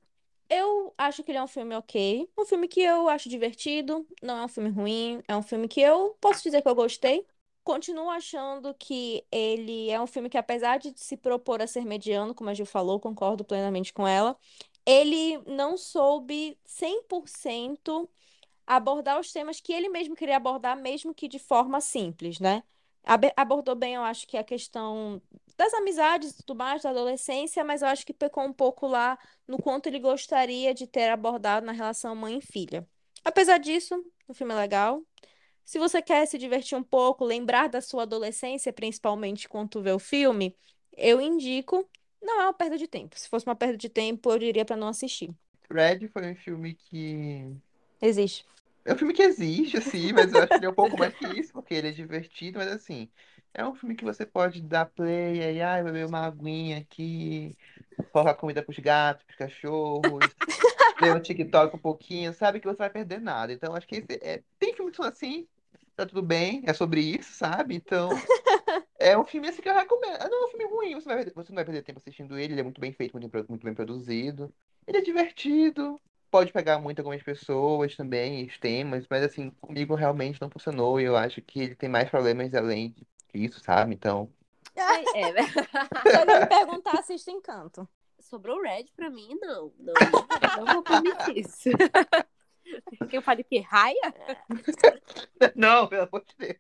Eu 0.50 0.94
acho 0.98 1.24
que 1.24 1.32
ele 1.32 1.40
é 1.40 1.44
um 1.44 1.48
filme 1.48 1.76
ok. 1.76 2.30
Um 2.38 2.46
filme 2.46 2.68
que 2.68 2.82
eu 2.82 3.10
acho 3.10 3.30
divertido. 3.30 4.06
Não 4.22 4.38
é 4.38 4.46
um 4.46 4.48
filme 4.48 4.70
ruim. 4.70 5.24
É 5.28 5.36
um 5.36 5.42
filme 5.42 5.68
que 5.68 5.82
eu 5.82 6.16
posso 6.22 6.44
dizer 6.44 6.62
que 6.62 6.68
eu 6.68 6.76
gostei. 6.76 7.26
Continuo 7.64 8.10
achando 8.10 8.74
que 8.74 9.26
ele 9.32 9.90
é 9.90 10.00
um 10.00 10.08
filme 10.08 10.30
que, 10.30 10.38
apesar 10.38 10.80
de 10.80 10.94
se 10.98 11.16
propor 11.16 11.62
a 11.62 11.68
ser 11.68 11.86
mediano, 11.86 12.36
como 12.36 12.50
a 12.50 12.54
Gil 12.54 12.66
falou, 12.66 13.00
concordo 13.00 13.46
plenamente 13.46 13.94
com 13.94 14.06
ela, 14.06 14.38
ele 14.86 15.38
não 15.46 15.78
soube 15.78 16.58
100% 16.66 18.10
abordar 18.68 19.20
os 19.20 19.32
temas 19.32 19.62
que 19.62 19.72
ele 19.72 19.88
mesmo 19.88 20.16
queria 20.16 20.38
abordar, 20.38 20.76
mesmo 20.78 21.14
que 21.14 21.28
de 21.28 21.40
forma 21.40 21.80
simples, 21.80 22.40
né? 22.40 22.64
Abordou 23.36 23.76
bem, 23.76 23.96
eu 23.96 24.02
acho 24.02 24.28
que 24.28 24.38
a 24.38 24.44
questão 24.44 25.22
das 25.58 25.74
amizades 25.74 26.32
e 26.32 26.38
tudo 26.38 26.56
mais, 26.56 26.82
da 26.82 26.90
adolescência, 26.90 27.64
mas 27.64 27.82
eu 27.82 27.88
acho 27.88 28.06
que 28.06 28.14
pecou 28.14 28.44
um 28.44 28.54
pouco 28.54 28.88
lá 28.88 29.18
no 29.48 29.62
quanto 29.62 29.88
ele 29.88 30.00
gostaria 30.00 30.74
de 30.74 30.88
ter 30.88 31.10
abordado 31.10 31.66
na 31.66 31.72
relação 31.72 32.16
mãe 32.16 32.38
e 32.38 32.42
filha. 32.42 32.88
Apesar 33.24 33.58
disso, 33.58 33.96
o 34.28 34.34
filme 34.34 34.54
é 34.54 34.58
legal. 34.58 35.02
Se 35.66 35.80
você 35.80 36.02
quer 36.02 36.26
se 36.26 36.38
divertir 36.38 36.78
um 36.78 36.84
pouco, 36.84 37.24
lembrar 37.24 37.70
da 37.70 37.82
sua 37.82 38.04
adolescência, 38.04 38.74
principalmente 38.74 39.48
quando 39.48 39.70
tu 39.70 39.82
vê 39.82 39.92
o 39.92 40.00
filme, 40.00 40.56
eu 40.96 41.22
indico. 41.22 41.88
Não 42.22 42.42
é 42.42 42.46
uma 42.46 42.54
perda 42.54 42.78
de 42.78 42.88
tempo. 42.88 43.20
Se 43.20 43.28
fosse 43.28 43.46
uma 43.46 43.56
perda 43.56 43.78
de 43.78 43.90
tempo, 43.90 44.32
eu 44.32 44.40
diria 44.40 44.64
pra 44.64 44.78
não 44.78 44.88
assistir. 44.88 45.30
Red 45.70 46.08
foi 46.08 46.32
um 46.32 46.36
filme 46.36 46.74
que. 46.74 47.52
Existe. 48.02 48.46
É 48.86 48.94
um 48.94 48.98
filme 48.98 49.14
que 49.14 49.24
existe, 49.24 49.78
assim, 49.78 50.12
mas 50.12 50.34
eu 50.34 50.40
acho 50.40 50.50
que 50.50 50.56
ele 50.56 50.66
é 50.66 50.70
um 50.70 50.74
pouco 50.74 50.98
mais 50.98 51.14
que 51.14 51.26
isso, 51.40 51.54
porque 51.54 51.74
ele 51.74 51.88
é 51.88 51.92
divertido, 51.92 52.60
mas 52.60 52.68
assim, 52.68 53.10
é 53.54 53.66
um 53.66 53.74
filme 53.74 53.96
que 53.96 54.04
você 54.04 54.26
pode 54.26 54.62
dar 54.62 54.88
play 54.88 55.42
aí, 55.42 55.62
ai, 55.62 55.84
beber 55.84 56.06
uma 56.06 56.26
aguinha 56.26 56.80
aqui, 56.80 57.56
colocar 58.12 58.34
comida 58.34 58.62
pros 58.62 58.78
gatos, 58.80 59.24
pros 59.24 59.38
cachorros, 59.38 60.26
ver 61.00 61.16
um 61.16 61.20
TikTok 61.22 61.76
um 61.76 61.80
pouquinho, 61.80 62.34
sabe 62.34 62.60
que 62.60 62.68
você 62.68 62.78
vai 62.78 62.90
perder 62.90 63.22
nada. 63.22 63.54
Então, 63.54 63.74
acho 63.74 63.88
que 63.88 63.96
esse 63.96 64.20
é... 64.22 64.44
tem 64.60 64.74
filmes 64.74 64.92
que 64.92 64.98
são 64.98 65.06
assim, 65.06 65.48
tá 65.96 66.06
tudo 66.06 66.22
bem, 66.22 66.64
é 66.66 66.74
sobre 66.74 67.02
isso, 67.02 67.34
sabe? 67.34 67.76
Então, 67.76 68.10
é 69.00 69.18
um 69.18 69.26
filme 69.26 69.50
assim 69.50 69.62
que 69.62 69.70
eu 69.70 69.74
recomendo. 69.76 70.18
Ah, 70.22 70.30
Não 70.30 70.44
é 70.44 70.48
um 70.48 70.50
filme 70.50 70.66
ruim, 70.66 70.96
você 70.96 71.08
vai 71.10 71.26
você 71.26 71.52
não 71.52 71.56
vai 71.56 71.66
perder 71.66 71.84
tempo 71.84 72.00
assistindo 72.00 72.38
ele, 72.38 72.54
ele 72.54 72.62
é 72.62 72.64
muito 72.64 72.82
bem 72.82 72.94
feito, 72.94 73.14
muito, 73.14 73.30
bem- 73.30 73.46
muito 73.50 73.64
bem 73.66 73.74
produzido. 73.76 74.54
Ele 74.88 74.98
é 75.00 75.02
divertido, 75.02 76.00
pode 76.32 76.52
pegar 76.54 76.80
muito 76.80 77.00
algumas 77.00 77.24
pessoas 77.24 77.96
também, 77.96 78.46
os 78.48 78.58
temas, 78.60 79.06
mas 79.10 79.24
assim, 79.24 79.52
comigo 79.62 79.96
realmente 79.96 80.42
não 80.42 80.50
funcionou 80.50 81.00
e 81.00 81.06
eu 81.06 81.16
acho 81.18 81.42
que 81.42 81.62
ele 81.62 81.76
tem 81.76 81.90
mais 81.90 82.10
problemas 82.10 82.54
além 82.54 82.96
disso, 83.34 83.60
sabe? 83.62 83.94
Então, 83.96 84.32
É, 84.76 85.30
é. 85.30 85.34
Se 86.08 86.26
me 86.26 86.44
perguntar, 86.48 87.00
assista 87.00 87.32
Encanto. 87.32 87.88
Sobrou 88.20 88.62
Red 88.62 88.86
pra 88.96 89.10
mim, 89.10 89.38
não. 89.42 89.74
Não, 89.78 90.10
não 90.54 90.70
vou 90.70 90.84
permitir 90.84 91.38
isso. 91.40 91.70
Porque 92.98 93.18
eu 93.18 93.22
falei 93.22 93.44
que 93.44 93.60
raia? 93.60 94.14
não, 95.56 95.88
pelo 95.88 96.04
amor 96.04 96.24
de 96.26 96.36
Deus. 96.38 96.58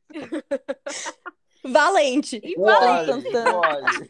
Valente. 1.63 2.41
E 2.43 2.55
olhe. 2.59 4.09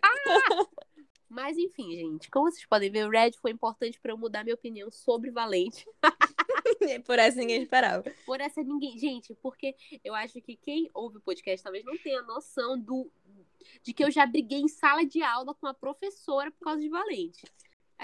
Mas 1.29 1.57
enfim, 1.57 1.91
gente, 1.91 2.29
como 2.29 2.51
vocês 2.51 2.65
podem 2.65 2.91
ver, 2.91 3.07
o 3.07 3.09
Red 3.09 3.33
foi 3.41 3.51
importante 3.51 3.99
pra 3.99 4.11
eu 4.11 4.17
mudar 4.17 4.43
minha 4.43 4.55
opinião 4.55 4.89
sobre 4.91 5.31
Valente. 5.31 5.85
Por 7.05 7.17
essa 7.17 7.37
ninguém 7.37 7.63
esperava. 7.63 8.03
Por 8.25 8.41
essa 8.41 8.63
ninguém. 8.63 8.97
Gente, 8.97 9.35
porque 9.35 9.75
eu 10.03 10.13
acho 10.13 10.41
que 10.41 10.55
quem 10.55 10.89
ouve 10.93 11.17
o 11.17 11.21
podcast 11.21 11.63
talvez 11.63 11.83
não 11.85 11.97
tenha 11.97 12.21
noção 12.23 12.79
do 12.79 13.11
de 13.81 13.93
que 13.93 14.03
eu 14.03 14.11
já 14.11 14.25
briguei 14.25 14.59
em 14.59 14.67
sala 14.67 15.05
de 15.05 15.21
aula 15.21 15.53
com 15.53 15.67
a 15.67 15.73
professora 15.73 16.51
por 16.51 16.65
causa 16.65 16.81
de 16.81 16.89
Valente. 16.89 17.43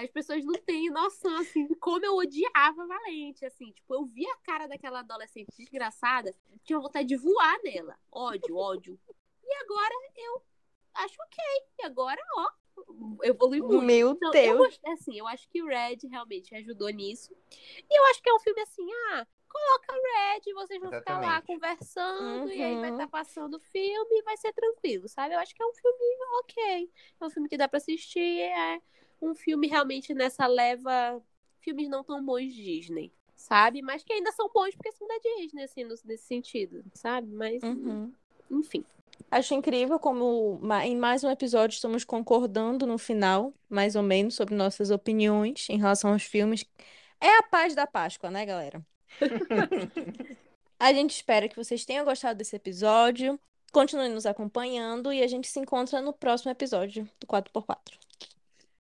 As 0.03 0.09
pessoas 0.11 0.43
não 0.45 0.53
têm 0.53 0.89
noção, 0.89 1.35
assim, 1.37 1.67
de 1.67 1.75
como 1.75 2.05
eu 2.05 2.15
odiava 2.15 2.87
Valente. 2.87 3.45
Assim, 3.45 3.71
tipo, 3.71 3.93
eu 3.93 4.05
via 4.05 4.31
a 4.33 4.37
cara 4.37 4.67
daquela 4.67 4.99
adolescente 4.99 5.49
desgraçada, 5.57 6.33
tinha 6.63 6.79
vontade 6.79 7.07
de 7.07 7.17
voar 7.17 7.59
nela. 7.63 7.97
Ódio, 8.11 8.55
ódio. 8.55 8.99
E 9.43 9.53
agora 9.63 9.93
eu 10.15 10.41
acho 10.95 11.15
ok. 11.21 11.43
E 11.79 11.85
agora, 11.85 12.21
ó, 12.37 12.49
evolui 13.23 13.61
muito. 13.61 13.85
Meu 13.85 14.11
Então, 14.11 14.31
eu 14.31 14.31
Deus. 14.31 14.57
gostei, 14.57 14.91
assim, 14.93 15.17
eu 15.19 15.27
acho 15.27 15.49
que 15.49 15.61
o 15.61 15.67
Red 15.67 15.97
realmente 16.09 16.55
ajudou 16.55 16.89
nisso. 16.89 17.35
E 17.89 17.99
eu 17.99 18.05
acho 18.05 18.21
que 18.21 18.29
é 18.29 18.33
um 18.33 18.39
filme 18.39 18.61
assim, 18.61 18.87
ah, 19.11 19.27
coloca 19.49 19.93
o 19.93 20.01
Red, 20.01 20.53
vocês 20.53 20.79
vão 20.79 20.91
ficar 20.91 21.13
lá 21.19 21.37
Exatamente. 21.39 21.47
conversando, 21.47 22.51
e 22.51 22.61
aí 22.61 22.75
vai 22.77 22.89
Uhum. 22.89 22.95
estar 22.95 23.07
passando 23.09 23.55
o 23.55 23.59
filme 23.59 24.19
e 24.19 24.23
vai 24.23 24.37
ser 24.37 24.53
tranquilo, 24.53 25.09
sabe? 25.09 25.33
Eu 25.33 25.39
acho 25.39 25.53
que 25.53 25.61
é 25.61 25.65
um 25.65 25.73
filme 25.73 26.17
ok. 26.39 26.91
É 27.19 27.25
um 27.25 27.29
filme 27.29 27.49
que 27.49 27.57
dá 27.57 27.67
pra 27.67 27.77
assistir, 27.77 28.19
é 28.41 28.81
um 29.21 29.35
filme 29.35 29.67
realmente 29.67 30.13
nessa 30.13 30.47
leva 30.47 31.21
filmes 31.59 31.89
não 31.89 32.03
tão 32.03 32.23
bons 32.23 32.53
de 32.53 32.63
Disney, 32.63 33.11
sabe? 33.35 33.81
Mas 33.81 34.03
que 34.03 34.13
ainda 34.13 34.31
são 34.31 34.49
bons 34.53 34.73
porque 34.75 34.91
são 34.93 35.07
da 35.07 35.17
Disney, 35.17 35.63
assim, 35.63 35.83
nesse 35.83 36.23
sentido, 36.25 36.83
sabe? 36.93 37.27
Mas, 37.33 37.61
Uhum. 37.63 38.11
enfim. 38.49 38.83
Acho 39.29 39.53
incrível 39.53 39.99
como 39.99 40.59
em 40.83 40.95
mais 40.95 41.23
um 41.23 41.29
episódio 41.29 41.75
estamos 41.75 42.03
concordando 42.03 42.87
no 42.87 42.97
final, 42.97 43.53
mais 43.69 43.95
ou 43.95 44.01
menos, 44.01 44.35
sobre 44.35 44.55
nossas 44.55 44.89
opiniões 44.89 45.69
em 45.69 45.77
relação 45.77 46.13
aos 46.13 46.23
filmes. 46.23 46.65
É 47.19 47.37
a 47.37 47.43
paz 47.43 47.75
da 47.75 47.85
Páscoa, 47.85 48.31
né, 48.31 48.45
galera? 48.45 48.83
A 50.79 50.93
gente 50.93 51.11
espera 51.11 51.49
que 51.49 51.57
vocês 51.57 51.83
tenham 51.83 52.05
gostado 52.05 52.37
desse 52.37 52.55
episódio. 52.55 53.37
Continuem 53.73 54.09
nos 54.09 54.25
acompanhando 54.25 55.11
e 55.11 55.21
a 55.21 55.27
gente 55.27 55.47
se 55.47 55.59
encontra 55.59 56.01
no 56.01 56.13
próximo 56.13 56.49
episódio 56.51 57.07
do 57.19 57.27
4x4. 57.27 57.99